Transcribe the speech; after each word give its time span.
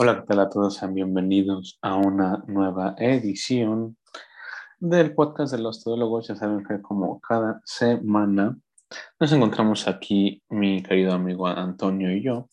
Hola, 0.00 0.20
¿qué 0.20 0.26
tal 0.28 0.38
a 0.38 0.48
todos? 0.48 0.76
Sean 0.76 0.94
bienvenidos 0.94 1.76
a 1.82 1.96
una 1.96 2.44
nueva 2.46 2.94
edición 2.98 3.96
del 4.78 5.12
podcast 5.12 5.50
de 5.52 5.58
los 5.58 5.82
teólogos. 5.82 6.28
Ya 6.28 6.36
saben 6.36 6.64
que 6.64 6.80
como 6.80 7.18
cada 7.18 7.60
semana 7.64 8.56
nos 9.18 9.32
encontramos 9.32 9.88
aquí 9.88 10.40
mi 10.50 10.84
querido 10.84 11.14
amigo 11.14 11.48
Antonio 11.48 12.12
y 12.12 12.22
yo. 12.22 12.48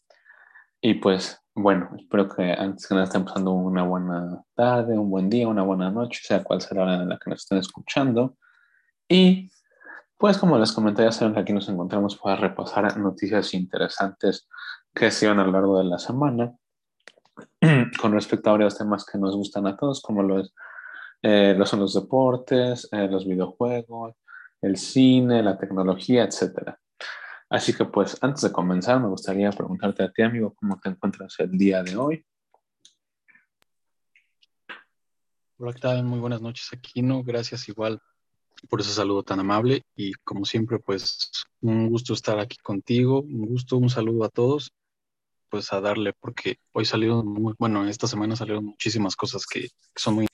Y 0.82 0.96
pues 0.96 1.40
bueno, 1.54 1.92
espero 1.96 2.28
que 2.28 2.52
antes 2.52 2.88
que 2.88 2.96
nada 2.96 3.06
estén 3.06 3.26
pasando 3.26 3.52
una 3.52 3.84
buena 3.84 4.44
tarde, 4.56 4.98
un 4.98 5.12
buen 5.12 5.30
día, 5.30 5.48
una 5.48 5.62
buena 5.62 5.92
noche, 5.92 6.22
sea 6.24 6.44
cual 6.44 6.62
sea 6.62 6.78
la 6.78 6.84
hora 6.84 6.96
en 6.96 7.10
la 7.10 7.20
que 7.20 7.30
nos 7.30 7.44
estén 7.44 7.60
escuchando. 7.60 8.38
Y 9.08 9.52
pues 10.18 10.40
como 10.40 10.58
les 10.58 10.72
comenté, 10.72 11.04
ya 11.04 11.12
saben 11.12 11.36
que 11.36 11.42
aquí 11.42 11.54
nos 11.54 11.70
encontramos 11.70 12.18
para 12.18 12.38
repasar 12.38 12.98
noticias 12.98 13.54
interesantes 13.54 14.48
que 14.96 15.12
se 15.12 15.28
a 15.28 15.36
lo 15.36 15.52
largo 15.52 15.78
de 15.78 15.84
la 15.84 16.00
semana 16.00 16.56
con 18.02 18.14
respecto 18.14 18.50
a 18.50 18.54
varios 18.54 18.78
temas 18.78 19.06
que 19.06 19.18
nos 19.18 19.36
gustan 19.36 19.68
a 19.68 19.76
todos, 19.76 20.02
como 20.02 20.24
lo, 20.24 20.40
es, 20.40 20.54
eh, 21.22 21.58
son 21.66 21.82
los 21.82 21.94
deportes, 21.94 22.88
eh, 22.92 23.08
los 23.10 23.26
videojuegos, 23.28 24.16
el 24.62 24.78
cine, 24.78 25.44
la 25.44 25.58
tecnología, 25.58 26.24
etc. 26.24 26.76
Así 27.50 27.74
que 27.74 27.86
pues 27.86 28.18
antes 28.22 28.42
de 28.44 28.52
comenzar 28.52 29.00
me 29.00 29.08
gustaría 29.08 29.52
preguntarte 29.52 30.04
a 30.04 30.12
ti 30.12 30.22
amigo, 30.22 30.54
¿cómo 30.56 30.80
te 30.80 30.90
encuentras 30.90 31.36
el 31.40 31.52
día 31.52 31.84
de 31.84 31.96
hoy? 31.96 32.26
Hola, 35.58 35.74
¿qué 35.74 35.80
tal? 35.80 36.04
Muy 36.04 36.20
buenas 36.20 36.42
noches, 36.42 36.68
Aquino. 36.74 37.24
Gracias 37.24 37.70
igual 37.70 38.02
por 38.70 38.82
ese 38.82 38.92
saludo 38.92 39.24
tan 39.24 39.40
amable 39.40 39.84
y 39.96 40.14
como 40.14 40.46
siempre, 40.46 40.80
pues 40.80 41.32
un 41.62 41.90
gusto 41.90 42.14
estar 42.14 42.40
aquí 42.40 42.58
contigo, 42.58 43.22
un 43.22 43.46
gusto, 43.46 43.78
un 43.78 43.90
saludo 43.90 44.26
a 44.26 44.30
todos 44.30 44.74
pues 45.56 45.72
a 45.72 45.80
darle, 45.80 46.12
porque 46.20 46.60
hoy 46.74 46.84
salieron 46.84 47.26
muy, 47.26 47.54
bueno, 47.58 47.88
esta 47.88 48.08
semana 48.08 48.36
salieron 48.36 48.66
muchísimas 48.66 49.16
cosas 49.16 49.46
que, 49.48 49.70
son 49.96 50.16
muy... 50.16 50.28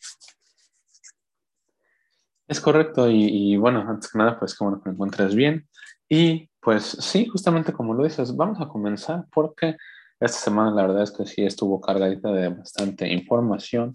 Es 2.48 2.60
correcto 2.60 3.08
y, 3.08 3.56
bueno, 3.56 3.86
antes 3.88 4.12
que 4.12 4.18
nada, 4.18 4.40
pues 4.40 4.58
que 4.58 4.64
bueno 4.64 4.82
que 4.82 4.90
me 4.90 4.96
encuentres 4.96 5.36
bien. 5.36 5.70
Y 6.10 6.50
pues 6.60 6.98
sí, 7.02 7.28
justamente 7.28 7.72
como 7.72 7.94
lo 7.94 8.04
dices, 8.04 8.36
vamos 8.36 8.60
a 8.62 8.68
comenzar 8.68 9.26
porque 9.32 9.78
esta 10.20 10.40
semana 10.40 10.72
la 10.72 10.88
verdad 10.88 11.04
es 11.04 11.12
que 11.12 11.28
sí 11.28 11.44
estuvo 11.44 11.80
cargadita 11.80 12.32
de 12.32 12.50
bastante 12.50 13.08
información. 13.08 13.94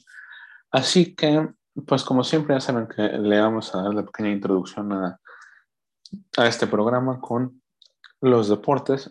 Así 0.70 1.16
que, 1.16 1.48
pues 1.88 2.04
como 2.04 2.22
siempre 2.22 2.54
ya 2.54 2.60
saben 2.60 2.86
que 2.86 3.02
le 3.02 3.41
vamos 3.41 3.74
a 3.74 3.82
dar 3.82 3.94
la 3.94 4.04
pequeña 4.04 4.30
introducción 4.30 4.92
a, 4.92 5.20
a 6.36 6.47
este 6.47 6.69
programa 6.69 7.20
con 7.20 7.60
los 8.20 8.48
deportes 8.48 9.10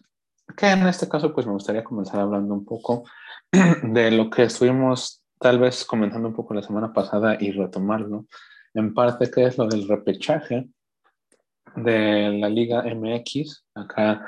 que 0.56 0.68
en 0.68 0.88
este 0.88 1.08
caso 1.08 1.34
pues 1.34 1.46
me 1.46 1.54
gustaría 1.54 1.84
comenzar 1.84 2.20
hablando 2.20 2.54
un 2.54 2.66
poco 2.66 3.04
de 3.84 4.12
lo 4.12 4.30
que 4.30 4.44
estuvimos 4.44 5.24
tal 5.40 5.60
vez 5.60 5.86
comentando 5.86 6.28
un 6.28 6.34
poco 6.34 6.54
la 6.54 6.64
semana 6.64 6.94
pasada 6.94 7.38
y 7.40 7.52
retomarlo, 7.52 8.26
en 8.74 8.94
parte 8.94 9.30
que 9.30 9.46
es 9.46 9.58
lo 9.58 9.68
del 9.68 9.88
repechaje 9.88 10.70
de 11.76 12.30
la 12.40 12.50
Liga 12.50 12.84
MX 12.84 13.66
acá, 13.76 14.26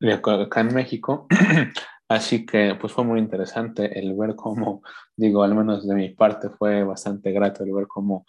acá 0.00 0.60
en 0.60 0.74
México. 0.74 1.26
Así 2.08 2.46
que 2.46 2.74
pues 2.80 2.92
fue 2.92 3.04
muy 3.04 3.20
interesante 3.20 3.98
el 3.98 4.16
ver 4.16 4.34
cómo, 4.34 4.82
digo, 5.14 5.42
al 5.42 5.54
menos 5.54 5.86
de 5.86 5.94
mi 5.94 6.08
parte 6.10 6.48
fue 6.48 6.82
bastante 6.82 7.32
grato 7.32 7.64
el 7.64 7.72
ver 7.72 7.86
cómo 7.86 8.24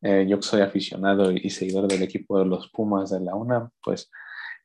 eh, 0.00 0.26
yo 0.28 0.40
soy 0.40 0.62
aficionado 0.62 1.30
y 1.30 1.50
seguidor 1.50 1.88
del 1.88 2.02
equipo 2.02 2.38
de 2.38 2.46
los 2.46 2.70
Pumas 2.70 3.10
de 3.10 3.20
la 3.20 3.34
UNAM, 3.34 3.68
pues 3.82 4.10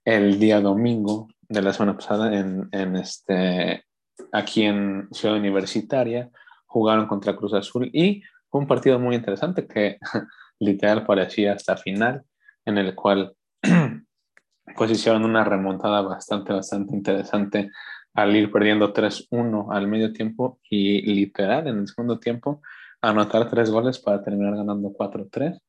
el 0.06 0.40
día 0.40 0.62
domingo 0.62 1.28
de 1.54 1.62
la 1.62 1.72
semana 1.72 1.96
pasada 1.96 2.36
en, 2.36 2.68
en 2.72 2.96
este, 2.96 3.86
aquí 4.32 4.64
en 4.64 5.08
Ciudad 5.12 5.38
Universitaria, 5.38 6.30
jugaron 6.66 7.08
contra 7.08 7.36
Cruz 7.36 7.54
Azul 7.54 7.90
y 7.94 8.24
fue 8.50 8.62
un 8.62 8.68
partido 8.68 9.00
muy 9.00 9.16
interesante 9.16 9.68
que 9.68 9.98
literal 10.60 11.06
parecía 11.06 11.54
hasta 11.54 11.78
final, 11.78 12.24
en 12.66 12.78
el 12.80 12.96
cual 12.96 13.36
pues 14.76 14.92
hicieron 14.92 15.24
una 15.26 15.44
remontada 15.44 16.02
bastante, 16.02 16.54
bastante 16.54 16.96
interesante 16.96 17.70
al 18.16 18.36
ir 18.36 18.52
perdiendo 18.52 18.92
3-1 18.92 19.68
al 19.72 19.88
medio 19.88 20.12
tiempo 20.12 20.60
y 20.70 21.02
literal 21.14 21.68
en 21.68 21.80
el 21.80 21.88
segundo 21.88 22.20
tiempo 22.20 22.62
anotar 23.02 23.50
tres 23.50 23.70
goles 23.70 24.00
para 24.00 24.24
terminar 24.24 24.56
ganando 24.56 24.90
4-3 24.90 25.60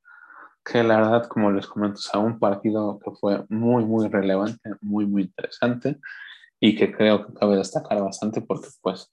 que 0.65 0.83
la 0.83 0.97
verdad, 0.97 1.27
como 1.29 1.51
les 1.51 1.67
comento, 1.67 1.99
es 1.99 2.15
un 2.15 2.39
partido 2.39 2.99
que 2.99 3.11
fue 3.13 3.45
muy, 3.49 3.85
muy 3.85 4.09
relevante, 4.09 4.71
muy, 4.81 5.07
muy 5.07 5.23
interesante 5.23 5.99
y 6.59 6.75
que 6.75 6.91
creo 6.91 7.27
que 7.27 7.35
cabe 7.35 7.57
destacar 7.57 8.03
bastante 8.03 8.41
porque, 8.41 8.69
pues, 8.81 9.13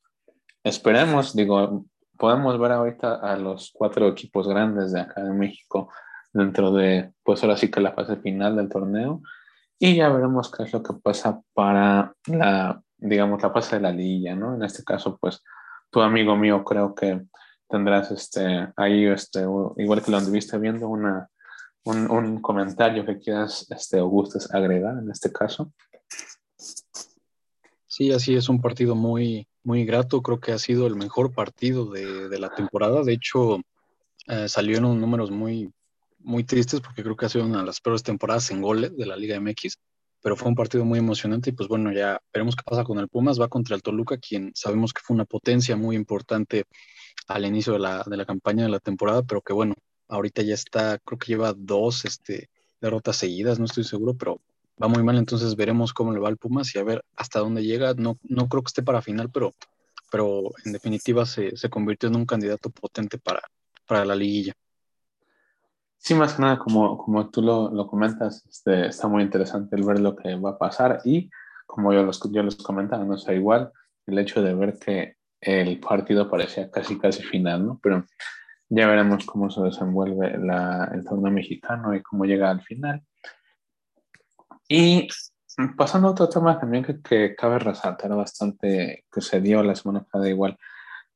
esperemos, 0.63 1.35
digo, 1.35 1.85
podemos 2.17 2.57
ver 2.59 2.71
ahorita 2.71 3.15
a 3.15 3.35
los 3.35 3.71
cuatro 3.73 4.07
equipos 4.07 4.47
grandes 4.47 4.93
de 4.93 5.01
acá 5.01 5.23
de 5.23 5.33
México 5.33 5.89
dentro 6.31 6.71
de, 6.71 7.11
pues 7.23 7.43
ahora 7.43 7.57
sí 7.57 7.69
que 7.69 7.81
la 7.81 7.93
fase 7.93 8.15
final 8.17 8.55
del 8.55 8.69
torneo 8.69 9.21
y 9.77 9.95
ya 9.95 10.09
veremos 10.09 10.49
qué 10.51 10.63
es 10.63 10.71
lo 10.71 10.81
que 10.81 10.93
pasa 10.93 11.41
para 11.53 12.13
la, 12.27 12.81
digamos, 12.97 13.41
la 13.41 13.49
fase 13.49 13.77
de 13.77 13.81
la 13.81 13.91
liguilla, 13.91 14.35
¿no? 14.35 14.55
En 14.55 14.63
este 14.63 14.83
caso, 14.83 15.17
pues, 15.19 15.43
tu 15.89 16.01
amigo 16.01 16.37
mío 16.37 16.63
creo 16.63 16.95
que 16.95 17.23
tendrás 17.67 18.11
este, 18.11 18.69
ahí, 18.77 19.05
este, 19.07 19.41
igual 19.77 20.03
que 20.03 20.11
lo 20.11 20.17
anduviste 20.17 20.57
viendo, 20.59 20.87
una 20.87 21.30
un, 21.83 22.41
comentario 22.41 23.05
que 23.05 23.19
quieras 23.19 23.67
este, 23.69 23.99
o 23.99 24.07
gustes 24.07 24.53
agregar 24.53 24.97
en 24.97 25.09
este 25.09 25.31
caso. 25.31 25.71
Sí, 27.87 28.11
así 28.11 28.35
es 28.35 28.49
un 28.49 28.61
partido 28.61 28.95
muy, 28.95 29.47
muy 29.63 29.85
grato. 29.85 30.21
Creo 30.21 30.39
que 30.39 30.53
ha 30.53 30.59
sido 30.59 30.87
el 30.87 30.95
mejor 30.95 31.33
partido 31.33 31.85
de, 31.85 32.39
la 32.39 32.49
temporada. 32.49 33.03
De 33.03 33.13
hecho, 33.13 33.59
eh, 34.27 34.47
salieron 34.47 34.99
números 34.99 35.31
muy, 35.31 35.73
muy 36.19 36.43
tristes 36.43 36.79
porque 36.81 37.03
creo 37.03 37.15
que 37.15 37.25
ha 37.25 37.29
sido 37.29 37.45
una 37.45 37.59
de 37.59 37.65
las 37.65 37.81
peores 37.81 38.03
temporadas 38.03 38.49
en 38.51 38.61
goles 38.61 38.95
de 38.95 39.05
la 39.05 39.17
Liga 39.17 39.39
MX. 39.39 39.77
Pero 40.23 40.35
fue 40.35 40.49
un 40.49 40.55
partido 40.55 40.85
muy 40.85 40.99
emocionante 40.99 41.49
y 41.49 41.53
pues 41.53 41.67
bueno, 41.67 41.91
ya 41.91 42.21
veremos 42.31 42.55
qué 42.55 42.63
pasa 42.63 42.83
con 42.83 42.99
el 42.99 43.09
Pumas. 43.09 43.41
Va 43.41 43.47
contra 43.47 43.75
el 43.75 43.81
Toluca, 43.81 44.17
quien 44.17 44.51
sabemos 44.53 44.93
que 44.93 45.01
fue 45.03 45.15
una 45.15 45.25
potencia 45.25 45.75
muy 45.75 45.95
importante 45.95 46.65
al 47.27 47.45
inicio 47.45 47.73
de 47.73 47.79
la, 47.79 48.03
de 48.05 48.17
la 48.17 48.25
campaña 48.25 48.63
de 48.63 48.69
la 48.69 48.79
temporada, 48.79 49.23
pero 49.23 49.41
que 49.41 49.51
bueno, 49.51 49.73
ahorita 50.11 50.41
ya 50.43 50.53
está, 50.53 50.99
creo 50.99 51.17
que 51.17 51.27
lleva 51.27 51.53
dos 51.57 52.05
este, 52.05 52.49
derrotas 52.81 53.15
seguidas, 53.15 53.57
no 53.57 53.65
estoy 53.65 53.83
seguro, 53.83 54.13
pero 54.13 54.39
va 54.81 54.87
muy 54.87 55.03
mal, 55.03 55.17
entonces 55.17 55.55
veremos 55.55 55.93
cómo 55.93 56.11
le 56.11 56.19
va 56.19 56.27
al 56.27 56.37
Pumas 56.37 56.75
y 56.75 56.79
a 56.79 56.83
ver 56.83 57.03
hasta 57.15 57.39
dónde 57.39 57.63
llega. 57.63 57.93
No, 57.95 58.19
no 58.23 58.47
creo 58.47 58.61
que 58.61 58.67
esté 58.67 58.83
para 58.83 59.01
final, 59.01 59.29
pero, 59.31 59.53
pero 60.11 60.51
en 60.65 60.73
definitiva 60.73 61.25
se, 61.25 61.55
se 61.55 61.69
convirtió 61.69 62.09
en 62.09 62.17
un 62.17 62.25
candidato 62.25 62.69
potente 62.69 63.17
para, 63.17 63.41
para 63.87 64.05
la 64.05 64.15
liguilla. 64.15 64.53
Sí, 65.97 66.13
más 66.15 66.33
que 66.33 66.41
nada, 66.41 66.59
como, 66.59 66.97
como 66.97 67.29
tú 67.29 67.41
lo, 67.41 67.71
lo 67.71 67.87
comentas, 67.87 68.43
este, 68.49 68.87
está 68.87 69.07
muy 69.07 69.23
interesante 69.23 69.75
el 69.75 69.83
ver 69.83 69.99
lo 69.99 70.15
que 70.15 70.35
va 70.35 70.51
a 70.51 70.57
pasar 70.57 71.01
y 71.05 71.29
como 71.67 71.93
yo, 71.93 72.03
los, 72.03 72.19
yo 72.31 72.43
les 72.43 72.55
comentaba, 72.57 73.05
no 73.05 73.17
sé, 73.17 73.35
igual 73.35 73.71
el 74.07 74.19
hecho 74.19 74.41
de 74.41 74.53
ver 74.55 74.77
que 74.77 75.15
el 75.39 75.79
partido 75.79 76.29
parecía 76.29 76.69
casi, 76.69 76.97
casi 76.97 77.23
final, 77.23 77.65
¿no? 77.65 77.79
Pero 77.81 78.05
ya 78.73 78.87
veremos 78.87 79.25
cómo 79.25 79.49
se 79.49 79.61
desenvuelve 79.61 80.33
el 80.33 81.03
torneo 81.03 81.29
mexicano 81.29 81.93
y 81.93 82.01
cómo 82.01 82.23
llega 82.23 82.49
al 82.49 82.61
final. 82.61 83.03
Y 84.65 85.09
pasando 85.75 86.07
a 86.07 86.11
otro 86.11 86.29
tema 86.29 86.57
también 86.57 86.85
que, 86.85 87.35
cabe 87.35 87.59
resaltar 87.59 88.15
bastante, 88.15 89.03
que 89.11 89.19
se 89.19 89.41
dio 89.41 89.61
la 89.61 89.75
semana 89.75 90.03
pasada 90.03 90.29
igual, 90.29 90.57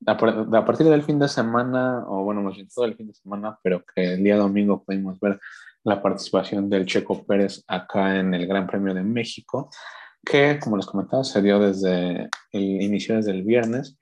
a, 0.06 0.18
partir 0.18 0.88
del 0.88 1.04
fin 1.04 1.18
de 1.18 1.30
semana, 1.30 2.04
o 2.06 2.26
bueno, 2.26 2.42
más 2.42 2.56
bien 2.56 2.68
todo 2.68 2.84
el 2.84 2.98
fin 2.98 3.08
de 3.08 3.14
semana, 3.14 3.58
pero 3.64 3.86
que 3.86 4.16
el 4.16 4.24
día 4.24 4.36
domingo 4.36 4.84
pudimos 4.84 5.18
ver 5.22 5.40
la 5.86 6.02
participación 6.02 6.70
del 6.70 6.86
Checo 6.86 7.26
Pérez 7.26 7.64
acá 7.68 8.20
en 8.20 8.34
el 8.34 8.48
Gran 8.48 8.68
Premio 8.68 8.94
de 8.94 9.04
México, 9.04 9.70
que 10.26 10.60
como 10.60 10.76
les 10.76 10.86
comentaba, 10.86 11.24
se 11.24 11.42
dio 11.42 11.58
desde 11.58 12.30
el 12.52 12.82
inicio, 12.82 13.16
desde 13.16 13.32
el 13.32 13.44
viernes. 13.44 13.98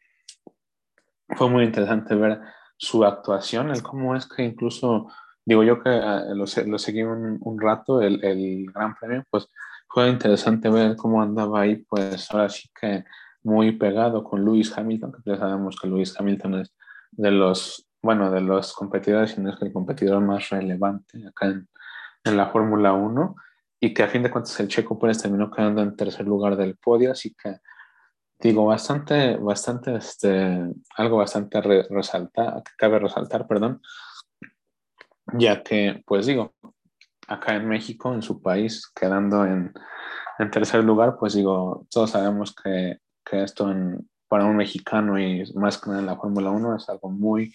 Fue 1.36 1.51
muy 1.51 1.66
interesante 1.66 2.16
ver 2.16 2.42
su 2.83 3.06
actuación, 3.06 3.71
el 3.71 3.81
cómo 3.81 4.13
es 4.15 4.27
que 4.27 4.44
incluso, 4.44 5.07
digo 5.45 5.63
yo 5.63 5.81
que 5.81 5.89
ah, 5.89 6.25
lo, 6.35 6.45
seguí 6.45 7.01
un, 7.03 7.38
un 7.39 7.59
rato, 7.59 8.01
el, 8.01 8.24
el, 8.24 8.65
Gran 8.74 8.94
Premio, 8.95 9.24
pues 9.30 9.47
fue 9.88 10.09
interesante 10.09 10.69
ver 10.69 10.97
cómo 10.97 11.21
andaba 11.21 11.62
ahí, 11.62 11.77
pues 11.77 12.30
ahora 12.31 12.50
sí 12.50 12.69
que 12.80 13.06
muy 13.44 13.71
pegado 13.74 14.24
con 14.24 14.44
Lewis 14.44 14.77
Hamilton, 14.77 15.13
que 15.13 15.31
ya 15.31 15.38
sabemos 15.38 15.77
que 15.80 15.88
Lewis 15.88 16.13
Hamilton 16.19 16.56
es 16.56 16.74
de 17.12 17.31
los, 17.31 17.88
bueno, 18.01 18.30
de 18.31 18.41
los 18.41 18.74
competidores, 18.74 19.31
sino 19.31 19.50
es 19.50 19.57
que 19.57 19.65
el 19.65 19.74
competidor 19.74 20.21
más 20.21 20.50
relevante 20.50 21.25
acá 21.25 21.47
en, 21.47 21.69
en 22.25 22.38
la 22.38 22.47
Fórmula 22.47 22.91
1, 22.91 23.35
y 23.80 23.94
que 23.94 24.03
a 24.03 24.07
fin 24.07 24.24
de 24.24 24.31
cuentas 24.31 24.59
el 24.59 24.68
Checo 24.68 25.00
Pérez 25.00 25.21
terminó 25.21 25.50
quedando 25.50 25.81
en 25.81 25.95
tercer 25.95 26.25
lugar 26.25 26.57
del 26.57 26.75
podio, 26.75 27.12
así 27.13 27.33
que 27.41 27.59
digo, 28.44 28.66
bastante, 28.66 29.38
bastante, 29.38 29.95
este, 29.95 30.60
algo 30.98 31.18
bastante 31.18 31.62
resaltar, 31.62 32.62
que 32.63 32.72
cabe 32.78 33.00
resaltar, 33.00 33.48
perdón, 33.48 33.81
ya 35.38 35.63
que, 35.63 36.04
pues 36.06 36.25
digo, 36.25 36.54
acá 37.28 37.56
en 37.56 37.68
México, 37.69 38.13
en 38.13 38.22
su 38.22 38.42
país, 38.42 38.92
quedando 38.94 39.45
en, 39.45 39.74
en 40.40 40.51
tercer 40.51 40.84
lugar, 40.84 41.16
pues 41.18 41.34
digo, 41.34 41.88
todos 41.90 42.12
sabemos 42.12 42.54
que, 42.54 43.00
que 43.25 43.44
esto 43.44 43.72
en, 43.72 44.10
para 44.28 44.45
un 44.45 44.57
mexicano 44.57 45.18
y 45.18 45.44
más 45.56 45.78
que 45.78 45.90
nada 45.90 46.01
en 46.01 46.07
la 46.07 46.18
Fórmula 46.18 46.51
1 46.51 46.75
es 46.75 46.90
algo 46.90 47.10
muy, 47.10 47.54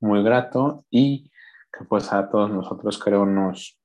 muy 0.00 0.22
grato 0.22 0.84
y 0.90 1.30
que 1.72 1.84
pues 1.84 2.12
a 2.12 2.28
todos 2.28 2.50
nosotros 2.50 2.98
creo 2.98 3.24
nos, 3.24 3.78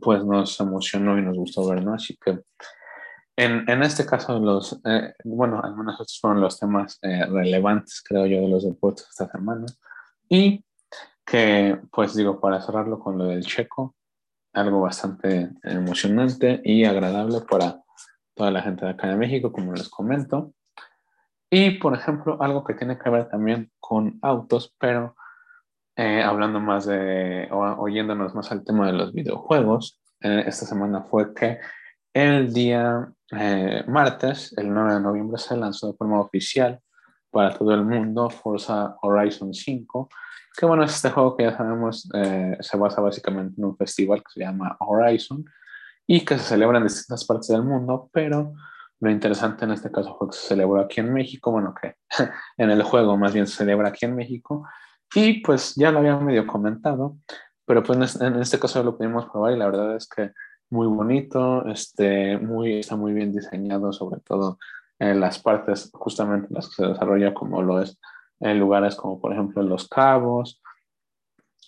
pues 0.00 0.24
nos 0.24 0.60
emocionó 0.60 1.18
y 1.18 1.22
nos 1.22 1.36
gustó 1.36 1.68
ver, 1.68 1.84
¿no? 1.84 1.94
Así 1.94 2.16
que 2.16 2.40
en, 3.36 3.68
en 3.68 3.82
este 3.82 4.06
caso, 4.06 4.38
los, 4.40 4.80
eh, 4.84 5.12
bueno, 5.24 5.60
al 5.62 5.76
menos 5.76 6.00
estos 6.00 6.18
fueron 6.20 6.40
los 6.40 6.58
temas 6.58 6.98
eh, 7.02 7.26
relevantes, 7.26 8.02
creo 8.02 8.24
yo, 8.24 8.40
de 8.40 8.48
los 8.48 8.64
deportes 8.64 9.06
esta 9.10 9.30
semana. 9.30 9.66
Y 10.26 10.64
que, 11.24 11.78
pues 11.92 12.14
digo, 12.14 12.40
para 12.40 12.62
cerrarlo 12.62 12.98
con 12.98 13.18
lo 13.18 13.26
del 13.26 13.44
checo, 13.44 13.94
algo 14.54 14.80
bastante 14.80 15.50
emocionante 15.64 16.62
y 16.64 16.84
agradable 16.86 17.42
para 17.42 17.82
toda 18.34 18.50
la 18.50 18.62
gente 18.62 18.86
de 18.86 18.92
acá 18.92 19.08
de 19.08 19.16
México, 19.16 19.52
como 19.52 19.74
les 19.74 19.90
comento. 19.90 20.54
Y, 21.50 21.72
por 21.72 21.94
ejemplo, 21.94 22.38
algo 22.40 22.64
que 22.64 22.72
tiene 22.72 22.98
que 22.98 23.10
ver 23.10 23.28
también 23.28 23.70
con 23.78 24.18
autos, 24.22 24.74
pero 24.78 25.14
eh, 25.94 26.22
hablando 26.22 26.58
más 26.58 26.86
de, 26.86 27.48
o, 27.52 27.58
oyéndonos 27.82 28.34
más 28.34 28.50
al 28.50 28.64
tema 28.64 28.86
de 28.86 28.94
los 28.94 29.12
videojuegos, 29.12 30.00
esta 30.20 30.64
semana 30.64 31.02
fue 31.02 31.34
que 31.34 31.60
el 32.16 32.50
día 32.50 33.12
eh, 33.30 33.84
martes, 33.86 34.54
el 34.56 34.72
9 34.72 34.94
de 34.94 35.00
noviembre, 35.00 35.36
se 35.38 35.54
lanzó 35.54 35.88
de 35.88 35.98
forma 35.98 36.18
oficial 36.18 36.80
para 37.30 37.52
todo 37.54 37.74
el 37.74 37.84
mundo 37.84 38.30
Forza 38.30 38.96
Horizon 39.02 39.52
5, 39.52 40.08
que 40.56 40.64
bueno, 40.64 40.84
es 40.84 40.94
este 40.94 41.10
juego 41.10 41.36
que 41.36 41.44
ya 41.44 41.54
sabemos 41.54 42.08
eh, 42.14 42.56
se 42.60 42.78
basa 42.78 43.02
básicamente 43.02 43.60
en 43.60 43.66
un 43.66 43.76
festival 43.76 44.20
que 44.20 44.32
se 44.32 44.40
llama 44.40 44.78
Horizon 44.80 45.44
y 46.06 46.24
que 46.24 46.38
se 46.38 46.44
celebra 46.44 46.78
en 46.78 46.84
distintas 46.84 47.26
partes 47.26 47.48
del 47.48 47.62
mundo, 47.62 48.08
pero 48.14 48.54
lo 49.00 49.10
interesante 49.10 49.66
en 49.66 49.72
este 49.72 49.92
caso 49.92 50.16
fue 50.16 50.30
que 50.30 50.38
se 50.38 50.46
celebró 50.46 50.80
aquí 50.80 51.00
en 51.00 51.12
México, 51.12 51.50
bueno, 51.50 51.74
que 51.78 51.96
en 52.56 52.70
el 52.70 52.82
juego 52.82 53.18
más 53.18 53.34
bien 53.34 53.46
se 53.46 53.56
celebra 53.56 53.88
aquí 53.88 54.06
en 54.06 54.16
México, 54.16 54.66
y 55.14 55.42
pues 55.42 55.74
ya 55.74 55.92
lo 55.92 55.98
había 55.98 56.16
medio 56.16 56.46
comentado, 56.46 57.18
pero 57.66 57.82
pues 57.82 58.18
en 58.22 58.36
este 58.36 58.58
caso 58.58 58.82
lo 58.82 58.96
pudimos 58.96 59.26
probar 59.26 59.52
y 59.52 59.58
la 59.58 59.66
verdad 59.66 59.96
es 59.96 60.08
que 60.08 60.32
muy 60.70 60.86
bonito, 60.86 61.66
este, 61.66 62.38
muy, 62.38 62.80
está 62.80 62.96
muy 62.96 63.12
bien 63.12 63.32
diseñado, 63.32 63.92
sobre 63.92 64.20
todo 64.20 64.58
en 64.98 65.20
las 65.20 65.38
partes 65.38 65.90
justamente 65.92 66.48
en 66.48 66.54
las 66.54 66.68
que 66.68 66.76
se 66.76 66.86
desarrolla, 66.86 67.34
como 67.34 67.62
lo 67.62 67.82
es 67.82 67.98
en 68.40 68.58
lugares 68.58 68.96
como 68.96 69.20
por 69.20 69.32
ejemplo 69.32 69.62
en 69.62 69.68
Los 69.68 69.88
Cabos, 69.88 70.62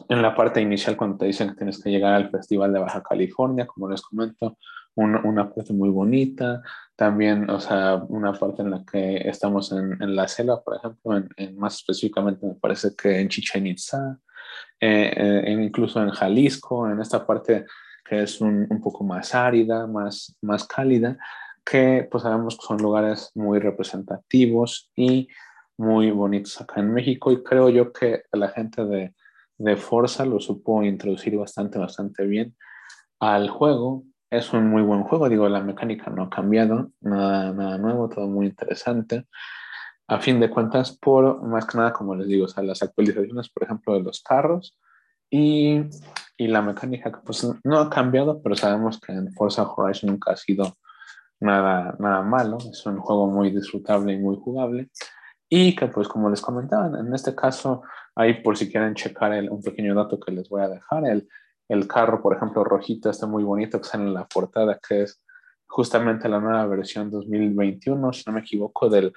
en 0.08 0.22
la 0.22 0.34
parte 0.34 0.60
inicial 0.60 0.96
cuando 0.96 1.18
te 1.18 1.26
dicen 1.26 1.50
que 1.50 1.56
tienes 1.56 1.82
que 1.82 1.90
llegar 1.90 2.14
al 2.14 2.30
Festival 2.30 2.72
de 2.72 2.78
Baja 2.80 3.02
California, 3.02 3.66
como 3.66 3.88
les 3.90 4.02
comento, 4.02 4.58
una, 4.94 5.20
una 5.22 5.52
parte 5.52 5.72
muy 5.72 5.90
bonita, 5.90 6.62
también, 6.96 7.48
o 7.50 7.60
sea, 7.60 7.96
una 8.08 8.32
parte 8.32 8.62
en 8.62 8.70
la 8.70 8.84
que 8.84 9.28
estamos 9.28 9.70
en, 9.72 10.00
en 10.02 10.16
la 10.16 10.26
selva, 10.26 10.62
por 10.62 10.76
ejemplo, 10.76 11.22
en, 11.36 11.56
más 11.56 11.76
específicamente 11.76 12.46
me 12.46 12.54
parece 12.54 12.94
que 12.96 13.20
en 13.20 13.28
Chichen 13.28 13.66
Itza, 13.66 14.18
eh, 14.80 15.12
eh, 15.16 15.52
incluso 15.52 16.02
en 16.02 16.10
Jalisco, 16.10 16.88
en 16.90 17.00
esta 17.00 17.24
parte 17.26 17.66
que 18.08 18.22
es 18.22 18.40
un, 18.40 18.66
un, 18.70 18.80
poco 18.80 19.04
más 19.04 19.34
árida, 19.34 19.86
más, 19.86 20.36
más 20.40 20.66
cálida, 20.66 21.18
que 21.64 22.08
pues 22.10 22.22
sabemos 22.22 22.56
que 22.56 22.66
son 22.66 22.78
lugares 22.78 23.30
muy 23.34 23.58
representativos 23.58 24.90
y 24.96 25.28
muy 25.76 26.10
bonitos 26.10 26.60
acá 26.60 26.80
en 26.80 26.92
México 26.92 27.30
y 27.30 27.42
creo 27.42 27.68
yo 27.68 27.92
que 27.92 28.22
la 28.32 28.48
gente 28.48 28.84
de, 28.84 29.14
de 29.58 29.76
Forza 29.76 30.24
lo 30.24 30.40
supo 30.40 30.82
introducir 30.82 31.36
bastante, 31.36 31.78
bastante 31.78 32.26
bien 32.26 32.56
al 33.20 33.50
juego. 33.50 34.04
Es 34.30 34.52
un 34.52 34.68
muy 34.68 34.82
buen 34.82 35.02
juego, 35.02 35.28
digo, 35.28 35.48
la 35.48 35.60
mecánica 35.60 36.10
no 36.10 36.24
ha 36.24 36.30
cambiado, 36.30 36.90
nada, 37.00 37.52
nada 37.52 37.78
nuevo, 37.78 38.08
todo 38.08 38.26
muy 38.26 38.46
interesante. 38.46 39.26
A 40.06 40.18
fin 40.20 40.40
de 40.40 40.50
cuentas, 40.50 40.96
por 40.96 41.42
más 41.42 41.66
que 41.66 41.78
nada, 41.78 41.92
como 41.92 42.14
les 42.14 42.28
digo, 42.28 42.46
o 42.46 42.62
las 42.62 42.82
actualizaciones, 42.82 43.48
por 43.50 43.64
ejemplo, 43.64 43.94
de 43.94 44.02
los 44.02 44.22
carros 44.22 44.78
y 45.30 45.82
y 46.38 46.46
la 46.46 46.62
mecánica 46.62 47.20
pues 47.24 47.46
no 47.64 47.78
ha 47.78 47.90
cambiado, 47.90 48.40
pero 48.40 48.54
sabemos 48.54 49.00
que 49.00 49.12
en 49.12 49.32
Forza 49.32 49.64
Horizon 49.64 50.10
nunca 50.10 50.32
ha 50.32 50.36
sido 50.36 50.76
nada, 51.40 51.96
nada 51.98 52.22
malo, 52.22 52.58
es 52.70 52.86
un 52.86 52.98
juego 53.00 53.26
muy 53.26 53.50
disfrutable 53.50 54.12
y 54.12 54.18
muy 54.18 54.36
jugable. 54.36 54.88
Y 55.50 55.74
que 55.74 55.88
pues 55.88 56.06
como 56.06 56.30
les 56.30 56.40
comentaba, 56.40 56.86
en 57.00 57.12
este 57.12 57.34
caso, 57.34 57.82
ahí 58.14 58.40
por 58.42 58.56
si 58.56 58.70
quieren 58.70 58.94
checar 58.94 59.32
el, 59.32 59.50
un 59.50 59.62
pequeño 59.62 59.94
dato 59.96 60.20
que 60.20 60.30
les 60.30 60.48
voy 60.48 60.62
a 60.62 60.68
dejar, 60.68 61.06
el, 61.08 61.28
el 61.68 61.88
carro, 61.88 62.22
por 62.22 62.36
ejemplo, 62.36 62.62
rojito, 62.62 63.10
está 63.10 63.26
muy 63.26 63.42
bonito, 63.42 63.80
que 63.80 63.88
sale 63.88 64.04
en 64.04 64.14
la 64.14 64.26
portada, 64.26 64.78
que 64.86 65.02
es 65.02 65.20
justamente 65.66 66.28
la 66.28 66.38
nueva 66.38 66.66
versión 66.66 67.10
2021, 67.10 68.12
si 68.12 68.22
no 68.26 68.32
me 68.32 68.40
equivoco, 68.40 68.88
del 68.88 69.12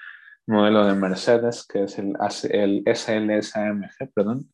modelo 0.48 0.86
de 0.86 0.96
Mercedes, 0.96 1.68
que 1.68 1.84
es 1.84 2.00
el, 2.00 2.14
el 2.50 2.84
SLSAMG, 2.96 4.12
perdón, 4.12 4.50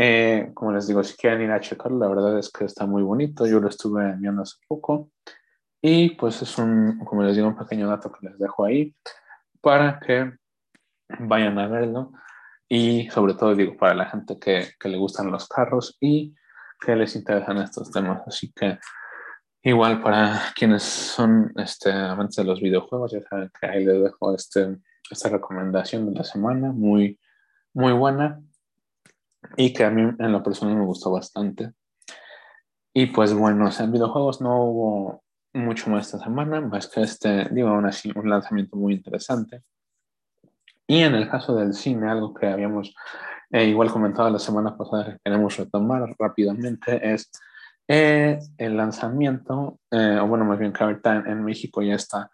eh, 0.00 0.52
como 0.54 0.72
les 0.72 0.86
digo, 0.86 1.02
si 1.02 1.16
quieren 1.16 1.42
ir 1.42 1.50
a 1.50 1.58
checarlo, 1.58 1.98
la 1.98 2.06
verdad 2.06 2.38
es 2.38 2.52
que 2.52 2.64
está 2.64 2.86
muy 2.86 3.02
bonito. 3.02 3.48
Yo 3.48 3.58
lo 3.58 3.68
estuve 3.68 4.14
viendo 4.16 4.42
hace 4.42 4.54
poco. 4.68 5.10
Y 5.82 6.10
pues 6.10 6.40
es 6.40 6.56
un, 6.56 7.00
como 7.04 7.24
les 7.24 7.34
digo, 7.34 7.48
un 7.48 7.56
pequeño 7.56 7.88
dato 7.88 8.12
que 8.12 8.28
les 8.28 8.38
dejo 8.38 8.64
ahí 8.64 8.94
para 9.60 9.98
que 9.98 10.34
vayan 11.18 11.58
a 11.58 11.66
verlo. 11.66 12.12
Y 12.68 13.10
sobre 13.10 13.34
todo 13.34 13.56
digo, 13.56 13.76
para 13.76 13.94
la 13.94 14.06
gente 14.06 14.38
que, 14.38 14.68
que 14.78 14.88
le 14.88 14.98
gustan 14.98 15.32
los 15.32 15.48
carros 15.48 15.96
y 16.00 16.32
que 16.80 16.94
les 16.94 17.16
interesan 17.16 17.58
estos 17.58 17.90
temas. 17.90 18.22
Así 18.24 18.52
que 18.52 18.78
igual 19.64 20.00
para 20.00 20.52
quienes 20.54 20.84
son 20.84 21.52
este, 21.56 21.90
amantes 21.90 22.36
de 22.36 22.44
los 22.44 22.60
videojuegos, 22.60 23.10
ya 23.10 23.22
saben 23.28 23.50
que 23.60 23.66
ahí 23.66 23.84
les 23.84 24.00
dejo 24.00 24.32
este, 24.32 24.76
esta 25.10 25.28
recomendación 25.28 26.06
de 26.06 26.18
la 26.18 26.22
semana, 26.22 26.70
muy, 26.70 27.18
muy 27.74 27.92
buena 27.94 28.40
y 29.56 29.72
que 29.72 29.84
a 29.84 29.90
mí 29.90 30.02
en 30.18 30.32
lo 30.32 30.42
personal 30.42 30.76
me 30.76 30.84
gustó 30.84 31.10
bastante. 31.10 31.72
Y 32.94 33.06
pues 33.06 33.32
bueno, 33.32 33.70
en 33.78 33.92
videojuegos 33.92 34.40
no 34.40 34.62
hubo 34.64 35.22
mucho 35.52 35.90
más 35.90 36.06
esta 36.06 36.24
semana, 36.24 36.60
más 36.60 36.88
que 36.88 37.02
este, 37.02 37.48
digo, 37.50 37.68
aún 37.68 37.86
así, 37.86 38.12
un 38.14 38.28
lanzamiento 38.28 38.76
muy 38.76 38.94
interesante. 38.94 39.62
Y 40.86 41.02
en 41.02 41.14
el 41.14 41.28
caso 41.28 41.54
del 41.54 41.74
cine, 41.74 42.10
algo 42.10 42.32
que 42.34 42.46
habíamos 42.46 42.94
eh, 43.50 43.64
igual 43.64 43.90
comentado 43.90 44.30
la 44.30 44.38
semana 44.38 44.76
pasada, 44.76 45.12
que 45.12 45.18
queremos 45.24 45.56
retomar 45.56 46.14
rápidamente, 46.18 47.12
es 47.12 47.30
eh, 47.86 48.38
el 48.56 48.76
lanzamiento, 48.76 49.78
eh, 49.90 50.18
o 50.20 50.26
bueno, 50.26 50.44
más 50.44 50.58
bien 50.58 50.72
que 50.72 50.84
ahorita 50.84 51.16
en, 51.16 51.26
en 51.28 51.44
México 51.44 51.82
ya 51.82 51.94
está 51.94 52.30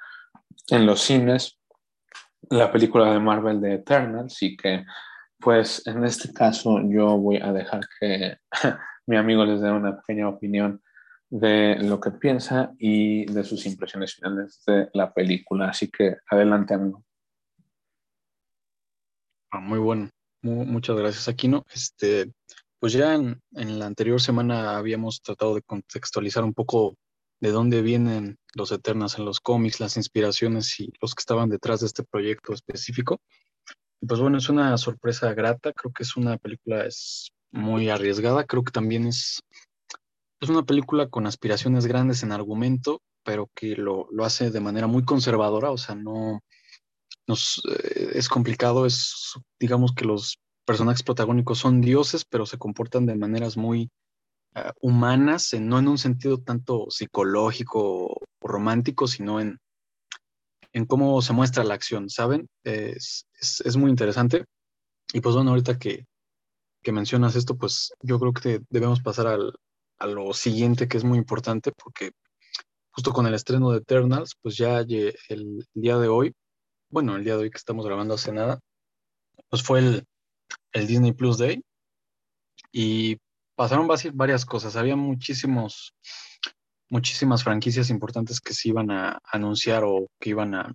en 0.68 0.86
los 0.86 1.00
cines, 1.00 1.58
la 2.50 2.70
película 2.70 3.12
de 3.12 3.20
Marvel 3.20 3.60
de 3.60 3.74
Eternals, 3.74 4.42
y 4.42 4.56
que 4.56 4.84
pues 5.44 5.86
en 5.86 6.02
este 6.04 6.32
caso 6.32 6.80
yo 6.88 7.18
voy 7.18 7.36
a 7.36 7.52
dejar 7.52 7.82
que 8.00 8.38
mi 9.06 9.16
amigo 9.16 9.44
les 9.44 9.60
dé 9.60 9.70
una 9.70 9.94
pequeña 9.94 10.26
opinión 10.26 10.82
de 11.28 11.76
lo 11.80 12.00
que 12.00 12.12
piensa 12.12 12.72
y 12.78 13.26
de 13.26 13.44
sus 13.44 13.66
impresiones 13.66 14.14
finales 14.14 14.62
de 14.66 14.88
la 14.94 15.12
película. 15.12 15.68
Así 15.68 15.90
que 15.90 16.16
adelante, 16.30 16.72
amigo. 16.72 17.04
Ah, 19.50 19.60
muy 19.60 19.78
bueno. 19.78 20.08
muchas 20.40 20.96
gracias, 20.96 21.28
Aquino. 21.28 21.66
Este, 21.74 22.32
pues 22.80 22.94
ya 22.94 23.14
en, 23.14 23.38
en, 23.52 23.78
la 23.78 23.86
anterior 23.86 24.20
semana 24.22 24.78
habíamos 24.78 25.20
tratado 25.20 25.54
de 25.56 25.62
contextualizar 25.62 26.42
un 26.42 26.54
poco 26.54 26.96
de 27.40 27.50
dónde 27.50 27.82
vienen 27.82 28.38
los 28.54 28.72
Eternas 28.72 29.18
en 29.18 29.26
los 29.26 29.40
cómics, 29.40 29.78
las 29.78 29.98
inspiraciones 29.98 30.80
y 30.80 30.90
los 31.02 31.14
que 31.14 31.20
estaban 31.20 31.50
detrás 31.50 31.80
de 31.80 31.86
este 31.86 32.02
proyecto 32.02 32.54
específico 32.54 33.20
pues 34.06 34.20
bueno, 34.20 34.38
es 34.38 34.48
una 34.48 34.76
sorpresa 34.78 35.32
grata, 35.34 35.72
creo 35.72 35.92
que 35.92 36.02
es 36.02 36.16
una 36.16 36.36
película 36.36 36.86
es 36.86 37.30
muy 37.50 37.88
arriesgada, 37.88 38.44
creo 38.44 38.64
que 38.64 38.72
también 38.72 39.06
es, 39.06 39.40
es 40.40 40.48
una 40.48 40.64
película 40.64 41.08
con 41.08 41.26
aspiraciones 41.26 41.86
grandes 41.86 42.22
en 42.22 42.32
argumento, 42.32 43.00
pero 43.24 43.50
que 43.54 43.76
lo, 43.76 44.08
lo 44.10 44.24
hace 44.24 44.50
de 44.50 44.60
manera 44.60 44.86
muy 44.86 45.04
conservadora, 45.04 45.70
o 45.70 45.78
sea, 45.78 45.94
no 45.94 46.40
nos, 47.26 47.62
eh, 47.68 48.10
es 48.14 48.28
complicado, 48.28 48.86
es 48.86 49.34
digamos 49.58 49.94
que 49.94 50.04
los 50.04 50.38
personajes 50.66 51.02
protagónicos 51.02 51.58
son 51.58 51.80
dioses, 51.80 52.24
pero 52.24 52.46
se 52.46 52.58
comportan 52.58 53.06
de 53.06 53.16
maneras 53.16 53.56
muy 53.56 53.90
uh, 54.56 54.70
humanas, 54.80 55.54
no 55.58 55.78
en 55.78 55.88
un 55.88 55.98
sentido 55.98 56.38
tanto 56.38 56.86
psicológico 56.90 58.06
o 58.06 58.20
romántico, 58.40 59.06
sino 59.06 59.40
en, 59.40 59.58
en 60.74 60.86
cómo 60.86 61.22
se 61.22 61.32
muestra 61.32 61.64
la 61.64 61.74
acción, 61.74 62.10
¿saben? 62.10 62.48
Es, 62.64 63.26
es, 63.40 63.76
muy 63.76 63.90
interesante. 63.90 64.44
Y 65.12 65.20
pues 65.20 65.34
bueno, 65.34 65.50
ahorita 65.50 65.78
que, 65.78 66.04
que, 66.82 66.92
mencionas 66.92 67.36
esto, 67.36 67.56
pues 67.56 67.92
yo 68.02 68.18
creo 68.18 68.32
que 68.32 68.60
debemos 68.70 69.00
pasar 69.00 69.28
al, 69.28 69.54
a 69.98 70.06
lo 70.06 70.34
siguiente 70.34 70.88
que 70.88 70.96
es 70.96 71.04
muy 71.04 71.16
importante 71.16 71.72
porque 71.72 72.10
justo 72.90 73.12
con 73.12 73.26
el 73.26 73.34
estreno 73.34 73.70
de 73.70 73.78
Eternals, 73.78 74.34
pues 74.42 74.56
ya 74.56 74.80
el, 74.80 75.16
el 75.28 75.66
día 75.74 75.96
de 75.98 76.08
hoy, 76.08 76.34
bueno, 76.90 77.16
el 77.16 77.24
día 77.24 77.36
de 77.36 77.44
hoy 77.44 77.50
que 77.50 77.58
estamos 77.58 77.86
grabando 77.86 78.14
hace 78.14 78.32
nada, 78.32 78.58
pues 79.48 79.62
fue 79.62 79.78
el, 79.78 80.04
el 80.72 80.86
Disney 80.88 81.12
Plus 81.12 81.38
Day 81.38 81.62
y 82.72 83.16
pasaron 83.54 83.88
varias 84.14 84.44
cosas. 84.44 84.74
Había 84.74 84.96
muchísimos 84.96 85.94
muchísimas 86.88 87.42
franquicias 87.44 87.90
importantes 87.90 88.40
que 88.40 88.54
se 88.54 88.68
iban 88.68 88.90
a 88.90 89.20
anunciar 89.24 89.84
o 89.84 90.08
que 90.20 90.30
iban 90.30 90.54
a, 90.54 90.74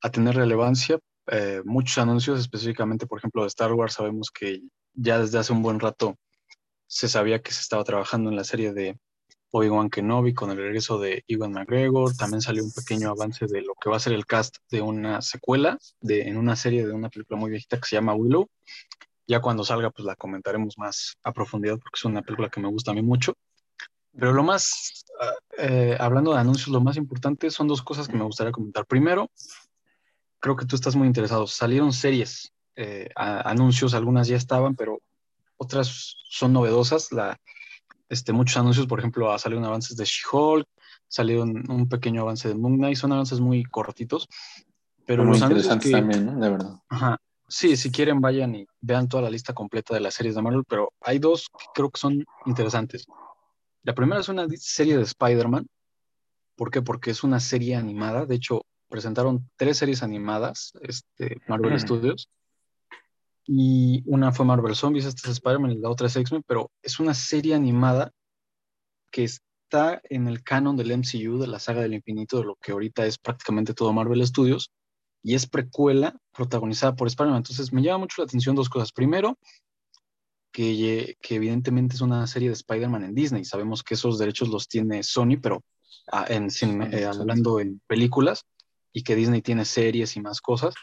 a 0.00 0.10
tener 0.10 0.34
relevancia. 0.34 0.98
Eh, 1.28 1.62
muchos 1.64 1.98
anuncios, 1.98 2.40
específicamente, 2.40 3.06
por 3.06 3.18
ejemplo, 3.18 3.42
de 3.42 3.48
Star 3.48 3.72
Wars, 3.72 3.94
sabemos 3.94 4.30
que 4.30 4.62
ya 4.94 5.18
desde 5.18 5.38
hace 5.38 5.52
un 5.52 5.62
buen 5.62 5.80
rato 5.80 6.16
se 6.86 7.08
sabía 7.08 7.40
que 7.40 7.52
se 7.52 7.60
estaba 7.60 7.84
trabajando 7.84 8.28
en 8.30 8.36
la 8.36 8.44
serie 8.44 8.72
de 8.72 8.98
Obi-Wan 9.52 9.90
Kenobi 9.90 10.34
con 10.34 10.50
el 10.50 10.56
regreso 10.56 10.98
de 10.98 11.24
Iwan 11.26 11.52
McGregor. 11.52 12.14
También 12.16 12.40
salió 12.40 12.64
un 12.64 12.72
pequeño 12.72 13.10
avance 13.10 13.46
de 13.46 13.62
lo 13.62 13.74
que 13.74 13.90
va 13.90 13.96
a 13.96 14.00
ser 14.00 14.14
el 14.14 14.26
cast 14.26 14.56
de 14.70 14.80
una 14.80 15.22
secuela 15.22 15.78
de, 16.00 16.22
en 16.22 16.36
una 16.36 16.56
serie 16.56 16.86
de 16.86 16.92
una 16.92 17.10
película 17.10 17.38
muy 17.38 17.50
viejita 17.50 17.78
que 17.78 17.86
se 17.86 17.96
llama 17.96 18.14
Willow. 18.14 18.48
Ya 19.26 19.40
cuando 19.40 19.62
salga, 19.64 19.90
pues 19.90 20.04
la 20.04 20.16
comentaremos 20.16 20.76
más 20.78 21.16
a 21.22 21.32
profundidad 21.32 21.78
porque 21.78 21.96
es 21.96 22.04
una 22.04 22.22
película 22.22 22.48
que 22.48 22.60
me 22.60 22.68
gusta 22.68 22.90
a 22.90 22.94
mí 22.94 23.02
mucho. 23.02 23.34
Pero 24.18 24.32
lo 24.32 24.42
más, 24.42 25.04
ah, 25.20 25.32
eh, 25.58 25.96
hablando 25.98 26.32
de 26.32 26.40
anuncios, 26.40 26.68
lo 26.68 26.80
más 26.80 26.96
importante 26.96 27.50
son 27.50 27.68
dos 27.68 27.82
cosas 27.82 28.08
que 28.08 28.16
me 28.16 28.24
gustaría 28.24 28.52
comentar. 28.52 28.86
Primero, 28.86 29.30
creo 30.38 30.56
que 30.56 30.66
tú 30.66 30.76
estás 30.76 30.96
muy 30.96 31.06
interesado. 31.06 31.46
Salieron 31.46 31.92
series, 31.92 32.52
eh, 32.76 33.08
anuncios, 33.16 33.94
algunas 33.94 34.28
ya 34.28 34.36
estaban, 34.36 34.74
pero 34.74 34.98
otras 35.56 36.16
son 36.28 36.52
novedosas. 36.52 37.12
La, 37.12 37.38
este, 38.08 38.32
muchos 38.32 38.56
anuncios, 38.58 38.86
por 38.86 38.98
ejemplo, 38.98 39.36
salieron 39.38 39.64
avances 39.64 39.96
de 39.96 40.04
She-Hulk, 40.04 40.66
salieron 41.08 41.70
un 41.70 41.88
pequeño 41.88 42.22
avance 42.22 42.48
de 42.48 42.54
Moon 42.54 42.76
Knight, 42.76 42.96
son 42.96 43.12
avances 43.12 43.40
muy 43.40 43.64
cortitos. 43.64 44.28
Pero 45.06 45.24
muy 45.24 45.38
interesantes 45.38 45.90
también, 45.90 46.26
¿no? 46.26 46.38
De 46.38 46.50
verdad. 46.50 46.80
Ajá. 46.88 47.18
Sí, 47.48 47.76
si 47.76 47.90
quieren 47.90 48.20
vayan 48.20 48.54
y 48.54 48.66
vean 48.80 49.08
toda 49.08 49.24
la 49.24 49.30
lista 49.30 49.52
completa 49.52 49.94
de 49.94 50.00
las 50.00 50.14
series 50.14 50.34
de 50.34 50.42
Marvel, 50.42 50.64
pero 50.66 50.92
hay 51.02 51.18
dos 51.18 51.50
que 51.58 51.66
creo 51.74 51.90
que 51.90 52.00
son 52.00 52.24
interesantes. 52.46 53.06
La 53.84 53.94
primera 53.94 54.20
es 54.20 54.28
una 54.28 54.46
serie 54.56 54.96
de 54.96 55.02
Spider-Man. 55.02 55.66
¿Por 56.56 56.70
qué? 56.70 56.82
Porque 56.82 57.10
es 57.10 57.24
una 57.24 57.40
serie 57.40 57.76
animada. 57.76 58.26
De 58.26 58.36
hecho, 58.36 58.62
presentaron 58.88 59.48
tres 59.56 59.78
series 59.78 60.02
animadas, 60.02 60.72
este, 60.82 61.38
Marvel 61.48 61.78
Studios. 61.80 62.28
Y 63.44 64.04
una 64.06 64.30
fue 64.30 64.46
Marvel 64.46 64.76
Zombies, 64.76 65.04
esta 65.04 65.28
es 65.28 65.34
Spider-Man 65.34 65.72
y 65.72 65.78
la 65.78 65.90
otra 65.90 66.06
es 66.06 66.14
X-Men, 66.14 66.44
pero 66.46 66.70
es 66.80 67.00
una 67.00 67.12
serie 67.12 67.54
animada 67.54 68.12
que 69.10 69.24
está 69.24 70.00
en 70.04 70.28
el 70.28 70.44
canon 70.44 70.76
del 70.76 70.92
MCU, 70.96 71.38
de 71.38 71.48
la 71.48 71.58
saga 71.58 71.82
del 71.82 71.94
infinito, 71.94 72.38
de 72.38 72.44
lo 72.44 72.56
que 72.56 72.70
ahorita 72.70 73.04
es 73.04 73.18
prácticamente 73.18 73.74
todo 73.74 73.92
Marvel 73.92 74.24
Studios, 74.24 74.70
y 75.24 75.34
es 75.34 75.48
precuela 75.48 76.16
protagonizada 76.32 76.94
por 76.94 77.08
Spider-Man. 77.08 77.38
Entonces 77.38 77.72
me 77.72 77.82
llama 77.82 77.98
mucho 77.98 78.22
la 78.22 78.26
atención 78.26 78.54
dos 78.54 78.68
cosas. 78.68 78.92
Primero, 78.92 79.38
que, 80.52 81.16
evidentemente 81.30 81.96
es 81.96 82.00
una 82.00 82.26
serie 82.26 82.48
de 82.48 82.54
Spider-Man 82.54 83.04
en 83.04 83.14
Disney. 83.14 83.44
Sabemos 83.44 83.82
que 83.82 83.94
esos 83.94 84.18
derechos 84.18 84.48
los 84.48 84.68
tiene 84.68 85.02
Sony, 85.02 85.38
pero 85.42 85.64
ah, 86.12 86.26
en, 86.28 86.48
eh, 86.92 87.06
hablando 87.06 87.58
en 87.58 87.80
películas, 87.86 88.44
y 88.92 89.02
que 89.02 89.16
Disney 89.16 89.42
tiene 89.42 89.64
series 89.64 90.16
y 90.16 90.20
más 90.20 90.40
cosas, 90.40 90.74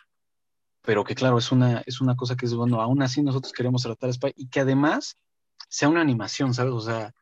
pero 0.82 1.04
que 1.04 1.16
claro, 1.16 1.38
es 1.38 1.52
una, 1.52 1.84
es 1.86 2.02
una 2.02 2.16
cosa 2.16 2.36
que 2.36 2.46
es, 2.46 2.54
bueno, 2.54 2.82
aún 2.82 3.02
así 3.02 3.22
nosotros 3.22 3.54
queremos 3.54 3.84
tratar 3.84 4.10
Spider 4.10 4.34
y 4.36 4.50
que 4.50 4.62
además 4.62 5.16
sea 5.68 5.90
una 5.90 6.02
animación, 6.02 6.54
¿sabes? 6.54 6.74
O 6.74 6.82
sea, 6.82 7.14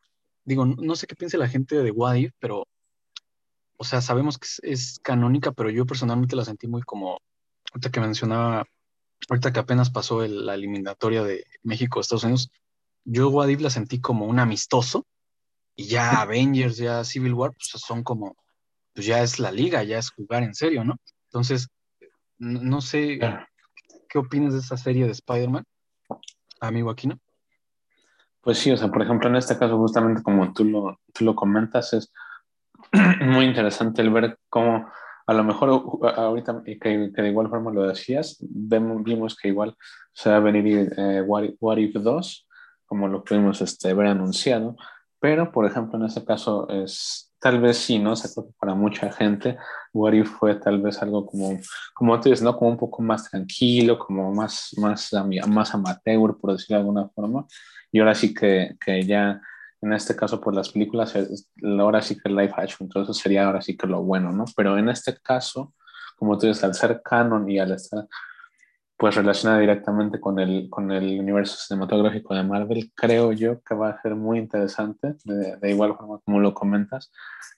digo, 0.44 0.64
no, 0.64 0.96
sé 0.96 1.06
qué 1.06 1.14
piense 1.14 1.36
la 1.36 1.48
gente 1.48 1.76
de 1.76 1.90
What 1.90 2.16
pero, 2.38 2.66
o 3.76 3.84
sea, 3.84 4.00
sabemos 4.00 4.38
que 4.38 4.48
es, 4.62 4.98
canónica, 5.00 5.52
pero 5.52 5.70
yo 5.70 5.84
personalmente 5.84 6.36
la 6.36 6.44
sentí 6.44 6.66
muy 6.66 6.82
como, 6.82 7.18
ahorita 7.72 7.90
que 7.90 8.00
mencionaba 8.00 8.64
ahorita 9.28 9.52
que 9.52 9.60
apenas 9.60 9.90
pasó 9.90 10.26
la 10.26 10.54
eliminatoria 10.54 11.22
de 11.22 11.44
México-Estados 11.62 12.24
Unidos, 12.24 12.50
yo 13.04 13.28
What 13.28 13.48
la 13.48 13.70
sentí 13.70 14.00
como 14.00 14.26
un 14.26 14.38
amistoso 14.38 15.06
y 15.74 15.86
ya 15.86 16.10
Avengers, 16.22 16.76
ya 16.76 17.04
Civil 17.04 17.34
War, 17.34 17.52
pues 17.52 17.70
son 17.82 18.02
como, 18.02 18.36
pues 18.94 19.06
ya 19.06 19.22
es 19.22 19.38
la 19.38 19.50
liga, 19.50 19.82
ya 19.82 19.98
es 19.98 20.10
jugar 20.10 20.42
en 20.42 20.54
serio, 20.54 20.84
¿no? 20.84 20.96
Entonces, 21.28 21.68
no, 22.38 22.80
sé, 22.80 23.18
¿qué 24.08 24.18
opinas 24.18 24.52
de 24.52 24.60
esa 24.60 24.76
serie 24.76 25.06
de 25.06 25.12
Spider-Man, 25.12 25.64
amigo 26.60 26.90
Aquino? 26.90 27.18
Pues 28.40 28.58
sí, 28.58 28.70
o 28.70 28.76
sea, 28.76 28.88
por 28.88 29.02
ejemplo, 29.02 29.28
en 29.28 29.36
este 29.36 29.58
caso, 29.58 29.76
justamente 29.76 30.22
como 30.22 30.52
tú 30.52 30.64
lo, 30.64 31.00
tú 31.12 31.24
lo 31.24 31.34
comentas, 31.34 31.92
es 31.92 32.12
muy 33.20 33.44
interesante 33.44 34.02
el 34.02 34.10
ver 34.10 34.38
cómo 34.48 34.88
a 35.28 35.34
lo 35.34 35.44
mejor 35.44 35.68
ahorita 36.16 36.62
que, 36.64 37.10
de 37.14 37.28
igual 37.28 37.50
forma 37.50 37.70
lo 37.70 37.86
decías, 37.86 38.38
vimos 38.40 39.36
que 39.36 39.48
igual 39.48 39.76
se 40.10 40.30
va 40.30 40.36
a 40.36 40.40
venir 40.40 40.90
eh, 40.96 41.20
What, 41.20 41.76
If 41.76 41.96
2, 41.96 42.48
como 42.86 43.08
lo 43.08 43.22
pudimos 43.22 43.60
este, 43.60 43.92
ver 43.92 44.06
anunciado, 44.06 44.74
pero 45.20 45.52
por 45.52 45.66
ejemplo 45.66 45.98
en 45.98 46.06
este 46.06 46.24
caso 46.24 46.66
es 46.70 47.30
tal 47.38 47.60
vez 47.60 47.76
sí, 47.76 47.98
¿no? 47.98 48.14
O 48.14 48.52
para 48.58 48.74
mucha 48.74 49.12
gente 49.12 49.58
What 49.92 50.14
If 50.14 50.30
fue 50.30 50.54
tal 50.54 50.80
vez 50.80 51.02
algo 51.02 51.26
como, 51.26 51.58
como 51.92 52.18
tú 52.18 52.30
dices, 52.30 52.42
¿no? 52.42 52.56
Como 52.56 52.70
un 52.70 52.78
poco 52.78 53.02
más 53.02 53.28
tranquilo, 53.30 53.98
como 53.98 54.32
más, 54.32 54.70
más, 54.78 55.10
más 55.46 55.74
amateur, 55.74 56.38
por 56.38 56.52
decirlo 56.52 56.76
de 56.76 56.80
alguna 56.80 57.08
forma, 57.10 57.46
y 57.92 57.98
ahora 57.98 58.14
sí 58.14 58.32
que, 58.32 58.78
que 58.82 59.02
ya 59.02 59.42
en 59.80 59.92
este 59.92 60.16
caso, 60.16 60.40
por 60.40 60.54
las 60.54 60.70
películas, 60.70 61.14
ahora 61.62 62.02
sí 62.02 62.16
que 62.16 62.28
el 62.28 62.36
live 62.36 62.54
action, 62.56 62.86
entonces 62.86 63.16
sería 63.16 63.46
ahora 63.46 63.62
sí 63.62 63.76
que 63.76 63.86
lo 63.86 64.02
bueno, 64.02 64.32
¿no? 64.32 64.44
Pero 64.56 64.76
en 64.76 64.88
este 64.88 65.16
caso, 65.18 65.74
como 66.16 66.36
tú 66.36 66.46
dices, 66.46 66.64
al 66.64 66.74
ser 66.74 67.00
canon 67.02 67.48
y 67.48 67.58
al 67.58 67.72
estar 67.72 68.06
pues 68.98 69.14
relacionada 69.14 69.60
directamente 69.60 70.18
con 70.18 70.40
el, 70.40 70.68
con 70.68 70.90
el 70.90 71.20
universo 71.20 71.56
cinematográfico 71.56 72.34
de 72.34 72.42
Marvel, 72.42 72.90
creo 72.96 73.30
yo 73.30 73.62
que 73.62 73.76
va 73.76 73.90
a 73.90 74.02
ser 74.02 74.16
muy 74.16 74.40
interesante, 74.40 75.14
de, 75.22 75.70
igual 75.70 75.96
forma 75.96 76.18
como 76.24 76.40
lo 76.40 76.52
comentas, 76.52 77.12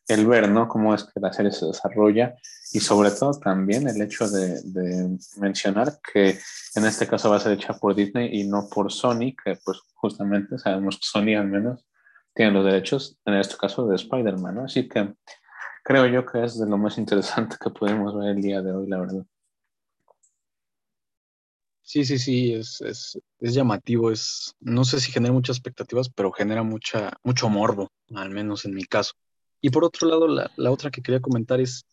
el 0.07 0.27
ver, 0.27 0.51
¿no? 0.51 0.69
Cómo 0.69 0.95
es 0.95 1.05
que 1.05 1.19
la 1.19 1.33
serie 1.33 1.51
se 1.51 1.65
desarrolla 1.65 2.35
y 2.75 2.81
sobre 2.81 3.11
todo 3.11 3.33
también 3.41 3.89
el 3.89 4.03
hecho 4.03 4.29
de, 4.29 4.61
de 4.65 5.17
mencionar 5.39 5.99
que 6.13 6.39
en 6.75 6.85
este 6.85 7.07
caso 7.07 7.31
va 7.31 7.37
a 7.37 7.41
ser 7.41 7.53
hecha 7.53 7.73
por 7.73 7.95
Disney 7.95 8.39
y 8.39 8.47
no 8.47 8.69
por 8.69 8.93
Sony, 8.93 9.35
que 9.43 9.59
pues 9.65 9.81
justamente 9.95 10.59
sabemos 10.59 10.97
que 10.97 11.07
Sony 11.07 11.39
al 11.39 11.49
menos 11.49 11.87
tienen 12.35 12.55
los 12.55 12.65
derechos, 12.65 13.19
en 13.25 13.35
este 13.35 13.57
caso 13.57 13.87
de 13.87 13.97
Spider-Man, 13.97 14.55
¿no? 14.55 14.65
Así 14.65 14.89
que 14.89 15.15
creo 15.85 16.07
yo 16.07 16.25
que 16.25 16.45
es 16.45 16.59
de 16.59 16.67
lo 16.67 16.79
más 16.79 16.99
interesante 16.99 17.57
que 17.63 17.71
podemos 17.71 18.17
ver 18.17 18.37
el 18.37 18.43
día 18.43 18.63
de 18.63 18.73
hoy, 18.73 18.87
la 18.87 19.01
verdad. 19.01 19.27
Sí, 21.83 22.05
sí, 22.05 22.19
sí, 22.21 22.55
es, 22.55 22.81
es, 22.83 23.19
es, 23.41 23.53
llamativo, 23.53 24.13
es, 24.13 24.55
no 24.61 24.85
sé 24.85 25.01
si 25.01 25.11
genera 25.11 25.33
muchas 25.33 25.57
expectativas, 25.57 26.09
pero 26.09 26.31
genera 26.31 26.63
mucha, 26.63 27.19
mucho 27.25 27.49
morbo, 27.49 27.91
al 28.15 28.31
menos 28.31 28.65
en 28.65 28.75
mi 28.75 28.85
caso. 28.85 29.15
Y 29.61 29.71
por 29.71 29.85
otro 29.85 30.09
lado, 30.09 30.29
la, 30.29 30.53
la 30.57 30.71
otra 30.71 30.93
que 30.93 31.03
quería 31.03 31.21
comentar 31.21 31.61
es 31.61 31.85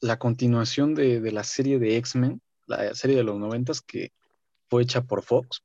la 0.00 0.18
continuación 0.18 0.96
de, 0.96 1.20
de 1.20 1.30
la 1.30 1.44
serie 1.44 1.78
de 1.78 1.96
X-Men, 1.98 2.42
la 2.66 2.94
serie 2.96 3.16
de 3.16 3.22
los 3.22 3.38
noventas 3.38 3.80
que 3.80 4.10
fue 4.68 4.82
hecha 4.82 5.02
por 5.02 5.22
Fox 5.22 5.62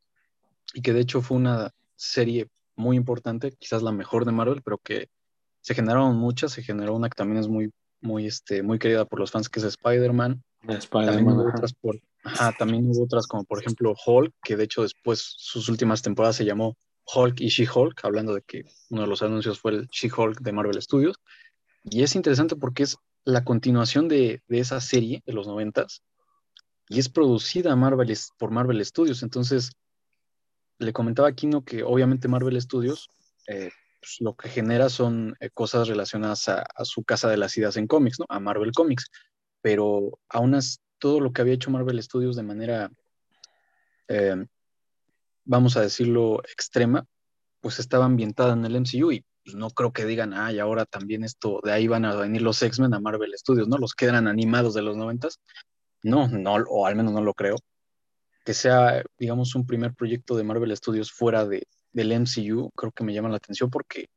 y 0.74 0.82
que 0.82 0.94
de 0.94 1.02
hecho 1.02 1.22
fue 1.22 1.38
una 1.38 1.72
serie 1.96 2.48
muy 2.78 2.96
importante, 2.96 3.52
quizás 3.52 3.84
la 3.84 3.92
mejor 3.92 4.26
de 4.26 4.32
Marvel, 4.32 4.62
pero 4.64 4.78
que 4.78 5.10
se 5.62 5.76
generaron 5.76 6.16
muchas, 6.16 6.54
se 6.54 6.64
generó 6.64 6.96
una 6.96 7.10
que 7.10 7.16
también 7.16 7.40
es 7.40 7.48
muy, 7.48 7.72
muy, 8.00 8.26
este, 8.26 8.64
muy 8.64 8.80
querida 8.80 9.06
por 9.06 9.20
los 9.20 9.32
fans, 9.32 9.50
que 9.50 9.60
es 9.60 9.66
Spider-Man. 9.66 10.42
también, 10.90 11.28
hubo 11.28 11.50
otras 11.50 11.74
también 12.58 12.86
hubo 12.88 13.04
otras 13.04 13.28
como 13.28 13.44
por 13.44 13.60
ejemplo 13.60 13.96
Hulk, 14.06 14.34
que 14.44 14.56
de 14.56 14.64
hecho 14.64 14.84
después 14.84 15.34
sus 15.38 15.70
últimas 15.70 16.02
temporadas 16.02 16.36
se 16.36 16.46
llamó 16.46 16.78
Hulk 17.14 17.40
y 17.42 17.48
She-Hulk, 17.48 18.04
hablando 18.04 18.34
de 18.34 18.42
que 18.42 18.64
uno 18.90 19.02
de 19.02 19.08
los 19.08 19.22
anuncios 19.22 19.60
fue 19.60 19.72
el 19.72 19.88
She-Hulk 19.88 20.42
de 20.42 20.52
Marvel 20.52 20.82
Studios. 20.82 21.18
Y 21.84 22.04
es 22.04 22.16
interesante 22.16 22.56
porque 22.56 22.84
es 22.84 22.98
la 23.24 23.44
continuación 23.44 24.08
de, 24.08 24.42
de 24.48 24.60
esa 24.60 24.82
serie 24.82 25.24
de 25.26 25.34
los 25.34 25.48
noventas 25.48 26.02
y 26.90 27.00
es 27.00 27.10
producida 27.10 27.76
Marvel, 27.76 28.16
por 28.38 28.52
Marvel 28.52 28.84
Studios. 28.86 29.24
Entonces, 29.24 29.72
le 30.80 30.94
comentaba 30.94 31.30
a 31.30 31.34
Kino 31.34 31.64
que 31.64 31.84
obviamente 31.84 32.28
Marvel 32.28 32.62
Studios 32.62 33.10
eh, 33.48 33.72
pues, 34.00 34.18
lo 34.20 34.36
que 34.36 34.50
genera 34.50 34.90
son 34.90 35.36
eh, 35.40 35.50
cosas 35.50 35.88
relacionadas 35.88 36.48
a, 36.50 36.66
su 36.84 37.04
casa 37.04 37.30
de 37.30 37.38
las 37.38 37.58
ideas 37.58 37.78
en 37.78 37.88
cómics, 37.88 38.20
¿no? 38.20 38.26
A 38.30 38.40
Marvel 38.40 38.72
Comics. 38.72 39.10
Pero 39.62 40.20
aún 40.30 40.56
así, 40.56 40.78
todo 41.00 41.20
lo 41.20 41.34
que 41.34 41.42
había 41.42 41.54
hecho 41.54 41.72
Marvel 41.72 42.02
Studios 42.02 42.36
de 42.36 42.44
manera, 42.44 42.92
eh, 44.08 44.46
vamos 45.46 45.78
a 45.78 45.82
decirlo, 45.82 46.42
extrema, 46.44 47.06
pues 47.60 47.80
estaba 47.80 48.06
ambientada 48.06 48.54
en 48.54 48.66
el 48.66 48.76
MCU 48.76 49.12
y 49.12 49.26
pues, 49.44 49.56
no 49.56 49.70
creo 49.72 49.92
que 49.92 50.06
digan, 50.06 50.34
ay, 50.34 50.60
ahora 50.60 50.86
también 50.86 51.24
esto, 51.24 51.60
de 51.64 51.72
ahí 51.72 51.88
van 51.88 52.06
a 52.06 52.16
venir 52.16 52.42
los 52.42 52.62
X-Men 52.62 52.94
a 52.94 53.00
Marvel 53.00 53.34
Studios, 53.36 53.68
¿no? 53.68 53.78
Los 53.78 53.94
que 53.94 54.06
eran 54.06 54.28
animados 54.28 54.74
de 54.74 54.84
los 54.84 54.96
noventas. 54.96 55.40
No, 56.04 56.28
no, 56.28 56.54
o 56.70 56.86
al 56.86 56.96
menos 56.96 57.14
no 57.14 57.22
lo 57.22 57.34
creo 57.34 57.58
que 58.48 58.54
sea, 58.54 59.04
digamos, 59.20 59.56
un 59.56 59.68
primer 59.68 59.94
proyecto 59.94 60.38
de 60.38 60.46
Marvel 60.46 60.74
Studios 60.78 61.12
fuera 61.12 61.46
de, 61.46 61.68
del 61.92 62.14
MCU, 62.14 62.72
creo 62.78 62.94
que 62.94 63.04
me 63.04 63.14
llama 63.14 63.28
la 63.28 63.36
atención 63.36 63.70
porque, 63.70 64.08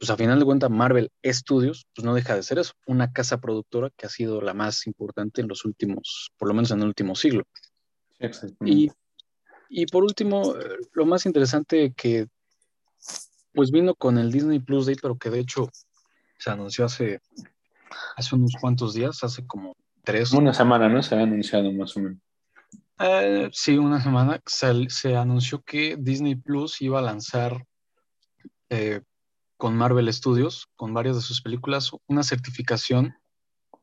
pues 0.00 0.10
a 0.10 0.16
final 0.16 0.40
de 0.40 0.44
cuentas, 0.44 0.68
Marvel 0.68 1.12
Studios, 1.24 1.86
pues 1.94 2.04
no 2.04 2.12
deja 2.12 2.34
de 2.34 2.42
ser 2.42 2.58
eso, 2.58 2.72
una 2.88 3.12
casa 3.12 3.40
productora 3.40 3.90
que 3.96 4.06
ha 4.06 4.08
sido 4.08 4.40
la 4.40 4.52
más 4.52 4.84
importante 4.88 5.42
en 5.42 5.46
los 5.46 5.64
últimos, 5.64 6.32
por 6.38 6.48
lo 6.48 6.54
menos 6.54 6.72
en 6.72 6.80
el 6.80 6.88
último 6.88 7.14
siglo. 7.14 7.44
Y, 8.64 8.90
y 9.68 9.86
por 9.86 10.02
último, 10.02 10.56
lo 10.92 11.06
más 11.06 11.24
interesante 11.24 11.94
que, 11.96 12.26
pues 13.52 13.70
vino 13.70 13.94
con 13.94 14.18
el 14.18 14.32
Disney 14.32 14.58
Plus 14.58 14.86
Day, 14.86 14.96
pero 15.00 15.16
que 15.18 15.30
de 15.30 15.38
hecho 15.38 15.70
se 16.36 16.50
anunció 16.50 16.86
hace, 16.86 17.20
hace 18.16 18.34
unos 18.34 18.56
cuantos 18.60 18.92
días, 18.92 19.22
hace 19.22 19.46
como 19.46 19.76
tres. 20.02 20.32
Una 20.32 20.52
semana, 20.52 20.88
¿no? 20.88 21.00
Se 21.00 21.14
ha 21.14 21.20
anunciado 21.20 21.70
más 21.70 21.96
o 21.96 22.00
menos. 22.00 22.18
Eh, 22.98 23.48
sí, 23.52 23.78
una 23.78 24.00
semana 24.02 24.40
se, 24.46 24.88
se, 24.90 25.16
anunció 25.16 25.62
que 25.62 25.96
Disney 25.98 26.36
Plus 26.36 26.80
iba 26.82 26.98
a 26.98 27.02
lanzar 27.02 27.66
eh, 28.68 29.00
con 29.56 29.76
Marvel 29.76 30.12
Studios, 30.12 30.68
con 30.76 30.94
varias 30.94 31.16
de 31.16 31.22
sus 31.22 31.40
películas, 31.42 31.90
una 32.06 32.22
certificación 32.22 33.14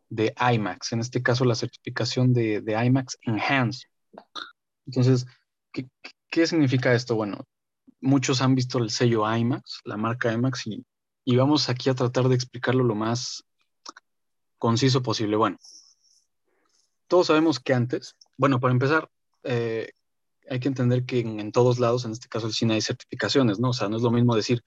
de 0.10 0.34
IMAX, 0.40 0.92
en 0.94 1.00
este 1.00 1.22
caso 1.22 1.46
la 1.46 1.56
certificación 1.56 2.34
de, 2.34 2.62
de 2.62 2.86
IMAX 2.86 3.18
Enhanced. 3.22 3.88
Entonces, 4.86 5.26
¿qué, 5.72 5.88
¿qué, 6.30 6.48
significa 6.48 6.94
esto? 6.94 7.16
Bueno, 7.16 7.46
muchos 8.02 8.42
han 8.42 8.56
visto 8.56 8.80
el 8.80 8.90
sello 8.90 9.32
IMAX, 9.32 9.82
la 9.86 9.98
marca 9.98 10.34
IMAX, 10.34 10.68
y, 10.68 10.86
y 11.24 11.36
vamos 11.36 11.70
aquí 11.70 11.90
a 11.90 11.96
tratar 11.96 12.28
de 12.28 12.36
explicarlo 12.36 12.84
lo 12.84 12.96
más 12.96 13.46
conciso 14.58 15.02
posible. 15.02 15.36
Bueno, 15.36 15.58
todos 17.08 17.28
sabemos 17.28 17.60
que 17.60 17.74
antes, 17.74 18.16
bueno, 18.40 18.62
para 18.62 18.72
empezar, 18.72 19.10
eh, 19.44 19.92
hay 20.50 20.62
que 20.62 20.70
entender 20.70 21.06
que 21.06 21.20
en, 21.20 21.52
todos 21.52 21.78
lados, 21.78 22.06
en 22.06 22.12
este 22.14 22.30
caso 22.30 22.48
el 22.48 22.54
cine, 22.54 22.76
hay 22.76 22.82
certificaciones, 22.82 23.60
¿no? 23.60 23.72
O 23.72 23.74
sea, 23.74 23.90
no 23.90 23.98
es 23.98 24.02
lo 24.02 24.12
mismo 24.12 24.34
decir, 24.34 24.64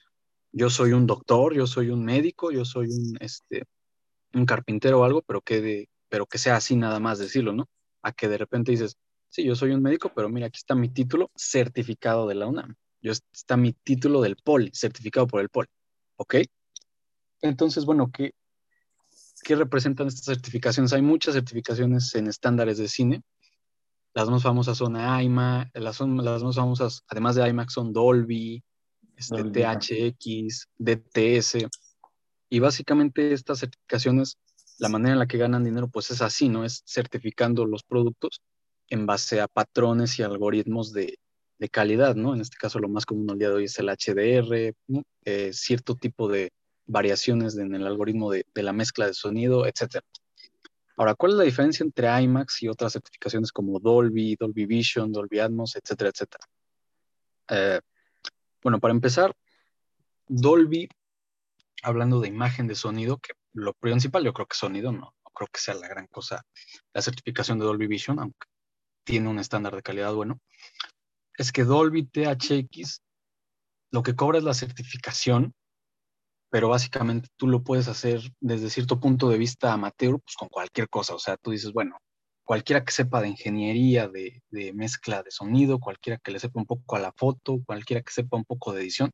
yo 0.52 0.68
soy 0.68 0.92
un 0.92 1.06
doctor, 1.06 1.54
yo 1.54 1.66
soy 1.66 1.88
un 1.88 2.04
médico, 2.04 2.52
yo 2.52 2.66
soy 2.66 2.88
un, 2.88 3.16
este, 3.20 3.64
un 4.34 4.44
carpintero 4.44 5.00
o 5.00 5.04
algo, 5.04 5.22
pero 5.22 5.40
que, 5.40 5.62
de, 5.62 5.88
pero 6.10 6.26
que 6.26 6.36
sea 6.36 6.56
así 6.56 6.76
nada 6.76 7.00
más 7.00 7.18
decirlo, 7.18 7.54
¿no? 7.54 7.66
A 8.02 8.12
que 8.12 8.28
de 8.28 8.36
repente 8.36 8.72
dices, 8.72 8.98
sí, 9.30 9.42
yo 9.42 9.56
soy 9.56 9.70
un 9.70 9.80
médico, 9.80 10.12
pero 10.14 10.28
mira, 10.28 10.48
aquí 10.48 10.58
está 10.58 10.74
mi 10.74 10.90
título 10.90 11.30
certificado 11.34 12.28
de 12.28 12.34
la 12.34 12.46
UNAM. 12.48 12.74
Yo, 13.00 13.12
está 13.32 13.56
mi 13.56 13.72
título 13.72 14.20
del 14.20 14.36
POLI, 14.36 14.70
certificado 14.74 15.26
por 15.26 15.40
el 15.40 15.48
POLI. 15.48 15.68
¿Ok? 16.16 16.34
Entonces, 17.40 17.86
bueno, 17.86 18.10
¿qué, 18.12 18.34
¿qué 19.42 19.56
representan 19.56 20.08
estas 20.08 20.26
certificaciones? 20.26 20.92
Hay 20.92 21.00
muchas 21.00 21.32
certificaciones 21.32 22.14
en 22.14 22.26
estándares 22.26 22.76
de 22.76 22.88
cine. 22.88 23.22
Las 24.14 24.28
más 24.28 24.42
famosas 24.42 24.76
son 24.76 24.96
IMA, 24.96 25.70
las, 25.74 26.00
las 26.00 26.42
más 26.42 26.56
famosas, 26.56 27.02
además 27.08 27.34
de 27.34 27.48
IMAX, 27.48 27.72
son 27.72 27.92
Dolby, 27.92 28.62
este, 29.16 29.42
THX, 29.44 30.68
DTS. 30.78 31.66
Y 32.50 32.58
básicamente 32.58 33.32
estas 33.32 33.60
certificaciones, 33.60 34.36
la 34.78 34.88
manera 34.88 35.14
en 35.14 35.18
la 35.18 35.26
que 35.26 35.38
ganan 35.38 35.64
dinero, 35.64 35.88
pues 35.88 36.10
es 36.10 36.20
así, 36.20 36.48
¿no? 36.48 36.64
Es 36.64 36.82
certificando 36.86 37.64
los 37.64 37.82
productos 37.82 38.42
en 38.88 39.06
base 39.06 39.40
a 39.40 39.48
patrones 39.48 40.18
y 40.18 40.22
algoritmos 40.22 40.92
de, 40.92 41.18
de 41.58 41.68
calidad, 41.70 42.14
¿no? 42.14 42.34
En 42.34 42.42
este 42.42 42.58
caso 42.58 42.78
lo 42.78 42.88
más 42.88 43.06
común 43.06 43.30
al 43.30 43.38
día 43.38 43.48
de 43.48 43.54
hoy 43.54 43.64
es 43.64 43.78
el 43.78 43.88
HDR, 43.88 44.74
eh, 45.24 45.52
cierto 45.54 45.94
tipo 45.94 46.28
de, 46.28 46.50
variaciones 46.86 47.56
en 47.56 47.74
el 47.74 47.86
algoritmo 47.86 48.30
de, 48.30 48.44
la 48.54 48.72
mezcla 48.72 49.06
de 49.06 49.14
sonido, 49.14 49.66
etc. 49.66 50.00
Ahora, 50.96 51.14
¿cuál 51.14 51.32
es 51.32 51.38
la 51.38 51.44
diferencia 51.44 51.84
entre 51.84 52.08
IMAX 52.22 52.62
y 52.62 52.68
otras 52.68 52.92
certificaciones 52.92 53.52
como 53.52 53.78
Dolby, 53.78 54.36
Dolby 54.36 54.66
Vision, 54.66 55.12
Dolby 55.12 55.40
Atmos, 55.40 55.76
etcétera, 55.76 56.10
etcétera? 56.10 56.44
Eh, 57.48 57.80
bueno, 58.62 58.78
para 58.78 58.92
empezar, 58.92 59.34
Dolby, 60.28 60.88
hablando 61.82 62.20
de 62.20 62.28
imagen 62.28 62.66
de 62.66 62.74
sonido, 62.74 63.18
que 63.18 63.32
lo 63.54 63.72
principal 63.74 64.24
yo 64.24 64.32
creo 64.32 64.46
que 64.46 64.56
sonido, 64.56 64.92
no, 64.92 64.98
no 65.24 65.30
creo 65.34 65.48
que 65.52 65.60
sea 65.60 65.74
la 65.74 65.88
gran 65.88 66.06
cosa 66.06 66.44
la 66.92 67.02
certificación 67.02 67.58
de 67.58 67.64
Dolby 67.64 67.86
Vision, 67.86 68.18
aunque 68.18 68.46
tiene 69.04 69.28
un 69.28 69.38
estándar 69.38 69.74
de 69.74 69.82
calidad 69.82 70.14
bueno, 70.14 70.40
es 71.36 71.52
que 71.52 71.64
Dolby 71.64 72.06
THX 72.06 73.02
lo 73.90 74.02
que 74.02 74.14
cobra 74.14 74.38
es 74.38 74.44
la 74.44 74.54
certificación 74.54 75.54
pero 76.52 76.68
básicamente 76.68 77.30
tú 77.38 77.48
lo 77.48 77.62
puedes 77.62 77.88
hacer 77.88 78.20
desde 78.38 78.68
cierto 78.68 79.00
punto 79.00 79.30
de 79.30 79.38
vista 79.38 79.72
amateur, 79.72 80.20
pues 80.20 80.36
con 80.36 80.50
cualquier 80.50 80.86
cosa. 80.90 81.14
O 81.14 81.18
sea, 81.18 81.38
tú 81.38 81.50
dices, 81.50 81.72
bueno, 81.72 81.96
cualquiera 82.44 82.84
que 82.84 82.92
sepa 82.92 83.22
de 83.22 83.28
ingeniería, 83.28 84.06
de, 84.06 84.42
mezcla 84.74 85.22
de 85.22 85.30
sonido, 85.30 85.80
cualquiera 85.80 86.18
que 86.18 86.30
le 86.30 86.38
sepa 86.38 86.60
un 86.60 86.66
poco 86.66 86.96
a 86.96 86.98
la 86.98 87.10
foto, 87.16 87.62
cualquiera 87.64 88.02
que 88.02 88.12
sepa 88.12 88.36
un 88.36 88.44
poco 88.44 88.74
de 88.74 88.82
edición, 88.82 89.10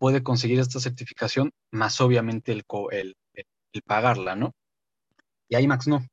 puede 0.00 0.24
conseguir 0.24 0.58
esta 0.58 0.80
certificación, 0.80 1.52
más 1.70 2.00
obviamente 2.00 2.50
el, 2.50 2.64
el, 2.90 3.14
el 3.34 3.82
pagarla, 3.82 4.34
¿no? 4.34 4.50
Y 5.48 5.56
IMAX 5.56 5.86
no. 5.86 6.04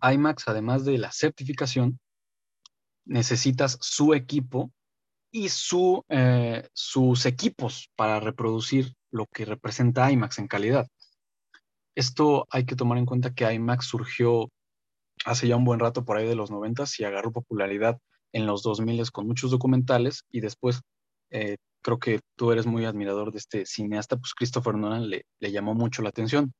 IMAX, 0.00 0.46
además 0.46 0.84
de 0.84 0.98
la 0.98 1.10
certificación, 1.10 1.98
necesitas 3.04 3.78
su 3.80 4.14
equipo 4.14 4.70
y 5.32 5.48
su, 5.48 6.04
eh, 6.08 6.68
sus 6.72 7.26
equipos 7.26 7.90
para 7.96 8.20
reproducir 8.20 8.95
lo 9.10 9.26
que 9.26 9.44
representa 9.44 10.10
IMAX 10.10 10.38
en 10.38 10.48
calidad. 10.48 10.86
Esto 11.94 12.46
hay 12.50 12.64
que 12.64 12.76
tomar 12.76 12.98
en 12.98 13.06
cuenta 13.06 13.34
que 13.34 13.52
IMAX 13.52 13.86
surgió 13.86 14.50
hace 15.24 15.48
ya 15.48 15.56
un 15.56 15.64
buen 15.64 15.80
rato 15.80 16.04
por 16.04 16.16
ahí 16.16 16.26
de 16.26 16.34
los 16.34 16.50
90 16.50 16.84
y 16.98 17.04
agarró 17.04 17.32
popularidad 17.32 17.98
en 18.32 18.46
los 18.46 18.62
2000 18.62 19.10
con 19.10 19.26
muchos 19.26 19.50
documentales 19.50 20.24
y 20.30 20.40
después 20.40 20.82
eh, 21.30 21.56
creo 21.82 21.98
que 21.98 22.20
tú 22.36 22.52
eres 22.52 22.66
muy 22.66 22.84
admirador 22.84 23.32
de 23.32 23.38
este 23.38 23.64
cineasta, 23.64 24.16
pues 24.16 24.34
Christopher 24.34 24.74
Nolan 24.74 25.08
le, 25.08 25.24
le 25.40 25.52
llamó 25.52 25.74
mucho 25.74 26.02
la 26.02 26.10
atención 26.10 26.52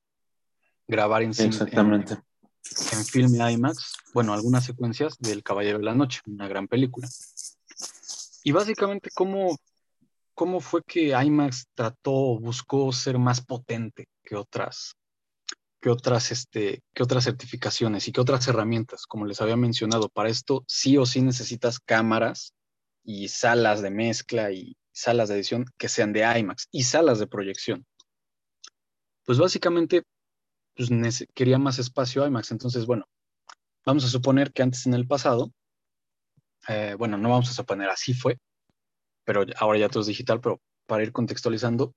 grabar 0.86 1.22
en 1.22 1.34
cine. 1.34 1.48
Exactamente. 1.48 2.14
En, 2.14 2.98
en 2.98 3.04
filme 3.04 3.52
IMAX, 3.52 3.94
bueno, 4.14 4.32
algunas 4.32 4.64
secuencias 4.64 5.18
del 5.18 5.42
Caballero 5.42 5.78
de 5.78 5.84
la 5.84 5.94
Noche, 5.94 6.20
una 6.26 6.48
gran 6.48 6.68
película. 6.68 7.08
Y 8.44 8.52
básicamente, 8.52 9.10
¿cómo, 9.14 9.56
¿cómo 10.36 10.60
fue 10.60 10.82
que 10.84 11.08
IMAX 11.08 11.66
trató 11.74 12.12
o 12.12 12.38
buscó 12.38 12.92
ser 12.92 13.18
más 13.18 13.40
potente 13.40 14.06
que 14.22 14.36
otras, 14.36 14.92
que 15.80 15.88
otras, 15.90 16.30
este, 16.30 16.82
que 16.94 17.02
otras 17.02 17.24
certificaciones 17.24 18.06
y 18.06 18.12
que 18.12 18.20
otras 18.20 18.46
herramientas? 18.46 19.06
Como 19.06 19.24
les 19.26 19.40
había 19.40 19.56
mencionado, 19.56 20.08
para 20.10 20.28
esto 20.28 20.62
sí 20.68 20.98
o 20.98 21.06
sí 21.06 21.22
necesitas 21.22 21.80
cámaras 21.80 22.52
y 23.02 23.28
salas 23.28 23.80
de 23.82 23.90
mezcla 23.90 24.52
y 24.52 24.76
salas 24.92 25.30
de 25.30 25.36
edición 25.36 25.64
que 25.78 25.88
sean 25.88 26.12
de 26.12 26.20
IMAX 26.38 26.68
y 26.70 26.84
salas 26.84 27.18
de 27.18 27.26
proyección. 27.26 27.86
Pues 29.24 29.38
básicamente 29.38 30.02
pues, 30.76 30.90
quería 31.34 31.58
más 31.58 31.78
espacio 31.78 32.26
IMAX. 32.26 32.52
Entonces, 32.52 32.84
bueno, 32.84 33.06
vamos 33.86 34.04
a 34.04 34.08
suponer 34.08 34.52
que 34.52 34.62
antes 34.62 34.86
en 34.86 34.92
el 34.92 35.06
pasado 35.06 35.50
eh, 36.68 36.96
bueno, 36.98 37.16
no 37.16 37.30
vamos 37.30 37.48
a 37.50 37.54
suponer 37.54 37.88
así 37.88 38.12
fue, 38.12 38.38
pero 39.26 39.44
ahora 39.58 39.78
ya 39.78 39.88
todo 39.88 40.02
es 40.02 40.06
digital, 40.06 40.40
pero 40.40 40.60
para 40.86 41.02
ir 41.02 41.12
contextualizando, 41.12 41.92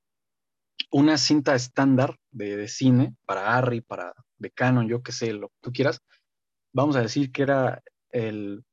una 0.92 1.18
cinta 1.18 1.54
estándar 1.54 2.18
de, 2.32 2.68
cine 2.68 3.16
para 3.26 3.56
Harry, 3.56 3.82
para 3.82 4.14
de 4.38 4.50
Canon, 4.50 4.90
yo 4.90 5.04
que 5.04 5.12
sé, 5.12 5.32
lo 5.32 5.50
que 5.50 5.56
tú 5.62 5.72
quieras, 5.72 6.02
vamos 6.74 6.96
a 6.96 7.02
decir 7.02 7.32
que 7.32 7.44
era 7.44 7.84
el, 8.10 8.64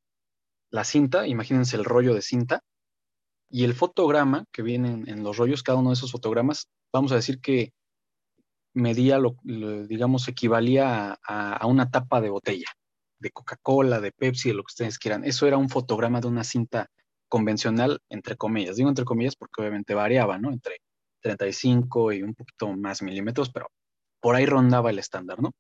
la 0.71 0.85
cinta, 0.85 1.27
imagínense 1.27 1.77
el 1.77 1.85
rollo 1.85 2.15
de 2.15 2.23
cinta, 2.23 2.63
y 3.51 3.65
el 3.65 3.75
fotograma 3.75 4.47
que 4.53 4.63
viene 4.63 5.05
en, 5.07 5.23
los 5.23 5.37
rollos, 5.37 5.63
cada 5.63 5.79
uno 5.79 5.91
de 5.91 5.95
esos 5.95 6.11
fotogramas, 6.11 6.69
vamos 6.93 7.13
a 7.13 7.17
decir 7.17 7.41
que 7.41 7.73
medía, 8.73 9.19
lo, 9.19 9.37
digamos, 9.45 10.29
equivalía 10.29 11.19
a, 11.23 11.67
una 11.67 11.91
tapa 11.91 12.21
de 12.21 12.31
botella 12.31 12.69
de 13.19 13.31
Coca-Cola, 13.31 14.01
de 14.01 14.13
Pepsi, 14.13 14.49
de 14.49 14.55
lo 14.55 14.63
que 14.63 14.73
ustedes 14.73 14.99
quieran. 14.99 15.25
Eso 15.25 15.47
era 15.47 15.59
un 15.59 15.69
fotograma 15.69 16.21
de 16.21 16.29
una 16.29 16.45
cinta 16.45 16.91
convencional, 17.29 18.01
entre 18.09 18.37
comillas. 18.37 18.77
Digo 18.77 18.89
entre 18.89 19.05
comillas 19.05 19.37
porque 19.37 19.63
obviamente 19.63 19.95
variaba, 19.95 20.39
¿no? 20.39 20.51
Entre 20.51 20.79
35 21.23 22.13
y 22.13 22.23
un 22.23 22.35
poquito 22.35 22.69
más 22.77 23.03
milímetros, 23.03 23.51
pero 23.51 23.69
por 24.21 24.35
ahí 24.37 24.47
rondaba 24.47 24.91
el 24.91 24.99
estándar, 24.99 25.41
¿no? 25.41 25.53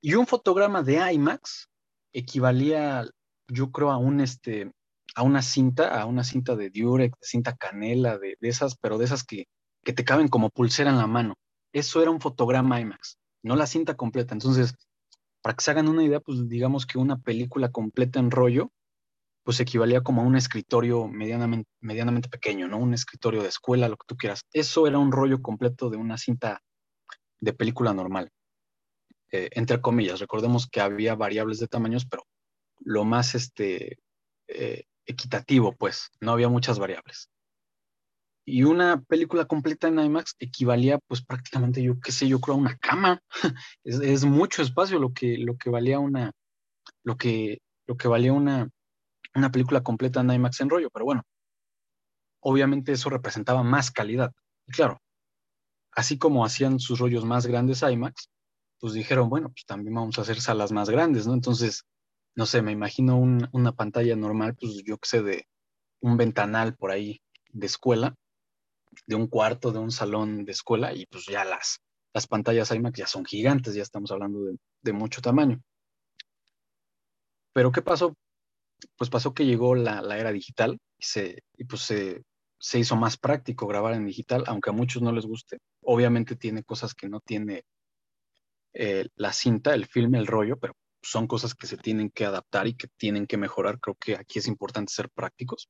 Y 0.00 0.14
un 0.14 0.26
fotograma 0.26 0.82
de 0.82 1.12
IMAX 1.12 1.68
equivalía, 2.12 3.04
yo 3.48 3.72
creo, 3.72 3.90
a 3.90 3.98
un 3.98 4.20
este, 4.20 4.70
a 5.14 5.22
una 5.22 5.42
cinta, 5.42 6.00
a 6.00 6.06
una 6.06 6.24
cinta 6.24 6.54
de 6.54 6.70
Durex, 6.70 7.16
cinta 7.20 7.56
canela, 7.56 8.18
de, 8.18 8.36
de 8.40 8.48
esas, 8.48 8.76
pero 8.76 8.98
de 8.98 9.06
esas 9.06 9.24
que, 9.24 9.46
que 9.82 9.92
te 9.92 10.04
caben 10.04 10.28
como 10.28 10.50
pulsera 10.50 10.90
en 10.90 10.98
la 10.98 11.06
mano. 11.06 11.34
Eso 11.72 12.02
era 12.02 12.10
un 12.10 12.20
fotograma 12.20 12.80
IMAX, 12.80 13.18
no 13.42 13.56
la 13.56 13.66
cinta 13.66 13.96
completa. 13.96 14.34
Entonces, 14.34 14.74
para 15.42 15.56
que 15.56 15.64
se 15.64 15.70
hagan 15.70 15.88
una 15.88 16.04
idea, 16.04 16.20
pues 16.20 16.48
digamos 16.48 16.86
que 16.86 16.98
una 16.98 17.18
película 17.18 17.70
completa 17.70 18.18
en 18.18 18.30
rollo, 18.30 18.70
pues 19.46 19.60
equivalía 19.60 20.00
como 20.00 20.22
a 20.22 20.24
un 20.24 20.34
escritorio 20.34 21.06
medianamente, 21.06 22.28
pequeño, 22.28 22.66
¿no? 22.66 22.78
Un 22.78 22.94
escritorio 22.94 23.42
de 23.42 23.48
escuela, 23.48 23.88
lo 23.88 23.96
que 23.96 24.06
tú 24.08 24.16
quieras. 24.16 24.42
Eso 24.52 24.88
era 24.88 24.98
un 24.98 25.12
rollo 25.12 25.40
completo 25.40 25.88
de 25.88 25.96
una 25.96 26.18
cinta 26.18 26.60
de 27.40 27.52
película 27.52 27.94
normal. 27.94 28.28
Eh, 29.30 29.48
entre 29.52 29.80
comillas, 29.80 30.18
recordemos 30.18 30.68
que 30.68 30.80
había 30.80 31.14
variables 31.14 31.60
de 31.60 31.68
tamaños, 31.68 32.06
pero 32.06 32.24
lo 32.80 33.04
más 33.04 33.36
este, 33.36 34.00
eh, 34.48 34.82
equitativo, 35.06 35.76
pues, 35.76 36.10
no 36.20 36.32
había 36.32 36.48
muchas 36.48 36.80
variables 36.80 37.30
y 38.48 38.62
una 38.62 39.02
película 39.02 39.44
completa 39.44 39.88
en 39.88 39.98
IMAX 39.98 40.36
equivalía 40.38 40.98
pues 41.08 41.20
prácticamente 41.20 41.82
yo 41.82 41.98
qué 42.00 42.12
sé, 42.12 42.28
yo 42.28 42.40
creo 42.40 42.54
a 42.54 42.60
una 42.60 42.76
cama. 42.78 43.20
es, 43.84 44.24
mucho 44.24 44.62
espacio 44.62 45.00
lo 45.00 45.12
que, 45.12 45.36
lo 45.36 45.56
que 45.56 45.68
valía 45.68 45.98
una, 45.98 46.32
lo 47.02 47.16
que, 47.16 47.58
lo 47.88 47.96
que 47.96 48.06
valía 48.06 48.32
una, 48.32 48.70
una 49.36 49.50
película 49.50 49.82
completa 49.82 50.20
en 50.20 50.30
IMAX 50.30 50.60
en 50.60 50.70
rollo, 50.70 50.90
pero 50.90 51.04
bueno, 51.04 51.22
obviamente 52.40 52.92
eso 52.92 53.10
representaba 53.10 53.62
más 53.62 53.90
calidad. 53.90 54.32
Y 54.66 54.72
claro, 54.72 55.00
así 55.92 56.18
como 56.18 56.44
hacían 56.44 56.78
sus 56.80 56.98
rollos 56.98 57.24
más 57.24 57.46
grandes 57.46 57.82
IMAX, 57.82 58.30
pues 58.78 58.92
dijeron, 58.92 59.28
bueno, 59.28 59.48
pues 59.48 59.64
también 59.66 59.94
vamos 59.94 60.18
a 60.18 60.22
hacer 60.22 60.40
salas 60.40 60.72
más 60.72 60.90
grandes, 60.90 61.26
¿no? 61.26 61.34
Entonces, 61.34 61.84
no 62.34 62.46
sé, 62.46 62.62
me 62.62 62.72
imagino 62.72 63.16
una 63.18 63.72
pantalla 63.72 64.14
normal, 64.14 64.54
pues 64.60 64.82
yo 64.84 64.98
que 64.98 65.08
sé, 65.08 65.22
de 65.22 65.48
un 66.00 66.16
ventanal 66.16 66.76
por 66.76 66.90
ahí 66.90 67.22
de 67.50 67.66
escuela, 67.66 68.14
de 69.06 69.14
un 69.14 69.26
cuarto, 69.26 69.72
de 69.72 69.78
un 69.78 69.90
salón 69.90 70.44
de 70.44 70.52
escuela, 70.52 70.92
y 70.94 71.06
pues 71.06 71.26
ya 71.26 71.44
las, 71.44 71.80
las 72.12 72.26
pantallas 72.26 72.70
IMAX 72.70 72.98
ya 72.98 73.06
son 73.06 73.24
gigantes, 73.24 73.74
ya 73.74 73.82
estamos 73.82 74.10
hablando 74.10 74.40
de, 74.82 74.92
mucho 74.92 75.20
tamaño. 75.20 75.60
Pero 77.52 77.72
¿qué 77.72 77.82
pasó? 77.82 78.14
Pues 78.96 79.10
pasó 79.10 79.34
que 79.34 79.46
llegó 79.46 79.74
la, 79.74 80.00
era 80.16 80.32
digital 80.32 80.78
y, 80.98 81.04
se, 81.04 81.42
y 81.56 81.64
pues 81.64 81.82
se, 81.82 82.22
se 82.58 82.78
hizo 82.78 82.96
más 82.96 83.16
práctico 83.16 83.66
grabar 83.66 83.94
en 83.94 84.06
digital, 84.06 84.44
aunque 84.46 84.70
a 84.70 84.72
muchos 84.72 85.02
no 85.02 85.12
les 85.12 85.26
guste. 85.26 85.58
Obviamente 85.82 86.36
tiene 86.36 86.62
cosas 86.64 86.94
que 86.94 87.08
no 87.08 87.20
tiene 87.20 87.64
eh, 88.74 89.08
la 89.16 89.32
cinta, 89.32 89.74
el 89.74 89.86
filme, 89.86 90.18
el 90.18 90.26
rollo, 90.26 90.58
pero 90.58 90.74
son 91.02 91.26
cosas 91.26 91.54
que 91.54 91.66
se 91.66 91.76
tienen 91.76 92.10
que 92.10 92.24
adaptar 92.24 92.66
y 92.66 92.74
que 92.74 92.88
tienen 92.96 93.26
que 93.26 93.36
mejorar. 93.36 93.80
Creo 93.80 93.96
que 93.96 94.16
aquí 94.16 94.38
es 94.38 94.48
importante 94.48 94.92
ser 94.92 95.08
prácticos. 95.10 95.68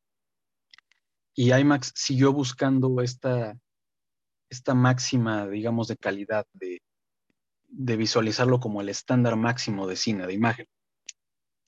Y 1.34 1.52
IMAX 1.52 1.92
siguió 1.94 2.32
buscando 2.32 3.02
esta, 3.02 3.56
esta 4.48 4.74
máxima, 4.74 5.46
digamos, 5.46 5.88
de 5.88 5.96
calidad, 5.96 6.46
de, 6.54 6.80
de 7.68 7.96
visualizarlo 7.96 8.58
como 8.58 8.80
el 8.80 8.88
estándar 8.88 9.36
máximo 9.36 9.86
de 9.86 9.96
cine, 9.96 10.26
de 10.26 10.32
imagen. 10.32 10.66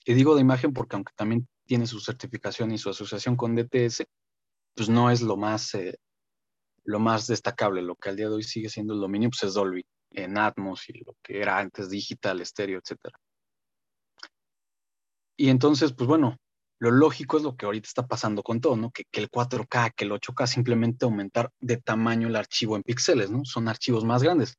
Y 0.08 0.14
digo 0.14 0.34
de 0.34 0.40
imagen 0.40 0.72
porque 0.72 0.96
aunque 0.96 1.12
también 1.14 1.46
tiene 1.66 1.86
su 1.86 2.00
certificación 2.00 2.72
y 2.72 2.78
su 2.78 2.88
asociación 2.88 3.36
con 3.36 3.54
DTS, 3.54 4.04
pues 4.74 4.88
no 4.88 5.10
es 5.10 5.20
lo 5.20 5.36
más, 5.36 5.74
eh, 5.74 5.98
lo 6.84 6.98
más 6.98 7.26
destacable. 7.26 7.82
Lo 7.82 7.94
que 7.94 8.08
al 8.08 8.16
día 8.16 8.30
de 8.30 8.36
hoy 8.36 8.42
sigue 8.42 8.70
siendo 8.70 8.94
el 8.94 9.00
dominio, 9.00 9.28
pues 9.28 9.42
es 9.42 9.52
Dolby, 9.52 9.84
en 10.12 10.38
Atmos 10.38 10.88
y 10.88 11.04
lo 11.04 11.14
que 11.22 11.42
era 11.42 11.58
antes 11.58 11.90
digital, 11.90 12.40
estéreo, 12.40 12.78
etc. 12.78 13.14
Y 15.36 15.50
entonces, 15.50 15.92
pues 15.92 16.08
bueno, 16.08 16.38
lo 16.80 16.90
lógico 16.90 17.36
es 17.36 17.42
lo 17.42 17.54
que 17.54 17.66
ahorita 17.66 17.86
está 17.86 18.06
pasando 18.06 18.42
con 18.42 18.62
todo, 18.62 18.78
¿no? 18.78 18.90
Que, 18.90 19.04
el 19.12 19.30
4K, 19.30 19.92
que 19.94 20.06
el 20.06 20.12
8K, 20.12 20.46
simplemente 20.46 21.04
aumentar 21.04 21.50
de 21.60 21.76
tamaño 21.76 22.28
el 22.28 22.36
archivo 22.36 22.76
en 22.76 22.82
píxeles, 22.82 23.30
¿no? 23.30 23.44
Son 23.44 23.68
archivos 23.68 24.06
más 24.06 24.22
grandes. 24.22 24.54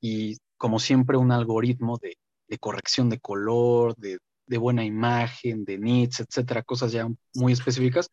Y 0.00 0.36
como 0.56 0.78
siempre, 0.78 1.16
un 1.16 1.32
algoritmo 1.32 1.98
de, 1.98 2.16
corrección 2.60 3.10
de 3.10 3.18
color, 3.18 3.96
de, 3.96 4.18
de, 4.46 4.58
buena 4.58 4.84
imagen, 4.84 5.64
de 5.64 5.78
nits, 5.78 6.20
etcétera, 6.20 6.62
cosas 6.62 6.92
ya 6.92 7.08
muy 7.34 7.52
específicas, 7.52 8.10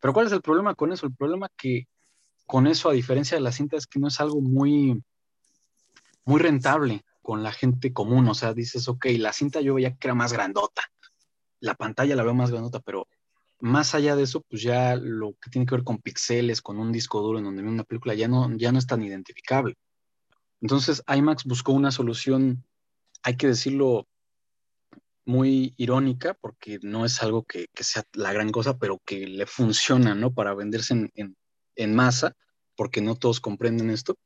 pero 0.00 0.14
¿cuál 0.14 0.26
es 0.26 0.32
el 0.32 0.42
problema 0.42 0.74
con 0.74 0.92
eso? 0.92 1.06
El 1.06 1.14
problema 1.14 1.48
que 1.56 1.86
con 2.46 2.66
eso, 2.66 2.88
a 2.88 2.94
diferencia 2.94 3.36
de 3.36 3.42
la 3.42 3.52
cinta, 3.52 3.76
es 3.76 3.86
que 3.86 4.00
no 4.00 4.08
es 4.08 4.18
algo 4.20 4.40
muy, 4.40 5.00
muy 6.24 6.40
rentable 6.40 7.04
con 7.22 7.42
la 7.42 7.52
gente 7.52 7.92
común. 7.92 8.26
O 8.28 8.34
sea, 8.34 8.54
dices, 8.54 8.88
ok, 8.88 9.06
la 9.18 9.32
cinta 9.32 9.60
yo 9.60 9.74
veía 9.74 9.94
que 9.94 10.08
era 10.08 10.14
más 10.14 10.32
grandota, 10.32 10.82
la 11.60 11.74
pantalla 11.74 12.16
la 12.16 12.24
veo 12.24 12.34
más 12.34 12.50
grandota, 12.50 12.80
pero 12.80 13.06
más 13.60 13.94
allá 13.94 14.16
de 14.16 14.22
eso, 14.22 14.40
pues 14.40 14.62
ya 14.62 14.96
lo 14.96 15.34
que 15.40 15.50
tiene 15.50 15.66
que 15.66 15.74
ver 15.74 15.84
con 15.84 15.98
píxeles, 15.98 16.62
con 16.62 16.78
un 16.78 16.90
disco 16.92 17.20
duro 17.20 17.38
en 17.38 17.44
donde 17.44 17.62
una 17.62 17.84
película, 17.84 18.14
ya 18.14 18.26
no, 18.26 18.50
ya 18.56 18.72
no 18.72 18.78
es 18.78 18.86
tan 18.86 19.02
identificable. 19.02 19.76
Entonces, 20.60 21.02
IMAX 21.06 21.44
buscó 21.44 21.72
una 21.72 21.90
solución, 21.90 22.64
hay 23.22 23.36
que 23.36 23.46
decirlo, 23.46 24.08
muy 25.30 25.74
irónica, 25.76 26.34
porque 26.34 26.80
no 26.82 27.04
es 27.04 27.22
algo 27.22 27.44
que, 27.44 27.68
sea 27.74 28.02
la 28.14 28.32
gran 28.32 28.50
cosa, 28.50 28.78
pero 28.78 29.00
que 29.06 29.28
le 29.28 29.46
funciona, 29.46 30.14
¿no? 30.14 30.34
Para 30.34 30.54
venderse 30.54 31.10
en, 31.14 31.94
masa, 31.94 32.34
porque 32.76 33.00
no 33.00 33.14
todos 33.14 33.40
comprenden 33.40 33.90
esto. 33.90 34.16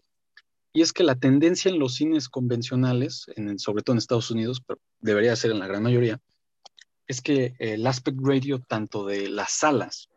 Y 0.72 0.80
es 0.80 0.92
que 0.92 1.04
la 1.04 1.14
tendencia 1.14 1.70
en 1.70 1.78
los 1.78 1.94
cines 1.94 2.28
convencionales, 2.28 3.26
en, 3.36 3.58
sobre 3.58 3.82
todo 3.82 3.94
en 3.94 3.98
Estados 3.98 4.30
Unidos, 4.30 4.62
pero 4.66 4.80
debería 5.00 5.36
ser 5.36 5.50
en 5.50 5.58
la 5.58 5.68
gran 5.68 5.82
mayoría, 5.82 6.20
es 7.06 7.20
que 7.20 7.54
el 7.58 7.86
aspect 7.86 8.18
ratio 8.22 8.60
tanto 8.60 9.04
de 9.04 9.28
las 9.28 9.52
salas 9.52 10.08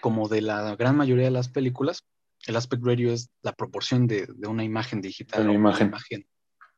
como 0.00 0.28
de 0.28 0.40
la 0.40 0.74
gran 0.74 0.96
mayoría 0.96 1.26
de 1.26 1.30
las 1.30 1.50
películas, 1.50 2.04
el 2.46 2.56
aspect 2.56 2.82
ratio 2.82 3.12
es 3.12 3.28
la 3.42 3.52
proporción 3.52 4.06
de, 4.06 4.26
una 4.48 4.64
imagen 4.64 5.02
digital. 5.02 5.42
Una 5.42 5.52
imagen 5.52 5.90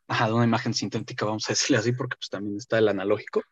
ajá, 0.08 0.26
de 0.26 0.32
una 0.32 0.44
imagen 0.44 0.74
sintética, 0.74 1.24
vamos 1.24 1.48
a 1.48 1.52
decirle 1.52 1.78
así, 1.78 1.92
porque 1.92 2.16
pues 2.16 2.28
también 2.28 2.56
está 2.56 2.78
el 2.78 2.88
analógico, 2.88 3.42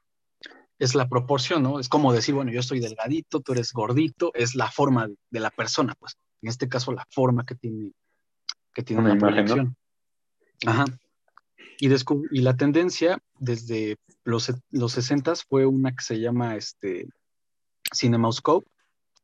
es 0.80 0.94
la 0.94 1.08
proporción, 1.08 1.62
¿no? 1.62 1.78
Es 1.78 1.88
como 1.88 2.12
decir, 2.12 2.34
bueno, 2.34 2.50
yo 2.50 2.60
estoy 2.60 2.80
delgadito, 2.80 3.40
tú 3.40 3.52
eres 3.52 3.72
gordito, 3.72 4.32
es 4.34 4.54
la 4.54 4.70
forma 4.70 5.08
de 5.30 5.40
la 5.40 5.50
persona, 5.50 5.94
pues. 5.98 6.16
En 6.42 6.48
este 6.48 6.68
caso, 6.68 6.90
la 6.92 7.06
forma 7.10 7.44
que 7.44 7.54
tiene, 7.54 7.92
que 8.72 8.82
tiene 8.82 9.02
una, 9.02 9.12
imagen, 9.12 9.76
Ajá. 10.66 10.86
Y, 11.78 11.88
y 11.88 12.40
la 12.40 12.56
tendencia 12.56 13.18
desde 13.38 13.98
los, 14.24 14.52
los 14.70 14.92
60 14.92 15.34
fue 15.48 15.66
una 15.66 15.92
que 15.92 16.02
se 16.02 16.18
llama 16.18 16.56
este, 16.56 17.08
CinemaScope. 17.94 18.66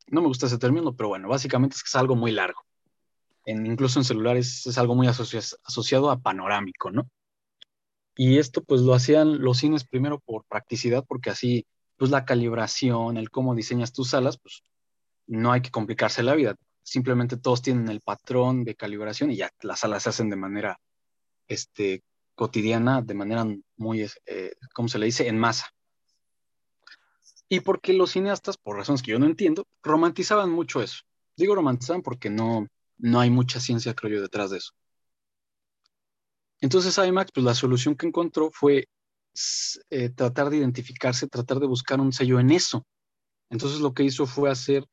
No 0.08 0.20
me 0.20 0.28
gusta 0.28 0.46
ese 0.46 0.58
término, 0.58 0.94
pero 0.94 1.08
bueno, 1.08 1.28
básicamente 1.28 1.76
es 1.76 1.82
que 1.82 1.88
es 1.88 1.96
algo 1.96 2.16
muy 2.16 2.32
largo. 2.32 2.60
En, 3.46 3.64
incluso 3.64 3.98
en 3.98 4.04
celulares 4.04 4.66
es 4.66 4.76
algo 4.76 4.94
muy 4.94 5.06
asociado 5.06 6.10
a 6.10 6.18
panorámico, 6.18 6.90
¿no? 6.90 7.08
Y 8.16 8.38
esto 8.38 8.64
pues 8.64 8.80
lo 8.80 8.94
hacían 8.94 9.40
los 9.40 9.58
cines 9.58 9.84
primero 9.84 10.18
por 10.20 10.44
practicidad, 10.46 11.04
porque 11.06 11.30
así 11.30 11.66
pues 11.96 12.10
la 12.10 12.24
calibración, 12.24 13.16
el 13.16 13.30
cómo 13.30 13.54
diseñas 13.54 13.92
tus 13.92 14.10
salas, 14.10 14.38
pues 14.38 14.62
no 15.26 15.52
hay 15.52 15.60
que 15.60 15.70
complicarse 15.70 16.22
la 16.22 16.34
vida. 16.34 16.56
Simplemente 16.82 17.36
todos 17.36 17.62
tienen 17.62 17.88
el 17.88 18.00
patrón 18.00 18.64
de 18.64 18.74
calibración 18.74 19.30
y 19.30 19.36
ya 19.36 19.50
las 19.60 19.80
salas 19.80 20.04
se 20.04 20.10
hacen 20.10 20.30
de 20.30 20.36
manera 20.36 20.78
este, 21.48 22.02
cotidiana, 22.34 23.02
de 23.02 23.14
manera 23.14 23.46
muy, 23.76 24.06
eh, 24.26 24.52
¿cómo 24.72 24.88
se 24.88 24.98
le 24.98 25.06
dice?, 25.06 25.28
en 25.28 25.38
masa. 25.38 25.66
Y 27.48 27.60
porque 27.60 27.92
los 27.92 28.12
cineastas, 28.12 28.56
por 28.56 28.76
razones 28.76 29.02
que 29.02 29.12
yo 29.12 29.18
no 29.18 29.26
entiendo, 29.26 29.66
romantizaban 29.82 30.50
mucho 30.50 30.82
eso. 30.82 31.02
Digo 31.36 31.54
romantizaban 31.54 32.02
porque 32.02 32.30
no, 32.30 32.66
no 32.98 33.20
hay 33.20 33.30
mucha 33.30 33.60
ciencia, 33.60 33.94
creo 33.94 34.16
yo, 34.16 34.22
detrás 34.22 34.50
de 34.50 34.58
eso. 34.58 34.72
Entonces 36.60 36.98
IMAX, 36.98 37.30
pues 37.32 37.44
la 37.44 37.54
solución 37.54 37.96
que 37.96 38.06
encontró 38.06 38.50
fue 38.52 38.88
eh, 39.90 40.08
tratar 40.10 40.50
de 40.50 40.58
identificarse, 40.58 41.28
tratar 41.28 41.60
de 41.60 41.66
buscar 41.66 42.00
un 42.00 42.12
sello 42.12 42.40
en 42.40 42.50
eso. 42.50 42.86
Entonces 43.50 43.80
lo 43.80 43.92
que 43.92 44.04
hizo 44.04 44.26
fue 44.26 44.50
hacer 44.50 44.84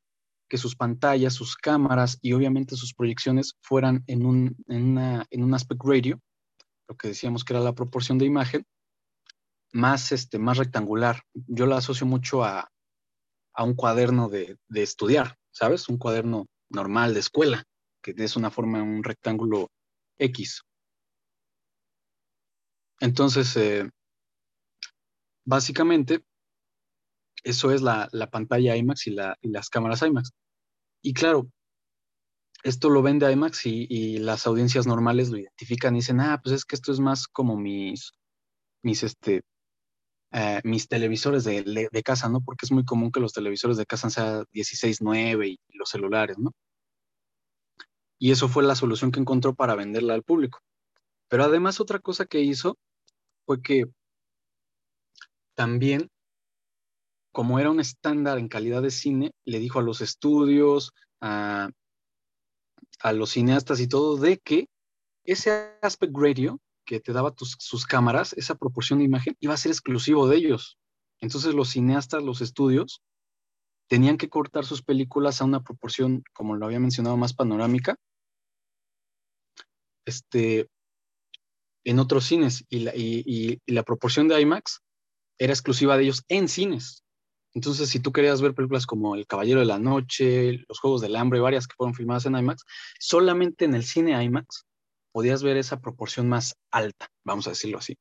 que 0.50 0.58
sus 0.58 0.76
pantallas, 0.76 1.34
sus 1.34 1.56
cámaras 1.56 2.20
y 2.22 2.34
obviamente 2.34 2.76
sus 2.76 2.94
proyecciones 2.94 3.56
fueran 3.62 4.04
en 4.08 4.26
un, 4.26 4.56
en, 4.68 5.44
un 5.44 5.54
aspect 5.54 5.82
radio, 5.84 6.20
lo 6.88 6.96
que 6.96 7.08
decíamos 7.08 7.44
que 7.44 7.54
era 7.54 7.64
la 7.64 7.74
proporción 7.74 8.18
de 8.18 8.26
imagen, 8.26 8.66
más, 9.72 10.12
este, 10.12 10.38
más 10.38 10.58
rectangular. 10.58 11.24
Yo 11.34 11.66
la 11.66 11.78
asocio 11.78 12.06
mucho 12.06 12.44
a, 12.44 12.70
un 13.58 13.76
cuaderno 13.76 14.30
de, 14.30 14.58
de, 14.68 14.84
estudiar, 14.84 15.38
¿sabes? 15.52 15.88
Un 15.88 15.98
cuaderno 15.98 16.48
normal 16.70 17.14
de 17.14 17.22
escuela, 17.22 17.64
que 18.02 18.14
es 18.18 18.36
una 18.36 18.52
forma, 18.52 18.82
un 18.84 19.04
rectángulo 19.04 19.70
X. 20.18 20.64
Entonces, 23.00 23.56
eh, 23.58 23.90
básicamente, 25.46 26.24
eso 27.44 27.72
es 27.72 27.82
la, 27.82 28.10
pantalla 28.32 28.76
IMAX 28.76 29.08
y, 29.08 29.12
las 29.12 29.70
cámaras 29.70 30.02
IMAX. 30.02 30.32
Y 31.02 31.14
claro, 31.14 31.50
esto 32.64 32.90
lo 32.90 33.02
vende 33.02 33.32
IMAX 33.32 33.66
y, 33.66 34.18
las 34.20 34.48
audiencias 34.48 34.88
normales 34.88 35.30
lo 35.30 35.38
identifican 35.38 35.96
y 35.96 36.00
dicen, 36.00 36.22
ah, 36.22 36.40
pues 36.42 36.56
es 36.56 36.66
que 36.66 36.76
esto 36.76 36.92
es 36.92 37.00
más 37.00 37.28
como 37.28 37.58
mis, 37.58 38.14
mis, 38.84 39.04
este, 39.04 39.44
eh, 40.32 40.62
mis 40.64 40.88
televisores 40.88 41.44
de, 41.44 41.90
de, 41.92 42.04
casa, 42.04 42.30
¿no? 42.30 42.42
Porque 42.42 42.66
es 42.66 42.72
muy 42.72 42.86
común 42.86 43.12
que 43.12 43.20
los 43.20 43.34
televisores 43.34 43.78
de 43.78 43.86
casa 43.86 44.10
sean 44.10 44.46
16.9 44.54 45.48
y 45.48 45.78
los 45.78 45.90
celulares, 45.90 46.38
¿no? 46.40 46.52
Y 48.18 48.32
eso 48.32 48.48
fue 48.48 48.64
la 48.64 48.76
solución 48.76 49.12
que 49.12 49.20
encontró 49.20 49.54
para 49.54 49.76
venderla 49.76 50.14
al 50.14 50.24
público. 50.24 50.60
Pero 51.34 51.46
además 51.46 51.80
otra 51.80 51.98
cosa 51.98 52.28
que 52.28 52.42
hizo 52.42 52.78
fue 53.48 53.60
que 53.64 53.86
también, 55.56 56.12
como 57.32 57.58
era 57.58 57.72
un 57.72 57.80
estándar 57.80 58.38
en 58.38 58.48
calidad 58.48 58.84
de 58.84 58.92
cine, 58.92 59.32
le 59.44 59.58
dijo 59.58 59.80
a 59.80 59.82
los 59.82 60.02
estudios, 60.02 60.92
a, 61.22 61.72
los 63.16 63.32
cineastas 63.32 63.80
y 63.80 63.88
todo, 63.88 64.18
de 64.18 64.38
que 64.38 64.68
ese 65.24 65.76
aspect 65.82 66.14
radio 66.16 66.60
que 66.86 67.00
te 67.00 67.14
daba 67.14 67.34
sus 67.36 67.88
cámaras, 67.88 68.34
esa 68.34 68.54
proporción 68.54 69.00
de 69.00 69.06
imagen, 69.06 69.36
iba 69.40 69.56
a 69.56 69.58
ser 69.58 69.72
exclusivo 69.72 70.28
de 70.28 70.38
ellos. 70.38 70.78
Entonces 71.20 71.56
los 71.56 71.70
cineastas, 71.70 72.22
los 72.22 72.42
estudios, 72.42 73.02
tenían 73.88 74.18
que 74.18 74.30
cortar 74.30 74.66
sus 74.66 74.84
películas 74.84 75.42
a 75.42 75.46
una 75.46 75.64
proporción, 75.64 76.24
como 76.32 76.56
lo 76.56 76.68
había 76.68 76.80
mencionado, 76.80 77.18
más 77.18 77.34
panorámica, 77.34 77.96
este, 80.06 80.70
en 81.84 82.00
otros 82.00 82.26
cines 82.26 82.66
y 82.70 83.60
la, 83.66 83.84
proporción 83.84 84.28
de 84.28 84.40
IMAX 84.40 84.82
era 85.38 85.54
exclusiva 85.54 85.98
de 85.98 86.04
ellos 86.04 86.24
en 86.30 86.48
cines. 86.48 87.04
Entonces, 87.54 87.90
si 87.90 88.00
tú 88.00 88.12
querías 88.12 88.42
ver 88.42 88.56
películas 88.56 88.86
como 88.86 89.16
El 89.16 89.28
Caballero 89.28 89.60
de 89.60 89.66
la 89.66 89.78
Noche, 89.78 90.64
Los 90.68 90.80
Juegos 90.80 91.02
del 91.02 91.16
Hambre, 91.16 91.40
varias 91.40 91.68
que 91.68 91.76
fueron 91.76 91.94
filmadas 91.94 92.26
en 92.26 92.38
IMAX, 92.38 92.64
solamente 93.00 93.66
en 93.66 93.76
el 93.76 93.84
cine 93.84 94.22
IMAX 94.24 94.66
podías 95.12 95.44
ver 95.44 95.58
esa 95.58 95.80
proporción 95.80 96.28
más 96.28 96.56
alta, 96.72 97.08
vamos 97.24 97.46
a 97.48 97.52
decirlo 97.52 97.78
así. 97.78 97.96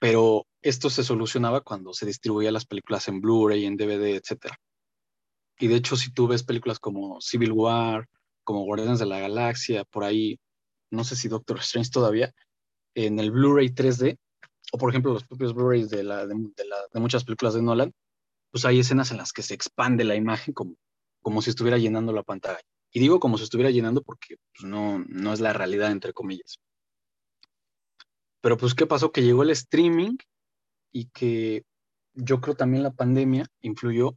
Pero 0.00 0.46
esto 0.62 0.90
se 0.90 1.04
solucionaba 1.04 1.60
cuando 1.60 1.92
se 1.92 2.06
distribuían 2.06 2.54
las 2.54 2.66
películas 2.66 3.06
en 3.08 3.20
Blu-ray, 3.20 3.66
en 3.66 3.76
DVD, 3.76 4.16
etc. 4.16 4.54
Y 5.58 5.68
de 5.68 5.76
hecho, 5.76 5.96
si 5.96 6.12
tú 6.12 6.26
ves 6.26 6.42
películas 6.42 6.78
como 6.78 7.20
Civil 7.20 7.52
War, 7.52 8.08
como 8.42 8.64
Guardianes 8.64 8.98
de 8.98 9.06
la 9.06 9.20
Galaxia, 9.20 9.84
por 9.84 10.04
ahí, 10.04 10.40
no 10.90 11.04
sé 11.04 11.16
si 11.16 11.28
Doctor 11.28 11.58
Strange 11.60 11.90
todavía, 11.90 12.32
en 12.94 13.18
el 13.18 13.30
Blu-ray 13.30 13.70
3D, 13.70 14.18
o 14.72 14.78
por 14.78 14.90
ejemplo 14.90 15.12
los 15.12 15.24
propios 15.24 15.54
Blu-rays 15.54 15.88
de, 15.88 16.02
la, 16.02 16.26
de, 16.26 16.34
muchas 16.94 17.24
películas 17.24 17.54
de 17.54 17.62
Nolan, 17.62 17.92
pues 18.50 18.64
hay 18.64 18.80
escenas 18.80 19.10
en 19.10 19.18
las 19.18 19.32
que 19.32 19.42
se 19.42 19.54
expande 19.54 20.04
la 20.04 20.16
imagen 20.16 20.54
como, 20.54 20.74
como 21.22 21.42
si 21.42 21.50
estuviera 21.50 21.78
llenando 21.78 22.12
la 22.12 22.22
pantalla. 22.22 22.60
Y 22.92 23.00
digo 23.00 23.20
como 23.20 23.38
si 23.38 23.44
estuviera 23.44 23.70
llenando 23.70 24.02
porque 24.02 24.36
pues, 24.52 24.68
no, 24.68 25.04
no 25.08 25.32
es 25.32 25.40
la 25.40 25.52
realidad, 25.52 25.92
entre 25.92 26.12
comillas. 26.12 26.58
Pero 28.40 28.56
pues, 28.56 28.74
¿qué 28.74 28.86
pasó? 28.86 29.12
Que 29.12 29.22
llegó 29.22 29.42
el 29.42 29.50
streaming 29.50 30.16
y 30.92 31.06
que 31.10 31.64
yo 32.14 32.40
creo 32.40 32.56
también 32.56 32.82
la 32.82 32.90
pandemia 32.90 33.46
influyó, 33.60 34.16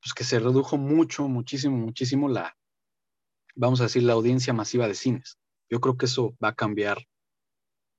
pues 0.00 0.14
que 0.14 0.24
se 0.24 0.40
redujo 0.40 0.76
mucho, 0.76 1.28
muchísimo, 1.28 1.76
muchísimo 1.76 2.28
la, 2.28 2.56
vamos 3.54 3.80
a 3.80 3.84
decir, 3.84 4.02
la 4.02 4.14
audiencia 4.14 4.52
masiva 4.52 4.88
de 4.88 4.94
cines. 4.94 5.38
Yo 5.70 5.80
creo 5.80 5.96
que 5.96 6.06
eso 6.06 6.36
va 6.42 6.48
a 6.48 6.54
cambiar, 6.54 6.98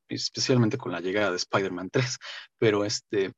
especialmente 0.10 0.78
con 0.78 0.91
la 0.91 1.02
llegada 1.02 1.32
de 1.32 1.38
Spider-Man 1.38 1.89
3, 1.91 2.17
pero 2.60 2.86
este, 2.86 3.34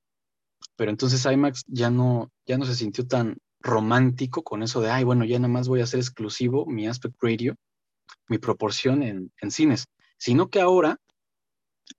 pero 0.75 0.91
entonces 0.91 1.25
IMAX 1.25 1.63
ya 1.67 1.89
no, 1.89 2.31
ya 2.45 2.57
no 2.57 2.65
se 2.65 2.75
sintió 2.75 3.07
tan 3.07 3.37
romántico 3.59 4.43
con 4.43 4.61
eso 4.61 4.81
de, 4.81 4.91
ay, 4.91 5.03
bueno, 5.03 5.25
ya 5.25 5.39
nada 5.39 5.51
más 5.51 5.67
voy 5.67 5.81
a 5.81 5.85
hacer 5.85 5.99
exclusivo 5.99 6.65
mi 6.65 6.87
aspect 6.87 7.15
radio, 7.21 7.55
mi 8.27 8.37
proporción 8.37 9.01
en, 9.03 9.31
en 9.41 9.51
cines, 9.51 9.85
sino 10.17 10.49
que 10.49 10.61
ahora 10.61 10.99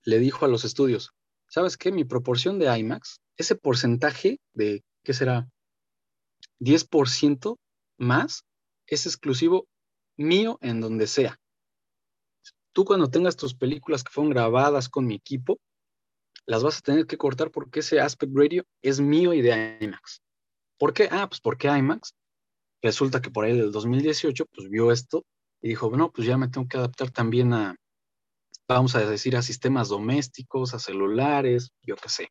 le 0.04 0.18
dijo 0.18 0.44
a 0.44 0.48
los 0.48 0.64
estudios, 0.64 1.12
¿sabes 1.48 1.76
qué? 1.76 1.92
Mi 1.92 2.04
proporción 2.04 2.58
de 2.58 2.76
IMAX, 2.76 3.20
ese 3.36 3.56
porcentaje 3.56 4.38
de, 4.52 4.84
¿qué 5.02 5.14
será? 5.14 5.48
10% 6.60 7.58
más 7.98 8.44
es 8.86 9.06
exclusivo 9.06 9.66
mío 10.16 10.58
en 10.62 10.80
donde 10.80 11.06
sea. 11.06 11.38
Tú 12.76 12.84
cuando 12.84 13.08
tengas 13.08 13.36
tus 13.36 13.54
películas 13.54 14.04
que 14.04 14.12
fueron 14.12 14.28
grabadas 14.28 14.90
con 14.90 15.06
mi 15.06 15.14
equipo, 15.14 15.58
las 16.44 16.62
vas 16.62 16.76
a 16.76 16.82
tener 16.82 17.06
que 17.06 17.16
cortar 17.16 17.50
porque 17.50 17.80
ese 17.80 18.00
aspect 18.00 18.30
radio 18.36 18.66
es 18.82 19.00
mío 19.00 19.32
y 19.32 19.40
de 19.40 19.78
IMAX. 19.80 20.20
¿Por 20.78 20.92
qué? 20.92 21.08
Ah, 21.10 21.26
pues 21.26 21.40
porque 21.40 21.68
IMAX 21.68 22.12
resulta 22.82 23.22
que 23.22 23.30
por 23.30 23.46
ahí 23.46 23.56
del 23.56 23.72
2018 23.72 24.44
pues 24.54 24.68
vio 24.68 24.92
esto 24.92 25.24
y 25.62 25.68
dijo, 25.68 25.88
bueno, 25.88 26.12
pues 26.12 26.28
ya 26.28 26.36
me 26.36 26.48
tengo 26.48 26.68
que 26.68 26.76
adaptar 26.76 27.10
también 27.10 27.54
a, 27.54 27.76
vamos 28.68 28.94
a 28.94 29.08
decir, 29.08 29.38
a 29.38 29.42
sistemas 29.42 29.88
domésticos, 29.88 30.74
a 30.74 30.78
celulares, 30.78 31.70
yo 31.80 31.96
qué 31.96 32.10
sé. 32.10 32.28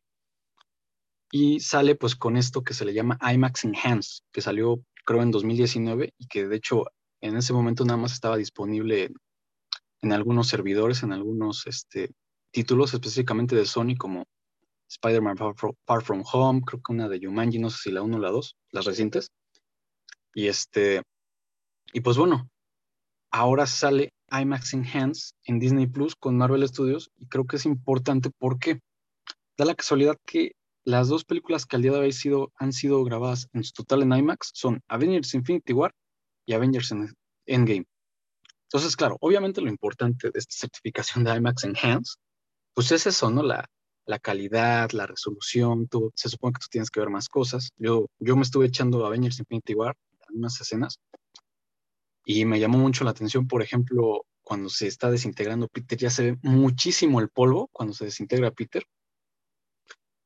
Y 1.32 1.58
sale 1.58 1.96
pues 1.96 2.14
con 2.14 2.36
esto 2.36 2.62
que 2.62 2.72
se 2.72 2.84
le 2.84 2.94
llama 2.94 3.18
IMAX 3.20 3.64
Enhanced, 3.64 4.22
que 4.30 4.42
salió 4.42 4.80
creo 5.04 5.22
en 5.22 5.32
2019 5.32 6.14
y 6.16 6.28
que 6.28 6.46
de 6.46 6.54
hecho 6.54 6.84
en 7.20 7.36
ese 7.36 7.52
momento 7.52 7.84
nada 7.84 7.96
más 7.96 8.12
estaba 8.12 8.36
disponible 8.36 9.10
en 10.02 10.12
algunos 10.12 10.48
servidores, 10.48 11.02
en 11.02 11.12
algunos 11.12 11.66
este, 11.66 12.10
títulos 12.50 12.94
específicamente 12.94 13.56
de 13.56 13.66
Sony 13.66 13.96
como 13.98 14.24
Spider-Man 14.88 15.36
Far, 15.36 16.02
From 16.02 16.22
Home, 16.32 16.62
creo 16.64 16.80
que 16.80 16.92
una 16.92 17.08
de 17.08 17.20
Yumanji, 17.20 17.58
no 17.58 17.70
sé 17.70 17.78
si 17.82 17.90
la 17.90 18.02
1 18.02 18.16
o 18.16 18.20
la 18.20 18.30
2, 18.30 18.56
las 18.70 18.84
recientes. 18.84 19.30
Y 20.34 20.46
este, 20.46 21.02
y 21.92 22.00
pues 22.00 22.16
bueno, 22.16 22.48
ahora 23.30 23.66
sale 23.66 24.10
IMAX 24.30 24.74
Enhanced 24.74 25.36
en 25.44 25.58
Disney 25.58 25.86
Plus 25.86 26.14
con 26.16 26.36
Marvel 26.36 26.66
Studios 26.68 27.10
y 27.16 27.26
creo 27.26 27.46
que 27.46 27.56
es 27.56 27.66
importante 27.66 28.30
porque 28.38 28.80
da 29.56 29.64
la 29.64 29.74
casualidad 29.74 30.16
que 30.24 30.52
las 30.84 31.08
dos 31.08 31.24
películas 31.24 31.66
que 31.66 31.76
al 31.76 31.82
día 31.82 31.92
de 31.92 31.98
hoy 31.98 32.12
sido, 32.12 32.52
han 32.56 32.72
sido 32.72 33.02
grabadas 33.04 33.48
en 33.52 33.64
su 33.64 33.72
total 33.72 34.02
en 34.02 34.12
IMAX 34.12 34.50
son 34.54 34.80
Avengers 34.88 35.34
Infinity 35.34 35.72
War 35.72 35.92
y 36.46 36.52
Avengers 36.52 36.94
Endgame. 37.46 37.86
Entonces, 38.66 38.96
claro, 38.96 39.16
obviamente 39.20 39.60
lo 39.60 39.68
importante 39.68 40.30
de 40.30 40.38
esta 40.38 40.56
certificación 40.56 41.24
de 41.24 41.34
IMAX 41.34 41.64
Enhanced, 41.64 42.18
pues 42.74 42.92
es 42.92 43.06
eso, 43.06 43.30
¿no? 43.30 43.42
La, 43.42 43.68
la 44.06 44.18
calidad, 44.18 44.90
la 44.92 45.06
resolución, 45.06 45.88
tú, 45.88 46.12
se 46.14 46.28
supone 46.28 46.52
que 46.54 46.60
tú 46.60 46.66
tienes 46.70 46.90
que 46.90 47.00
ver 47.00 47.10
más 47.10 47.28
cosas. 47.28 47.70
Yo, 47.76 48.06
yo 48.18 48.36
me 48.36 48.42
estuve 48.42 48.66
echando 48.66 49.04
Avengers 49.06 49.38
Infinity 49.38 49.74
War, 49.74 49.96
algunas 50.28 50.60
escenas, 50.60 50.98
y 52.24 52.44
me 52.44 52.58
llamó 52.58 52.78
mucho 52.78 53.04
la 53.04 53.10
atención, 53.10 53.46
por 53.46 53.62
ejemplo, 53.62 54.26
cuando 54.42 54.68
se 54.68 54.86
está 54.86 55.10
desintegrando 55.10 55.68
Peter, 55.68 55.98
ya 55.98 56.10
se 56.10 56.32
ve 56.32 56.38
muchísimo 56.42 57.20
el 57.20 57.28
polvo 57.28 57.68
cuando 57.72 57.94
se 57.94 58.04
desintegra 58.06 58.50
Peter. 58.50 58.84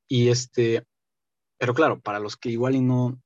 Y 0.08 0.28
este, 0.28 0.84
pero 1.58 1.74
claro, 1.74 2.00
para 2.00 2.18
los 2.18 2.36
que 2.36 2.50
igual 2.50 2.74
y 2.74 2.80
no, 2.80 3.20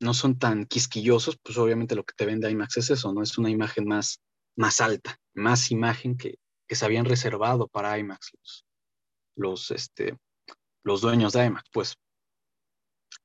no 0.00 0.14
son 0.14 0.38
tan 0.38 0.64
quisquillosos, 0.66 1.38
pues 1.42 1.56
obviamente 1.58 1.94
lo 1.94 2.04
que 2.04 2.14
te 2.16 2.26
vende 2.26 2.50
IMAX 2.50 2.78
es 2.78 2.90
eso, 2.90 3.12
¿no? 3.12 3.22
Es 3.22 3.38
una 3.38 3.50
imagen 3.50 3.86
más, 3.86 4.20
más 4.56 4.80
alta, 4.80 5.18
más 5.34 5.70
imagen 5.70 6.16
que, 6.16 6.38
que 6.66 6.74
se 6.74 6.84
habían 6.84 7.04
reservado 7.04 7.68
para 7.68 7.98
IMAX 7.98 8.32
los, 9.36 9.70
este, 9.70 10.18
los 10.82 11.00
dueños 11.00 11.32
de 11.32 11.46
IMAX, 11.46 11.68
pues. 11.72 11.96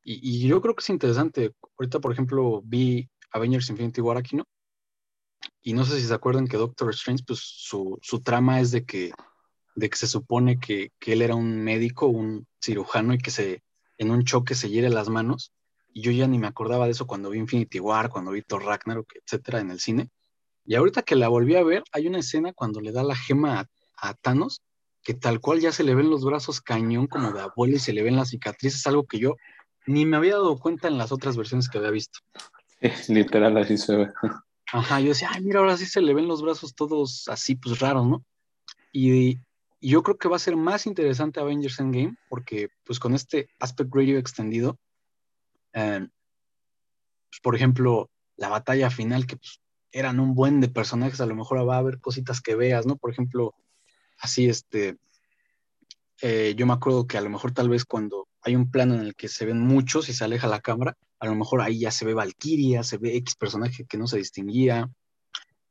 Y, 0.03 0.47
yo 0.47 0.61
creo 0.61 0.75
que 0.75 0.81
es 0.81 0.89
interesante. 0.89 1.53
Ahorita, 1.77 1.99
por 1.99 2.11
ejemplo, 2.11 2.61
vi 2.63 3.09
Avengers 3.31 3.69
Infinity 3.69 4.01
War 4.01 4.17
aquí, 4.17 4.35
¿no? 4.35 4.45
Y 5.61 5.73
no 5.73 5.85
sé 5.85 5.99
si 5.99 6.07
se 6.07 6.13
acuerdan 6.13 6.47
que 6.47 6.57
Doctor 6.57 6.89
Strange, 6.91 7.23
pues 7.25 7.39
su, 7.39 7.99
trama 8.23 8.59
es 8.59 8.71
de 8.71 8.85
que, 8.85 9.11
de 9.75 9.89
que 9.89 9.97
se 9.97 10.07
supone 10.07 10.59
que, 10.59 10.91
él 10.99 11.21
era 11.21 11.35
un 11.35 11.63
médico, 11.63 12.07
un 12.07 12.47
cirujano 12.61 13.13
y 13.13 13.19
que 13.19 13.31
se, 13.31 13.63
en 13.97 14.11
un 14.11 14.23
choque 14.23 14.55
se 14.55 14.69
hiere 14.69 14.89
las 14.89 15.09
manos. 15.09 15.53
Y 15.93 16.01
yo 16.01 16.11
ya 16.11 16.27
ni 16.27 16.39
me 16.39 16.47
acordaba 16.47 16.85
de 16.85 16.91
eso 16.91 17.05
cuando 17.07 17.29
vi 17.29 17.39
Infinity 17.39 17.79
War, 17.79 18.09
cuando 18.09 18.31
vi 18.31 18.41
Thor 18.41 18.63
Ragnarok, 18.63 19.13
etcétera, 19.15 19.59
en 19.59 19.71
el 19.71 19.79
cine. 19.79 20.09
Y 20.65 20.75
ahorita 20.75 21.01
que 21.01 21.15
la 21.15 21.27
volví 21.27 21.55
a 21.55 21.63
ver, 21.63 21.83
hay 21.91 22.07
una 22.07 22.19
escena 22.19 22.53
cuando 22.53 22.81
le 22.81 22.91
da 22.91 23.03
la 23.03 23.15
gema 23.15 23.67
a 23.97 24.13
Thanos 24.13 24.61
que 25.03 25.13
tal 25.13 25.39
cual 25.39 25.59
ya 25.59 25.71
se 25.71 25.83
le 25.83 25.95
ven 25.95 26.09
los 26.09 26.23
brazos 26.23 26.61
cañón 26.61 27.07
como 27.07 27.31
de 27.31 27.41
abuela 27.41 27.75
y 27.75 27.79
se 27.79 27.93
le 27.93 28.03
ven 28.03 28.15
las 28.15 28.29
cicatrices, 28.29 28.85
algo 28.85 29.05
que 29.05 29.19
yo 29.19 29.35
ni 29.87 30.05
me 30.05 30.17
había 30.17 30.33
dado 30.33 30.59
cuenta 30.59 30.87
en 30.87 30.97
las 30.97 31.11
otras 31.11 31.35
versiones 31.37 31.69
que 31.69 31.79
había 31.79 31.89
visto. 31.91 32.19
literal, 33.07 33.57
así 33.57 33.77
se 33.77 33.95
ve. 33.95 34.11
Ajá, 34.71 34.99
yo 34.99 35.09
decía, 35.09 35.29
ay, 35.33 35.41
mira, 35.43 35.59
ahora 35.59 35.77
sí 35.77 35.85
se 35.85 36.01
le 36.01 36.13
ven 36.13 36.27
los 36.27 36.41
brazos 36.41 36.75
todos 36.75 37.27
así, 37.27 37.55
pues 37.55 37.79
raros, 37.79 38.07
¿no? 38.07 38.23
Y, 38.91 39.39
yo 39.83 40.03
creo 40.03 40.15
que 40.15 40.29
va 40.29 40.35
a 40.35 40.39
ser 40.39 40.55
más 40.55 40.85
interesante 40.85 41.39
Avengers 41.39 41.79
Endgame, 41.79 42.15
porque 42.29 42.69
pues 42.83 42.99
con 42.99 43.15
este 43.15 43.49
aspect 43.59 43.89
radio 43.91 44.19
extendido, 44.19 44.77
eh, 45.73 46.07
pues, 47.27 47.39
por 47.41 47.55
ejemplo, 47.55 48.11
la 48.35 48.49
batalla 48.49 48.91
final, 48.91 49.25
que 49.25 49.37
pues, 49.37 49.59
eran 49.91 50.19
un 50.19 50.33
buen 50.33 50.61
de 50.61 50.69
personajes, 50.69 51.21
a 51.21 51.25
lo 51.25 51.35
mejor 51.35 51.67
va 51.67 51.75
a 51.75 51.79
haber 51.79 51.99
cositas 51.99 52.41
que 52.41 52.55
veas, 52.55 52.85
¿no? 52.85 52.97
Por 52.97 53.11
ejemplo, 53.11 53.53
así, 54.19 54.47
este, 54.47 54.97
eh, 56.21 56.53
yo 56.55 56.65
me 56.67 56.73
acuerdo 56.73 57.07
que 57.07 57.17
a 57.17 57.21
lo 57.21 57.29
mejor 57.29 57.51
tal 57.51 57.69
vez 57.69 57.85
cuando 57.85 58.27
hay 58.41 58.55
un 58.55 58.69
plano 58.69 58.95
en 58.95 59.01
el 59.01 59.15
que 59.15 59.27
se 59.27 59.45
ven 59.45 59.59
muchos 59.59 60.09
y 60.09 60.13
se 60.13 60.23
aleja 60.23 60.47
la 60.47 60.61
cámara, 60.61 60.97
a 61.19 61.25
lo 61.27 61.35
mejor 61.35 61.61
ahí 61.61 61.79
ya 61.79 61.91
se 61.91 62.05
ve 62.05 62.13
Valkyria, 62.13 62.83
se 62.83 62.97
ve 62.97 63.15
X 63.17 63.35
personaje 63.35 63.85
que 63.85 63.97
no 63.97 64.07
se 64.07 64.17
distinguía. 64.17 64.89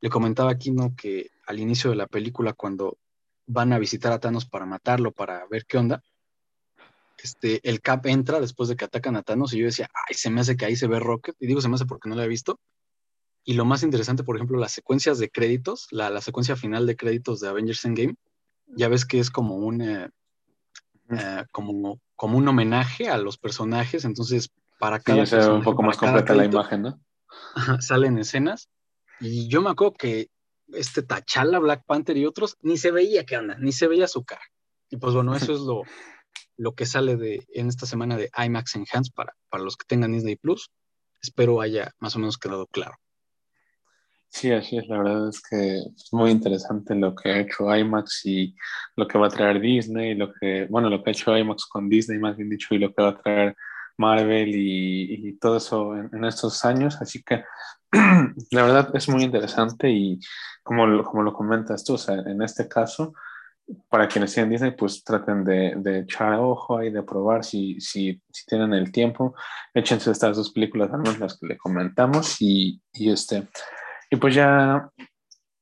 Le 0.00 0.08
comentaba 0.08 0.50
aquí, 0.50 0.70
¿no? 0.70 0.94
Que 0.96 1.30
al 1.46 1.58
inicio 1.58 1.90
de 1.90 1.96
la 1.96 2.06
película, 2.06 2.52
cuando 2.52 2.98
van 3.46 3.72
a 3.72 3.78
visitar 3.78 4.12
a 4.12 4.20
Thanos 4.20 4.46
para 4.46 4.66
matarlo, 4.66 5.12
para 5.12 5.46
ver 5.48 5.66
qué 5.66 5.78
onda, 5.78 6.02
este, 7.22 7.60
el 7.68 7.80
Cap 7.80 8.06
entra 8.06 8.40
después 8.40 8.68
de 8.68 8.76
que 8.76 8.84
atacan 8.84 9.16
a 9.16 9.22
Thanos 9.22 9.52
y 9.52 9.58
yo 9.58 9.66
decía, 9.66 9.88
ay, 10.08 10.14
se 10.14 10.30
me 10.30 10.40
hace 10.40 10.56
que 10.56 10.64
ahí 10.64 10.76
se 10.76 10.86
ve 10.86 11.00
Rocket. 11.00 11.36
Y 11.38 11.46
digo, 11.46 11.60
se 11.60 11.68
me 11.68 11.74
hace 11.74 11.86
porque 11.86 12.08
no 12.08 12.14
lo 12.14 12.22
he 12.22 12.28
visto. 12.28 12.58
Y 13.44 13.54
lo 13.54 13.64
más 13.64 13.82
interesante, 13.82 14.22
por 14.22 14.36
ejemplo, 14.36 14.58
las 14.58 14.72
secuencias 14.72 15.18
de 15.18 15.30
créditos, 15.30 15.88
la, 15.90 16.10
la 16.10 16.20
secuencia 16.20 16.56
final 16.56 16.86
de 16.86 16.96
créditos 16.96 17.40
de 17.40 17.48
Avengers 17.48 17.84
Endgame, 17.84 18.14
ya 18.68 18.88
ves 18.88 19.04
que 19.04 19.18
es 19.18 19.30
como 19.30 19.56
un, 19.56 19.80
eh, 19.80 20.08
eh, 21.10 21.44
como, 21.50 22.00
como 22.16 22.38
un 22.38 22.46
homenaje 22.46 23.08
a 23.08 23.16
los 23.16 23.38
personajes, 23.38 24.04
entonces 24.04 24.50
para 24.78 25.00
cada... 25.00 25.26
Sí, 25.26 25.36
un 25.36 25.62
poco 25.62 25.82
más 25.82 25.96
completa 25.96 26.34
la 26.34 26.44
imagen, 26.44 26.82
¿no? 26.82 27.00
salen 27.80 28.18
escenas, 28.18 28.68
y 29.20 29.48
yo 29.48 29.60
me 29.60 29.70
acuerdo 29.70 29.94
que 29.94 30.28
este 30.72 31.02
Tachala, 31.02 31.58
Black 31.58 31.84
Panther 31.86 32.16
y 32.16 32.26
otros, 32.26 32.56
ni 32.62 32.76
se 32.76 32.90
veía 32.90 33.24
que 33.24 33.36
anda, 33.36 33.56
ni 33.58 33.72
se 33.72 33.86
veía 33.86 34.08
su 34.08 34.24
cara. 34.24 34.42
Y 34.88 34.96
pues 34.96 35.14
bueno, 35.14 35.34
eso 35.34 35.52
es 35.52 35.60
lo, 35.60 35.82
lo 36.56 36.74
que 36.74 36.86
sale 36.86 37.16
de, 37.16 37.46
en 37.52 37.68
esta 37.68 37.86
semana 37.86 38.16
de 38.16 38.30
IMAX 38.36 38.76
Enhanced 38.76 39.12
para, 39.14 39.34
para 39.48 39.62
los 39.62 39.76
que 39.76 39.86
tengan 39.86 40.12
Disney 40.12 40.36
Plus. 40.36 40.70
Espero 41.22 41.60
haya 41.60 41.92
más 41.98 42.16
o 42.16 42.18
menos 42.18 42.38
quedado 42.38 42.66
claro. 42.66 42.96
Sí, 44.32 44.52
así 44.52 44.78
es. 44.78 44.86
La 44.88 44.98
verdad 44.98 45.28
es 45.28 45.42
que 45.42 45.78
es 45.78 46.12
muy 46.12 46.30
interesante 46.30 46.94
lo 46.94 47.14
que 47.14 47.30
ha 47.30 47.40
hecho 47.40 47.74
IMAX 47.74 48.24
y 48.26 48.54
lo 48.96 49.06
que 49.08 49.18
va 49.18 49.26
a 49.26 49.30
traer 49.30 49.60
Disney, 49.60 50.14
lo 50.14 50.32
que, 50.32 50.66
bueno, 50.70 50.88
lo 50.88 51.02
que 51.02 51.10
ha 51.10 51.12
hecho 51.12 51.36
IMAX 51.36 51.66
con 51.66 51.88
Disney, 51.88 52.18
más 52.18 52.36
bien 52.36 52.48
dicho, 52.48 52.74
y 52.74 52.78
lo 52.78 52.94
que 52.94 53.02
va 53.02 53.08
a 53.10 53.18
traer 53.22 53.56
Marvel 53.98 54.52
y, 54.54 55.36
todo 55.40 55.56
eso 55.56 55.96
en, 55.96 56.24
estos 56.24 56.64
años. 56.64 56.96
Así 57.00 57.22
que 57.22 57.44
la 58.52 58.62
verdad 58.62 58.90
es 58.94 59.08
muy 59.08 59.24
interesante 59.24 59.90
y 59.90 60.20
como 60.62 60.86
lo, 60.86 61.04
como 61.04 61.22
lo 61.22 61.32
comentas 61.32 61.84
tú, 61.84 61.94
o 61.94 61.98
sea, 61.98 62.14
en 62.14 62.40
este 62.42 62.68
caso, 62.68 63.12
para 63.88 64.08
quienes 64.08 64.32
tienen 64.32 64.50
Disney, 64.50 64.72
pues 64.72 65.02
traten 65.04 65.44
de, 65.44 65.74
de 65.76 66.00
echar 66.00 66.34
ojo 66.34 66.82
y 66.82 66.90
de 66.90 67.02
probar 67.02 67.44
si, 67.44 67.80
si, 67.80 68.20
si, 68.30 68.46
tienen 68.46 68.74
el 68.74 68.92
tiempo. 68.92 69.34
Échense 69.74 70.12
estas 70.12 70.36
dos 70.36 70.50
películas, 70.52 70.90
al 70.92 71.00
menos 71.00 71.18
las 71.18 71.38
que 71.38 71.48
le 71.48 71.58
comentamos 71.58 72.36
y, 72.40 72.80
y 72.92 73.10
este... 73.10 73.48
Y 74.10 74.16
pues 74.16 74.34
ya 74.34 74.90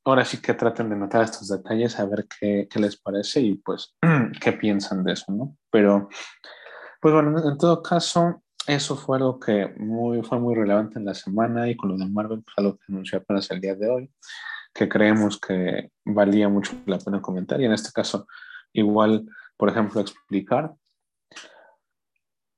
ahora 0.03 0.25
sí 0.25 0.41
que 0.41 0.55
traten 0.55 0.89
de 0.89 0.95
notar 0.95 1.23
estos 1.23 1.47
detalles, 1.47 1.99
a 1.99 2.05
ver 2.05 2.25
qué, 2.27 2.67
qué, 2.69 2.79
les 2.79 2.99
parece 2.99 3.41
y 3.41 3.55
pues 3.55 3.95
qué 4.41 4.53
piensan 4.53 5.03
de 5.03 5.13
eso, 5.13 5.31
¿no? 5.31 5.55
Pero, 5.71 6.09
pues 6.99 7.13
bueno, 7.13 7.37
en 7.47 7.57
todo 7.57 7.83
caso, 7.83 8.41
eso 8.65 8.95
fue 8.95 9.17
algo 9.17 9.39
que 9.39 9.67
muy, 9.77 10.23
fue 10.23 10.39
muy 10.39 10.55
relevante 10.55 10.99
en 10.99 11.05
la 11.05 11.13
semana 11.13 11.67
y 11.69 11.75
con 11.75 11.89
lo 11.89 11.97
de 11.97 12.05
Marvel, 12.07 12.43
pues 12.43 12.53
algo 12.57 12.77
que 12.77 12.91
anunció 12.91 13.19
apenas 13.19 13.49
el 13.51 13.61
día 13.61 13.75
de 13.75 13.89
hoy, 13.89 14.11
que 14.73 14.89
creemos 14.89 15.39
que 15.39 15.91
valía 16.05 16.49
mucho 16.49 16.73
la 16.85 16.97
pena 16.97 17.21
comentar 17.21 17.61
y 17.61 17.65
en 17.65 17.73
este 17.73 17.91
caso, 17.91 18.27
igual, 18.73 19.25
por 19.57 19.69
ejemplo, 19.69 20.01
explicar. 20.01 20.73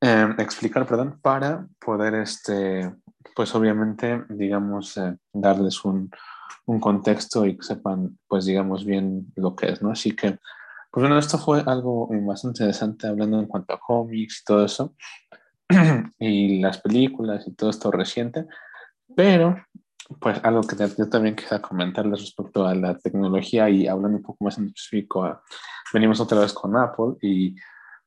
Eh, 0.03 0.35
explicar, 0.39 0.87
perdón, 0.87 1.19
para 1.21 1.67
poder, 1.79 2.15
este, 2.15 2.91
pues 3.35 3.53
obviamente, 3.55 4.23
digamos, 4.29 4.97
eh, 4.97 5.17
darles 5.33 5.83
un, 5.85 6.09
un 6.65 6.79
contexto 6.79 7.45
y 7.45 7.57
que 7.57 7.63
sepan, 7.63 8.17
pues 8.27 8.45
digamos 8.45 8.85
bien 8.85 9.31
lo 9.35 9.55
que 9.55 9.69
es, 9.69 9.81
¿no? 9.81 9.91
Así 9.91 10.15
que, 10.15 10.39
pues 10.91 11.01
bueno, 11.01 11.17
esto 11.17 11.37
fue 11.37 11.63
algo 11.65 12.07
bastante 12.25 12.63
interesante 12.63 13.07
hablando 13.07 13.39
en 13.39 13.47
cuanto 13.47 13.73
a 13.73 13.79
cómics 13.79 14.41
y 14.41 14.43
todo 14.45 14.65
eso, 14.65 14.95
y 16.19 16.59
las 16.61 16.79
películas 16.79 17.47
y 17.47 17.53
todo 17.53 17.69
esto 17.69 17.91
reciente, 17.91 18.45
pero 19.15 19.55
pues 20.19 20.39
algo 20.43 20.61
que 20.63 20.75
yo 20.75 21.09
también 21.09 21.35
quería 21.35 21.61
comentarles 21.61 22.19
respecto 22.19 22.65
a 22.65 22.75
la 22.75 22.97
tecnología 22.97 23.69
y 23.69 23.87
hablando 23.87 24.17
un 24.17 24.23
poco 24.23 24.43
más 24.43 24.57
en 24.57 24.65
específico, 24.65 25.41
venimos 25.93 26.19
otra 26.19 26.39
vez 26.39 26.53
con 26.53 26.75
Apple 26.75 27.15
y 27.21 27.55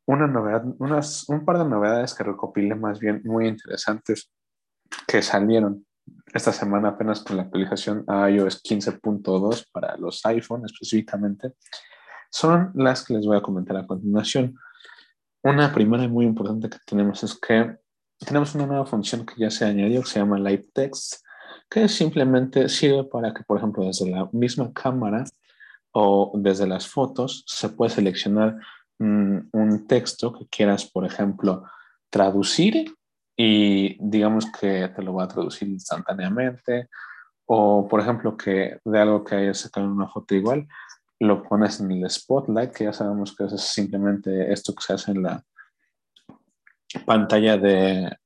una 0.06 0.26
novedad, 0.26 0.64
unas, 0.78 1.26
un 1.30 1.46
par 1.46 1.58
de 1.58 1.64
novedades 1.64 2.12
que 2.12 2.24
recopilé 2.24 2.74
más 2.74 2.98
bien 3.00 3.22
muy 3.24 3.48
interesantes 3.48 4.30
que 5.06 5.22
salieron 5.22 5.86
esta 6.32 6.52
semana 6.52 6.88
apenas 6.90 7.20
con 7.22 7.36
la 7.36 7.44
actualización 7.44 8.04
a 8.08 8.28
iOS 8.28 8.62
15.2 8.62 9.68
para 9.70 9.96
los 9.96 10.24
iPhone 10.26 10.64
específicamente, 10.64 11.52
son 12.30 12.72
las 12.74 13.04
que 13.04 13.14
les 13.14 13.24
voy 13.24 13.36
a 13.36 13.42
comentar 13.42 13.76
a 13.76 13.86
continuación. 13.86 14.56
Una 15.42 15.72
primera 15.72 16.02
y 16.02 16.08
muy 16.08 16.24
importante 16.24 16.68
que 16.68 16.78
tenemos 16.84 17.22
es 17.22 17.38
que 17.38 17.76
tenemos 18.18 18.54
una 18.54 18.66
nueva 18.66 18.86
función 18.86 19.24
que 19.24 19.34
ya 19.36 19.50
se 19.50 19.64
añadió 19.64 20.02
que 20.02 20.08
se 20.08 20.18
llama 20.18 20.38
Live 20.38 20.66
Text, 20.72 21.24
que 21.70 21.88
simplemente 21.88 22.68
sirve 22.68 23.04
para 23.04 23.32
que, 23.32 23.44
por 23.44 23.58
ejemplo, 23.58 23.84
desde 23.84 24.10
la 24.10 24.28
misma 24.32 24.72
cámara 24.72 25.24
o 25.92 26.32
desde 26.34 26.66
las 26.66 26.88
fotos 26.88 27.44
se 27.46 27.68
puede 27.68 27.90
seleccionar 27.90 28.56
mm, 28.98 29.38
un 29.52 29.86
texto 29.86 30.32
que 30.32 30.46
quieras, 30.48 30.90
por 30.90 31.04
ejemplo, 31.04 31.64
traducir 32.10 32.92
y 33.36 33.96
digamos 34.00 34.46
que 34.50 34.88
te 34.88 35.02
lo 35.02 35.14
va 35.14 35.24
a 35.24 35.28
traducir 35.28 35.68
instantáneamente 35.68 36.88
o 37.46 37.86
por 37.88 38.00
ejemplo 38.00 38.36
que 38.36 38.78
de 38.84 39.00
algo 39.00 39.24
que 39.24 39.34
hayas 39.34 39.58
sacado 39.58 39.86
una 39.86 40.08
foto 40.08 40.34
igual 40.34 40.68
lo 41.18 41.42
pones 41.42 41.80
en 41.80 41.90
el 41.90 42.08
spotlight 42.08 42.72
que 42.72 42.84
ya 42.84 42.92
sabemos 42.92 43.34
que 43.36 43.44
es 43.44 43.60
simplemente 43.60 44.52
esto 44.52 44.74
que 44.74 44.82
se 44.82 44.92
hace 44.92 45.10
en 45.12 45.22
la 45.22 45.44
pantalla 47.04 47.56
de, 47.56 48.16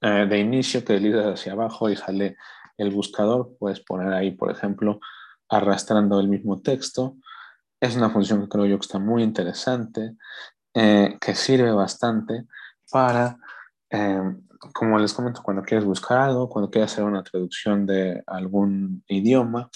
eh, 0.00 0.26
de 0.28 0.38
inicio 0.38 0.84
que 0.84 0.94
deslizas 0.94 1.34
hacia 1.34 1.52
abajo 1.52 1.90
y 1.90 1.96
sale 1.96 2.36
el 2.78 2.90
buscador 2.90 3.56
puedes 3.58 3.80
poner 3.80 4.12
ahí 4.12 4.30
por 4.30 4.50
ejemplo 4.50 5.00
arrastrando 5.48 6.20
el 6.20 6.28
mismo 6.28 6.60
texto. 6.60 7.16
Es 7.80 7.96
una 7.96 8.10
función 8.10 8.42
que 8.42 8.48
creo 8.48 8.66
yo 8.66 8.78
que 8.78 8.86
está 8.86 8.98
muy 8.98 9.22
interesante 9.22 10.16
eh, 10.74 11.16
que 11.20 11.34
sirve 11.34 11.70
bastante 11.72 12.44
para 12.90 13.38
eh, 13.90 14.20
como 14.58 14.98
les 14.98 15.12
comento, 15.12 15.42
cuando 15.42 15.62
quieres 15.62 15.84
buscar 15.84 16.18
algo, 16.18 16.48
cuando 16.48 16.70
quieres 16.70 16.92
hacer 16.92 17.04
una 17.04 17.22
traducción 17.22 17.86
de 17.86 18.22
algún 18.26 19.02
idioma. 19.08 19.70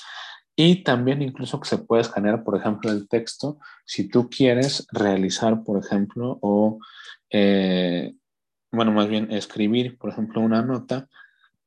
Y 0.56 0.82
también 0.84 1.22
incluso 1.22 1.60
que 1.60 1.68
se 1.68 1.78
puede 1.78 2.02
escanear, 2.02 2.44
por 2.44 2.56
ejemplo, 2.56 2.90
el 2.90 3.08
texto 3.08 3.58
si 3.84 4.08
tú 4.08 4.28
quieres 4.28 4.86
realizar, 4.92 5.62
por 5.64 5.82
ejemplo, 5.82 6.38
o, 6.42 6.78
eh, 7.30 8.14
bueno, 8.70 8.92
más 8.92 9.08
bien 9.08 9.30
escribir, 9.32 9.96
por 9.98 10.10
ejemplo, 10.10 10.40
una 10.40 10.62
nota, 10.62 11.08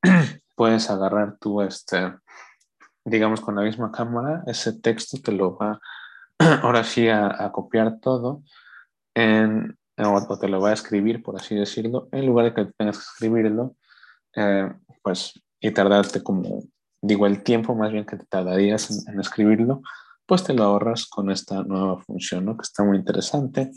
puedes 0.56 0.90
agarrar 0.90 1.38
tú, 1.40 1.62
este, 1.62 2.14
digamos, 3.04 3.42
con 3.42 3.56
la 3.56 3.64
misma 3.64 3.92
cámara, 3.92 4.44
ese 4.48 4.80
texto 4.80 5.18
te 5.22 5.32
lo 5.32 5.58
va 5.58 5.80
ahora 6.62 6.84
sí 6.84 7.10
a 7.10 7.52
copiar 7.52 8.00
todo 8.00 8.44
en 9.16 9.78
o, 9.98 10.40
te 10.40 10.48
lo 10.48 10.60
va 10.60 10.70
a 10.70 10.74
escribir, 10.74 11.22
por 11.22 11.36
así 11.36 11.56
decirlo, 11.56 12.08
en 12.12 12.26
lugar 12.26 12.46
de 12.46 12.54
que 12.54 12.72
tengas 12.78 12.98
que 12.98 13.04
escribirlo, 13.04 13.76
eh, 14.36 14.72
pues, 15.02 15.42
y 15.60 15.72
tardarte 15.72 16.24
como, 16.24 16.64
digo, 17.02 17.28
el 17.28 17.44
tiempo 17.44 17.76
más 17.76 17.92
bien 17.92 18.06
que 18.06 18.18
te 18.18 18.26
tardarías 18.26 19.08
en, 19.08 19.20
escribirlo, 19.20 19.82
pues 20.26 20.44
te 20.44 20.54
lo 20.54 20.64
ahorras 20.64 21.06
con 21.08 21.30
esta 21.30 21.64
nueva 21.64 22.00
función, 22.00 22.46
¿no? 22.46 22.58
Que 22.58 22.64
está 22.64 22.84
muy 22.84 22.98
interesante. 22.98 23.72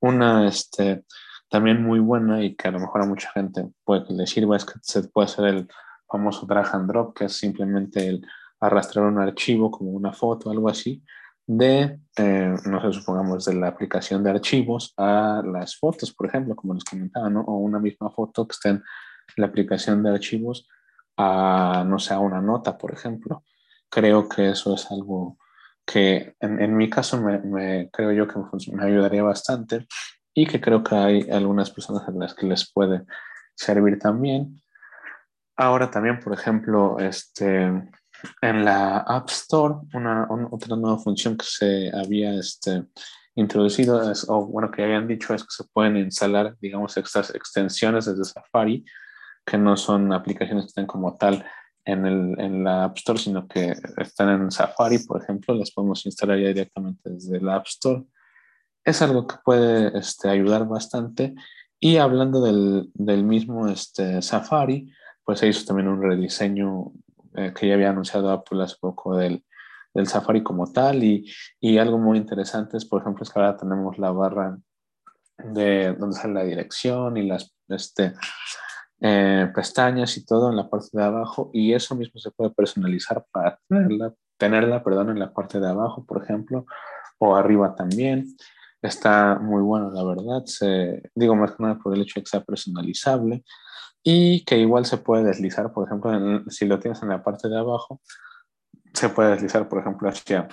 Una, 0.00 0.48
este, 0.48 1.04
también 1.48 1.82
muy 1.82 2.00
buena 2.00 2.42
y 2.42 2.56
que 2.56 2.68
a 2.68 2.70
lo 2.70 2.80
mejor 2.80 3.02
a 3.02 3.06
mucha 3.06 3.30
gente 3.30 3.68
puede 3.84 4.04
que 4.04 4.14
le 4.14 4.26
sirva 4.26 4.56
es 4.56 4.64
que 4.64 4.74
se 4.82 5.04
puede 5.08 5.26
hacer 5.26 5.44
el 5.46 5.68
famoso 6.08 6.46
drag 6.46 6.74
and 6.74 6.88
drop, 6.88 7.16
que 7.16 7.26
es 7.26 7.34
simplemente 7.34 8.08
el 8.08 8.26
arrastrar 8.60 9.06
un 9.06 9.18
archivo 9.18 9.70
como 9.70 9.90
una 9.90 10.12
foto, 10.12 10.50
algo 10.50 10.68
así, 10.68 11.02
de, 11.46 11.98
eh, 12.16 12.54
no 12.66 12.80
sé, 12.80 12.92
supongamos, 12.98 13.44
de 13.44 13.54
la 13.54 13.68
aplicación 13.68 14.22
de 14.22 14.30
archivos 14.30 14.94
a 14.96 15.42
las 15.44 15.76
fotos, 15.78 16.12
por 16.12 16.26
ejemplo, 16.26 16.54
como 16.54 16.74
les 16.74 16.84
comentaba, 16.84 17.28
¿no? 17.28 17.40
O 17.42 17.56
una 17.56 17.78
misma 17.78 18.10
foto 18.10 18.46
que 18.46 18.52
esté 18.52 18.68
en 18.70 18.82
la 19.36 19.46
aplicación 19.46 20.02
de 20.02 20.10
archivos 20.10 20.68
a, 21.16 21.84
no 21.86 21.98
sé, 21.98 22.14
a 22.14 22.18
una 22.18 22.40
nota, 22.40 22.78
por 22.78 22.92
ejemplo. 22.92 23.44
Creo 23.88 24.28
que 24.28 24.50
eso 24.50 24.74
es 24.74 24.90
algo 24.90 25.38
que 25.84 26.36
en, 26.40 26.76
mi 26.76 26.88
caso 26.88 27.20
me, 27.20 27.90
creo 27.90 28.12
yo 28.12 28.28
que 28.28 28.38
me, 28.72 28.84
ayudaría 28.84 29.22
bastante 29.22 29.86
y 30.32 30.46
que 30.46 30.60
creo 30.60 30.82
que 30.82 30.94
hay 30.94 31.30
algunas 31.30 31.70
personas 31.70 32.06
a 32.08 32.12
las 32.12 32.34
que 32.34 32.46
les 32.46 32.72
puede 32.72 33.04
servir 33.54 33.98
también. 33.98 34.62
Ahora 35.56 35.90
también, 35.90 36.20
por 36.20 36.32
ejemplo, 36.32 36.98
este, 36.98 37.70
en 38.40 38.64
la 38.64 38.98
App 38.98 39.28
Store, 39.30 39.74
una, 39.94 40.26
otra 40.50 40.76
nueva 40.76 40.98
función 40.98 41.36
que 41.36 41.46
se 41.46 41.90
había 41.94 42.34
este, 42.34 42.84
introducido, 43.34 44.10
es, 44.10 44.28
o 44.28 44.46
bueno, 44.46 44.70
que 44.70 44.82
habían 44.82 45.08
dicho 45.08 45.34
es 45.34 45.42
que 45.42 45.50
se 45.50 45.64
pueden 45.72 45.96
instalar, 45.96 46.56
digamos, 46.60 46.96
estas 46.96 47.34
extensiones 47.34 48.06
desde 48.06 48.24
Safari, 48.24 48.84
que 49.44 49.58
no 49.58 49.76
son 49.76 50.12
aplicaciones 50.12 50.64
que 50.64 50.68
estén 50.68 50.86
como 50.86 51.16
tal 51.16 51.44
en, 51.84 52.06
el, 52.06 52.38
en 52.38 52.64
la 52.64 52.84
App 52.84 52.98
Store, 52.98 53.18
sino 53.18 53.48
que 53.48 53.74
están 53.96 54.28
en 54.28 54.50
Safari, 54.50 54.98
por 55.00 55.22
ejemplo, 55.22 55.54
las 55.54 55.70
podemos 55.72 56.04
instalar 56.06 56.38
ya 56.38 56.48
directamente 56.48 57.10
desde 57.10 57.40
la 57.40 57.56
App 57.56 57.66
Store. 57.66 58.04
Es 58.84 59.02
algo 59.02 59.26
que 59.26 59.36
puede 59.44 59.96
este, 59.98 60.28
ayudar 60.28 60.66
bastante. 60.66 61.34
Y 61.80 61.96
hablando 61.96 62.40
del, 62.40 62.90
del 62.94 63.24
mismo 63.24 63.68
este, 63.68 64.22
Safari, 64.22 64.92
pues 65.24 65.40
se 65.40 65.48
hizo 65.48 65.64
también 65.64 65.88
un 65.88 66.02
rediseño 66.02 66.92
eh, 67.36 67.52
que 67.54 67.68
ya 67.68 67.74
había 67.74 67.90
anunciado 67.90 68.30
Apple 68.30 68.62
hace 68.62 68.76
poco 68.80 69.16
del, 69.16 69.44
del 69.94 70.06
Safari 70.06 70.42
como 70.42 70.72
tal 70.72 71.04
y, 71.04 71.30
y, 71.60 71.78
algo 71.78 71.98
muy 71.98 72.18
interesante 72.18 72.76
es, 72.76 72.84
por 72.84 73.02
ejemplo, 73.02 73.22
es 73.22 73.30
que 73.30 73.40
ahora 73.40 73.56
tenemos 73.56 73.98
la 73.98 74.10
barra 74.10 74.58
de 75.38 75.94
donde 75.94 76.16
sale 76.16 76.34
la 76.34 76.44
dirección 76.44 77.16
y 77.16 77.26
las 77.26 77.54
este, 77.68 78.14
eh, 79.00 79.50
pestañas 79.54 80.16
y 80.16 80.24
todo 80.24 80.50
en 80.50 80.56
la 80.56 80.68
parte 80.68 80.88
de 80.92 81.02
abajo 81.02 81.50
y 81.52 81.72
eso 81.72 81.94
mismo 81.94 82.20
se 82.20 82.30
puede 82.30 82.50
personalizar 82.50 83.24
para 83.32 83.58
tenerla, 83.68 84.14
tenerla 84.36 84.84
perdón, 84.84 85.10
en 85.10 85.18
la 85.18 85.32
parte 85.32 85.58
de 85.58 85.68
abajo, 85.68 86.04
por 86.06 86.22
ejemplo, 86.22 86.66
o 87.18 87.34
arriba 87.34 87.74
también. 87.74 88.36
Está 88.80 89.38
muy 89.40 89.62
bueno, 89.62 89.90
la 89.90 90.04
verdad. 90.04 90.44
Se, 90.44 91.02
digo 91.14 91.36
más 91.36 91.52
que 91.52 91.62
nada 91.62 91.78
por 91.78 91.94
el 91.94 92.02
hecho 92.02 92.14
de 92.16 92.24
que 92.24 92.30
sea 92.30 92.42
personalizable 92.42 93.44
y 94.02 94.44
que 94.44 94.58
igual 94.58 94.84
se 94.84 94.98
puede 94.98 95.24
deslizar, 95.24 95.72
por 95.72 95.86
ejemplo, 95.86 96.42
si 96.48 96.66
lo 96.66 96.78
tienes 96.78 97.02
en 97.02 97.10
la 97.10 97.22
parte 97.22 97.48
de 97.48 97.58
abajo, 97.58 98.00
se 98.92 99.08
puede 99.08 99.30
deslizar, 99.30 99.68
por 99.68 99.80
ejemplo, 99.80 100.08
hacia 100.08 100.48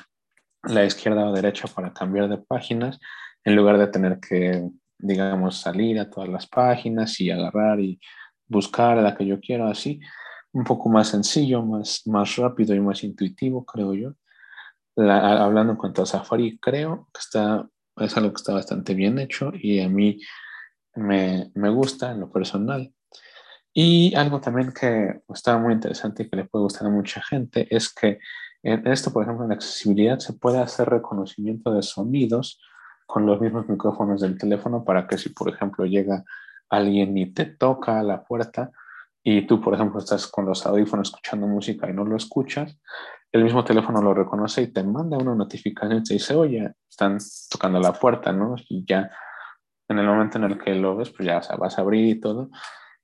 la 0.64 0.86
izquierda 0.86 1.28
o 1.28 1.34
derecha 1.34 1.68
para 1.68 1.94
cambiar 1.94 2.30
de 2.30 2.38
páginas, 2.38 3.00
en 3.44 3.56
lugar 3.56 3.78
de 3.78 3.88
tener 3.88 4.20
que, 4.20 4.70
digamos, 4.98 5.58
salir 5.62 6.00
a 6.00 6.10
todas 6.10 6.30
las 6.30 6.48
páginas 6.48 7.20
y 7.20 7.32
agarrar 7.32 7.80
y 7.80 8.00
buscar 8.48 8.98
la 8.98 9.16
que 9.16 9.26
yo 9.26 9.40
quiero, 9.40 9.68
así, 9.68 10.00
un 10.52 10.64
poco 10.64 10.90
más 10.90 11.10
sencillo, 11.10 11.64
más, 11.64 12.02
más 12.06 12.36
rápido 12.36 12.76
y 12.76 12.80
más 12.80 13.04
intuitivo, 13.04 13.66
creo 13.66 13.94
yo. 13.94 14.14
hablando 14.96 15.74
en 15.74 15.78
cuanto 15.78 16.02
a 16.04 16.06
Safari, 16.06 16.60
creo 16.60 17.08
que 17.14 17.20
está, 17.20 17.68
es 17.98 18.18
algo 18.18 18.32
que 18.32 18.38
está 18.38 18.54
bastante 18.54 18.94
bien 18.94 19.20
hecho 19.20 19.52
y 19.54 19.80
a 19.80 19.90
mí 19.90 20.20
me, 20.96 21.52
me 21.56 21.70
gusta 21.70 22.12
en 22.12 22.20
lo 22.20 22.32
personal. 22.32 22.94
Y 23.74 24.16
algo 24.16 24.42
también 24.42 24.72
que 24.72 25.22
está 25.30 25.58
muy 25.58 25.74
interesante 25.74 26.24
y 26.24 26.30
que 26.30 26.36
le 26.36 26.46
puede 26.46 26.64
gustar 26.64 26.88
a 26.88 26.92
mucha 26.92 27.22
gente 27.22 27.68
es 27.70 27.94
que 27.94 28.20
en 28.64 28.86
esto, 28.88 29.12
por 29.14 29.24
ejemplo, 29.24 29.46
en 29.46 29.52
accesibilidad 29.52 30.20
se 30.20 30.34
puede 30.34 30.60
hacer 30.60 30.90
reconocimiento 30.90 31.72
de 31.72 31.82
sonidos 31.82 32.60
con 33.06 33.26
los 33.26 33.40
mismos 33.40 33.70
micrófonos 33.70 34.22
del 34.22 34.38
teléfono 34.38 34.84
para 34.84 35.08
que 35.08 35.18
si, 35.18 35.30
por 35.30 35.50
ejemplo, 35.50 35.86
llega 35.86 36.24
alguien 36.70 37.18
y 37.18 37.32
te 37.32 37.46
toca 37.46 38.04
la 38.04 38.24
puerta 38.24 38.72
y 39.24 39.46
tú, 39.48 39.62
por 39.62 39.74
ejemplo, 39.74 40.00
estás 40.00 40.28
con 40.28 40.46
los 40.46 40.66
audífonos 40.66 41.10
escuchando 41.10 41.48
música 41.48 41.90
y 41.90 41.94
no 41.94 42.06
lo 42.06 42.16
escuchas, 42.16 42.78
el 43.32 43.44
mismo 43.44 43.64
teléfono 43.64 44.02
lo 44.02 44.14
reconoce 44.14 44.64
y 44.64 44.68
te 44.68 44.84
manda 44.84 45.18
una 45.18 45.36
notificación 45.36 46.00
y 46.00 46.04
te 46.04 46.14
dice, 46.16 46.36
oye, 46.36 46.74
están 46.90 47.18
tocando 47.50 47.80
la 47.80 47.94
puerta, 47.94 48.32
¿no? 48.32 48.56
Y 48.68 48.84
ya 48.86 49.10
en 49.88 50.00
el 50.00 50.06
momento 50.06 50.38
en 50.38 50.46
el 50.46 50.58
que 50.58 50.74
lo 50.76 50.96
ves, 50.96 51.12
pues 51.12 51.28
ya 51.28 51.42
vas 51.58 51.78
a 51.78 51.82
abrir 51.82 52.18
y 52.18 52.20
todo 52.20 52.50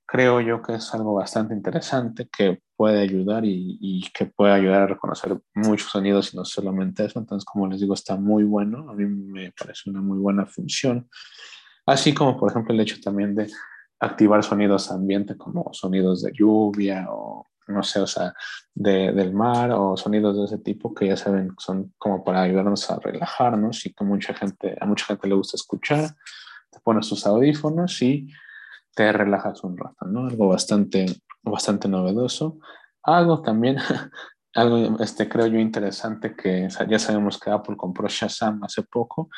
creo 0.06 0.40
yo 0.40 0.62
que 0.62 0.74
es 0.74 0.94
algo 0.94 1.14
bastante 1.14 1.52
interesante 1.52 2.28
que 2.28 2.62
puede 2.76 3.00
ayudar 3.00 3.44
y, 3.44 4.08
que 4.14 4.26
puede 4.26 4.52
ayudar 4.52 4.82
a 4.82 4.86
reconocer 4.86 5.38
muchos 5.54 5.90
sonidos 5.90 6.32
y 6.32 6.36
no 6.36 6.44
solamente 6.44 7.04
eso. 7.04 7.18
Entonces, 7.18 7.44
como 7.44 7.66
les 7.66 7.80
digo, 7.80 7.94
está 7.94 8.16
muy 8.16 8.44
bueno. 8.44 8.88
A 8.88 8.94
mí 8.94 9.04
me 9.04 9.52
parece 9.52 9.90
una 9.90 10.00
muy 10.00 10.18
buena 10.18 10.46
función. 10.46 11.08
Así 11.86 12.14
como, 12.14 12.38
por 12.38 12.50
ejemplo, 12.50 12.72
el 12.72 12.80
hecho 12.80 13.00
también 13.00 13.34
de 13.34 13.50
activar 13.98 14.42
sonidos 14.44 14.90
ambiente 14.90 15.36
como 15.36 15.72
sonidos 15.72 16.22
de 16.22 16.32
lluvia 16.32 17.06
o 17.10 17.46
no 17.68 17.82
sé, 17.82 17.98
o 17.98 18.06
sea, 18.06 18.32
de, 18.74 19.12
del 19.12 19.32
mar 19.32 19.72
o 19.72 19.96
sonidos 19.96 20.36
de 20.36 20.44
ese 20.44 20.58
tipo 20.58 20.94
que 20.94 21.08
ya 21.08 21.16
saben 21.16 21.52
son 21.58 21.92
como 21.98 22.22
para 22.22 22.42
ayudarnos 22.42 22.88
a 22.90 23.00
relajarnos 23.00 23.84
y 23.86 23.92
que 23.92 24.04
mucha 24.04 24.34
gente, 24.34 24.76
a 24.80 24.86
mucha 24.86 25.06
gente 25.06 25.26
le 25.26 25.34
gusta 25.34 25.56
escuchar. 25.56 26.10
Te 26.70 26.78
pones 26.80 27.08
tus 27.08 27.26
audífonos 27.26 28.00
y 28.02 28.28
te 28.96 29.12
relajas 29.12 29.62
un 29.62 29.76
rato, 29.76 30.06
¿no? 30.06 30.26
Algo 30.26 30.48
bastante, 30.48 31.04
bastante 31.42 31.86
novedoso. 31.86 32.58
Algo 33.02 33.42
también, 33.42 33.76
algo 34.54 34.98
este, 35.00 35.28
creo 35.28 35.46
yo 35.46 35.58
interesante 35.58 36.34
que 36.34 36.66
ya 36.88 36.98
sabemos 36.98 37.38
que 37.38 37.50
Apple 37.50 37.76
compró 37.76 38.08
Shazam 38.08 38.64
hace 38.64 38.82
poco 38.82 39.28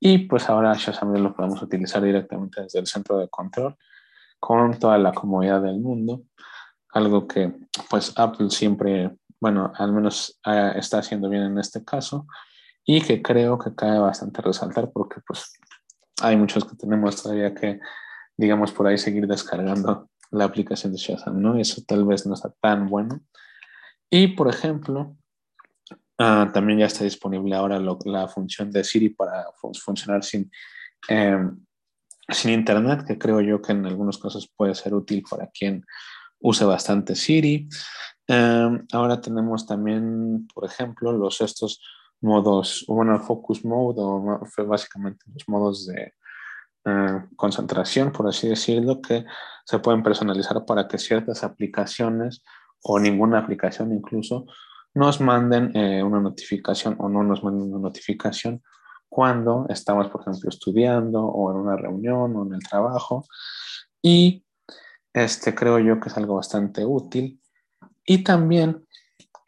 y 0.00 0.26
pues 0.26 0.50
ahora 0.50 0.74
Shazam 0.74 1.14
lo 1.14 1.34
podemos 1.34 1.62
utilizar 1.62 2.02
directamente 2.02 2.62
desde 2.62 2.80
el 2.80 2.86
centro 2.88 3.18
de 3.18 3.28
control 3.28 3.76
con 4.40 4.76
toda 4.76 4.98
la 4.98 5.12
comodidad 5.12 5.62
del 5.62 5.78
mundo. 5.78 6.24
Algo 6.90 7.28
que 7.28 7.54
pues 7.88 8.12
Apple 8.16 8.50
siempre, 8.50 9.16
bueno, 9.40 9.72
al 9.76 9.92
menos 9.92 10.40
eh, 10.44 10.72
está 10.74 10.98
haciendo 10.98 11.28
bien 11.28 11.44
en 11.44 11.58
este 11.58 11.84
caso 11.84 12.26
y 12.84 13.00
que 13.00 13.22
creo 13.22 13.56
que 13.56 13.72
cae 13.72 14.00
bastante 14.00 14.42
resaltar 14.42 14.90
porque 14.90 15.20
pues 15.24 15.52
hay 16.22 16.36
muchos 16.36 16.64
que 16.64 16.74
tenemos 16.74 17.22
todavía 17.22 17.54
que 17.54 17.78
digamos, 18.36 18.72
por 18.72 18.86
ahí 18.86 18.98
seguir 18.98 19.26
descargando 19.26 20.10
la 20.30 20.44
aplicación 20.44 20.92
de 20.92 20.98
Shazam, 20.98 21.40
¿no? 21.40 21.56
Eso 21.56 21.82
tal 21.86 22.04
vez 22.04 22.26
no 22.26 22.34
está 22.34 22.52
tan 22.60 22.88
bueno. 22.88 23.20
Y, 24.10 24.28
por 24.28 24.48
ejemplo, 24.48 25.16
ah, 26.18 26.50
también 26.52 26.80
ya 26.80 26.86
está 26.86 27.04
disponible 27.04 27.54
ahora 27.54 27.80
la 27.80 28.28
función 28.28 28.70
de 28.70 28.84
Siri 28.84 29.10
para 29.10 29.46
funcionar 29.74 30.22
sin, 30.24 30.50
em, 31.08 31.58
sin 32.28 32.52
internet, 32.52 33.04
que 33.06 33.18
creo 33.18 33.40
yo 33.40 33.62
que 33.62 33.72
en 33.72 33.86
algunos 33.86 34.18
casos 34.18 34.52
puede 34.56 34.74
ser 34.74 34.94
útil 34.94 35.24
para 35.28 35.48
quien 35.48 35.84
use 36.40 36.64
bastante 36.64 37.14
Siri. 37.14 37.68
Em, 38.28 38.86
ahora 38.92 39.20
tenemos 39.20 39.66
también, 39.66 40.46
por 40.52 40.64
ejemplo, 40.64 41.12
los 41.12 41.40
estos 41.40 41.80
modos, 42.20 42.84
bueno, 42.88 43.18
focus 43.20 43.64
mode 43.64 44.00
o 44.00 44.40
básicamente 44.66 45.24
los 45.32 45.48
modos 45.48 45.86
de 45.86 46.14
eh, 46.86 47.24
concentración, 47.34 48.12
por 48.12 48.28
así 48.28 48.48
decirlo, 48.48 49.00
que 49.02 49.24
se 49.64 49.78
pueden 49.80 50.02
personalizar 50.02 50.64
para 50.64 50.86
que 50.86 50.98
ciertas 50.98 51.42
aplicaciones 51.42 52.44
o 52.82 53.00
ninguna 53.00 53.40
aplicación 53.40 53.92
incluso 53.92 54.46
nos 54.94 55.20
manden 55.20 55.76
eh, 55.76 56.02
una 56.02 56.20
notificación 56.20 56.94
o 56.98 57.08
no 57.08 57.22
nos 57.22 57.42
manden 57.42 57.72
una 57.72 57.80
notificación 57.80 58.62
cuando 59.08 59.66
estamos, 59.68 60.08
por 60.08 60.20
ejemplo, 60.20 60.48
estudiando 60.48 61.24
o 61.24 61.50
en 61.50 61.56
una 61.58 61.76
reunión 61.76 62.36
o 62.36 62.46
en 62.46 62.54
el 62.54 62.62
trabajo. 62.62 63.26
Y 64.00 64.44
este 65.12 65.54
creo 65.54 65.78
yo 65.78 65.98
que 66.00 66.08
es 66.08 66.16
algo 66.16 66.36
bastante 66.36 66.84
útil. 66.84 67.40
Y 68.04 68.22
también 68.22 68.86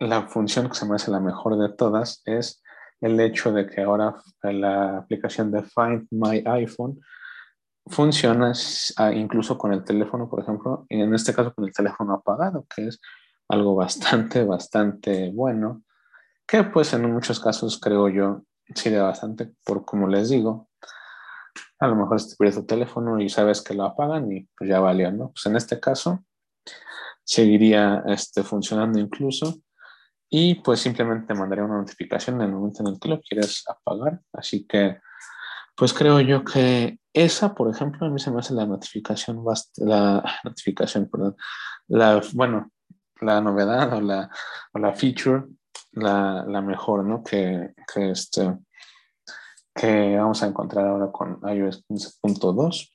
la 0.01 0.29
función 0.29 0.69
que 0.69 0.75
se 0.75 0.87
me 0.87 0.97
hace 0.97 1.11
la 1.11 1.21
mejor 1.21 1.57
de 1.59 1.75
todas 1.75 2.21
es 2.25 2.63
el 3.01 3.21
hecho 3.21 3.53
de 3.53 3.67
que 3.67 3.83
ahora 3.83 4.17
la 4.43 4.99
aplicación 4.99 5.51
de 5.53 5.63
Find 5.63 6.09
My 6.11 6.43
iPhone 6.45 7.01
funciona 7.89 8.53
ah, 8.97 9.13
incluso 9.13 9.57
con 9.59 9.73
el 9.73 9.85
teléfono, 9.85 10.29
por 10.29 10.41
ejemplo, 10.41 10.87
y 10.89 11.01
en 11.01 11.15
este 11.15 11.35
caso 11.35 11.55
con 11.55 11.65
el 11.65 11.73
teléfono 11.73 12.15
apagado, 12.15 12.67
que 12.75 12.89
es 12.89 13.01
algo 13.49 13.75
bastante, 13.75 14.45
bastante 14.45 15.31
bueno, 15.33 15.83
que 16.47 16.65
pues 16.65 16.93
en 16.93 17.13
muchos 17.13 17.41
casos 17.41 17.79
creo 17.81 18.09
yo 18.09 18.43
sirve 18.75 19.01
bastante, 19.01 19.53
por 19.65 19.85
como 19.85 20.09
les 20.09 20.29
digo, 20.29 20.69
a 21.81 21.87
lo 21.87 21.97
mejor 21.97 22.21
te 22.21 22.37
pierdes 22.37 22.57
tu 22.57 22.67
teléfono 22.67 23.21
y 23.21 23.29
sabes 23.29 23.63
que 23.63 23.75
lo 23.75 23.85
apagan 23.85 24.31
y 24.33 24.49
pues 24.57 24.69
ya 24.69 24.81
valió, 24.81 25.11
¿no? 25.13 25.31
Pues 25.31 25.47
en 25.47 25.57
este 25.57 25.81
caso 25.81 26.25
seguiría 27.25 28.03
este, 28.07 28.43
funcionando 28.43 28.99
incluso 28.99 29.61
y 30.31 30.57
pues 30.57 30.81
simplemente 30.81 31.35
mandaría 31.35 31.65
una 31.65 31.79
notificación 31.79 32.37
en 32.37 32.49
el 32.49 32.55
momento 32.55 32.83
en 32.83 32.95
el 32.95 33.01
que 33.01 33.09
lo 33.09 33.21
quieres 33.21 33.65
apagar, 33.69 34.21
así 34.33 34.67
que 34.67 34.99
pues 35.77 35.95
creo 35.95 36.21
yo 36.21 36.45
que 36.45 36.99
esa, 37.25 37.55
por 37.55 37.69
ejemplo, 37.69 38.07
a 38.07 38.11
mí 38.11 38.21
se 38.21 38.31
me 38.31 38.39
hace 38.39 38.55
la 38.55 38.67
notificación, 38.67 39.45
la 39.77 40.23
notificación, 40.45 41.09
perdón, 41.11 41.37
la, 41.89 42.23
bueno, 42.35 42.71
la 43.21 43.41
novedad 43.41 43.93
o 43.95 44.01
la, 44.01 44.31
o 44.73 44.79
la 44.79 44.93
feature, 44.93 45.45
la, 45.93 46.45
la, 46.47 46.61
mejor, 46.63 47.05
¿no? 47.05 47.23
Que, 47.23 47.75
que, 47.93 48.11
este, 48.11 48.57
que 49.75 50.17
vamos 50.17 50.43
a 50.43 50.47
encontrar 50.47 50.87
ahora 50.87 51.11
con 51.11 51.41
iOS 51.43 51.85
15.2. 51.89 52.95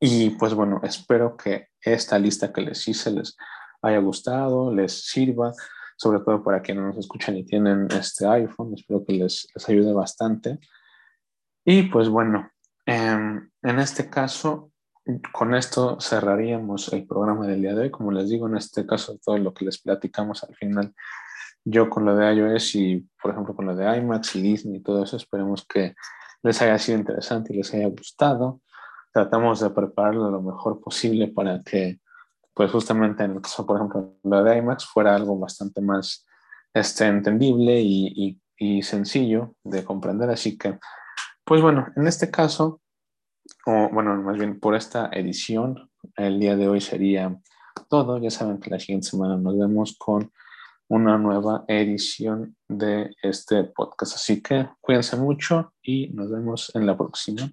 Y 0.00 0.30
pues 0.30 0.54
bueno, 0.54 0.80
espero 0.82 1.36
que 1.36 1.68
esta 1.80 2.18
lista 2.18 2.52
que 2.52 2.62
les 2.62 2.88
hice 2.88 3.10
les 3.10 3.36
haya 3.82 3.98
gustado, 3.98 4.74
les 4.74 5.06
sirva, 5.06 5.52
sobre 5.96 6.20
todo 6.20 6.42
para 6.42 6.62
quienes 6.62 6.84
nos 6.84 6.96
escuchan 6.96 7.36
y 7.36 7.44
tienen 7.44 7.86
este 7.90 8.26
iPhone, 8.26 8.72
espero 8.74 9.04
que 9.04 9.12
les, 9.12 9.46
les 9.54 9.68
ayude 9.68 9.92
bastante. 9.92 10.58
Y 11.64 11.82
pues 11.84 12.08
bueno, 12.08 12.50
em, 12.90 13.50
en 13.62 13.78
este 13.78 14.10
caso, 14.10 14.72
con 15.32 15.54
esto 15.54 15.98
cerraríamos 16.00 16.92
el 16.92 17.06
programa 17.06 17.46
del 17.46 17.62
día 17.62 17.74
de 17.74 17.82
hoy. 17.82 17.90
Como 17.90 18.12
les 18.12 18.28
digo, 18.28 18.48
en 18.48 18.56
este 18.56 18.86
caso, 18.86 19.18
todo 19.24 19.38
lo 19.38 19.54
que 19.54 19.64
les 19.64 19.80
platicamos 19.80 20.44
al 20.44 20.54
final, 20.54 20.94
yo 21.64 21.88
con 21.88 22.04
lo 22.04 22.16
de 22.16 22.34
iOS 22.34 22.74
y, 22.74 23.08
por 23.20 23.32
ejemplo, 23.32 23.54
con 23.54 23.66
lo 23.66 23.76
de 23.76 23.96
IMAX 23.96 24.36
y 24.36 24.42
Disney 24.42 24.76
y 24.76 24.82
todo 24.82 25.04
eso, 25.04 25.16
esperemos 25.16 25.66
que 25.66 25.94
les 26.42 26.60
haya 26.62 26.78
sido 26.78 26.98
interesante 26.98 27.52
y 27.52 27.58
les 27.58 27.72
haya 27.74 27.86
gustado. 27.88 28.60
Tratamos 29.12 29.60
de 29.60 29.70
prepararlo 29.70 30.30
lo 30.30 30.42
mejor 30.42 30.80
posible 30.80 31.28
para 31.28 31.60
que, 31.62 32.00
pues 32.54 32.70
justamente 32.70 33.24
en 33.24 33.32
el 33.32 33.40
caso, 33.40 33.66
por 33.66 33.76
ejemplo, 33.76 34.16
lo 34.22 34.42
de 34.42 34.58
IMAX 34.58 34.86
fuera 34.86 35.14
algo 35.14 35.38
bastante 35.38 35.80
más 35.80 36.26
este, 36.74 37.06
entendible 37.06 37.80
y, 37.80 38.40
y, 38.58 38.78
y 38.78 38.82
sencillo 38.82 39.54
de 39.64 39.84
comprender. 39.84 40.30
Así 40.30 40.56
que 40.58 40.78
pues 41.50 41.62
bueno, 41.62 41.88
en 41.96 42.06
este 42.06 42.30
caso, 42.30 42.79
o 43.66 43.88
bueno, 43.90 44.16
más 44.22 44.38
bien 44.38 44.58
por 44.60 44.74
esta 44.74 45.10
edición, 45.12 45.90
el 46.16 46.40
día 46.40 46.56
de 46.56 46.68
hoy 46.68 46.80
sería 46.80 47.36
todo. 47.88 48.18
Ya 48.18 48.30
saben 48.30 48.58
que 48.58 48.70
la 48.70 48.80
siguiente 48.80 49.08
semana 49.08 49.36
nos 49.36 49.58
vemos 49.58 49.96
con 49.98 50.32
una 50.88 51.18
nueva 51.18 51.64
edición 51.68 52.56
de 52.68 53.14
este 53.22 53.64
podcast. 53.64 54.16
Así 54.16 54.42
que 54.42 54.68
cuídense 54.80 55.16
mucho 55.16 55.72
y 55.82 56.08
nos 56.08 56.30
vemos 56.30 56.72
en 56.74 56.86
la 56.86 56.96
próxima. 56.96 57.52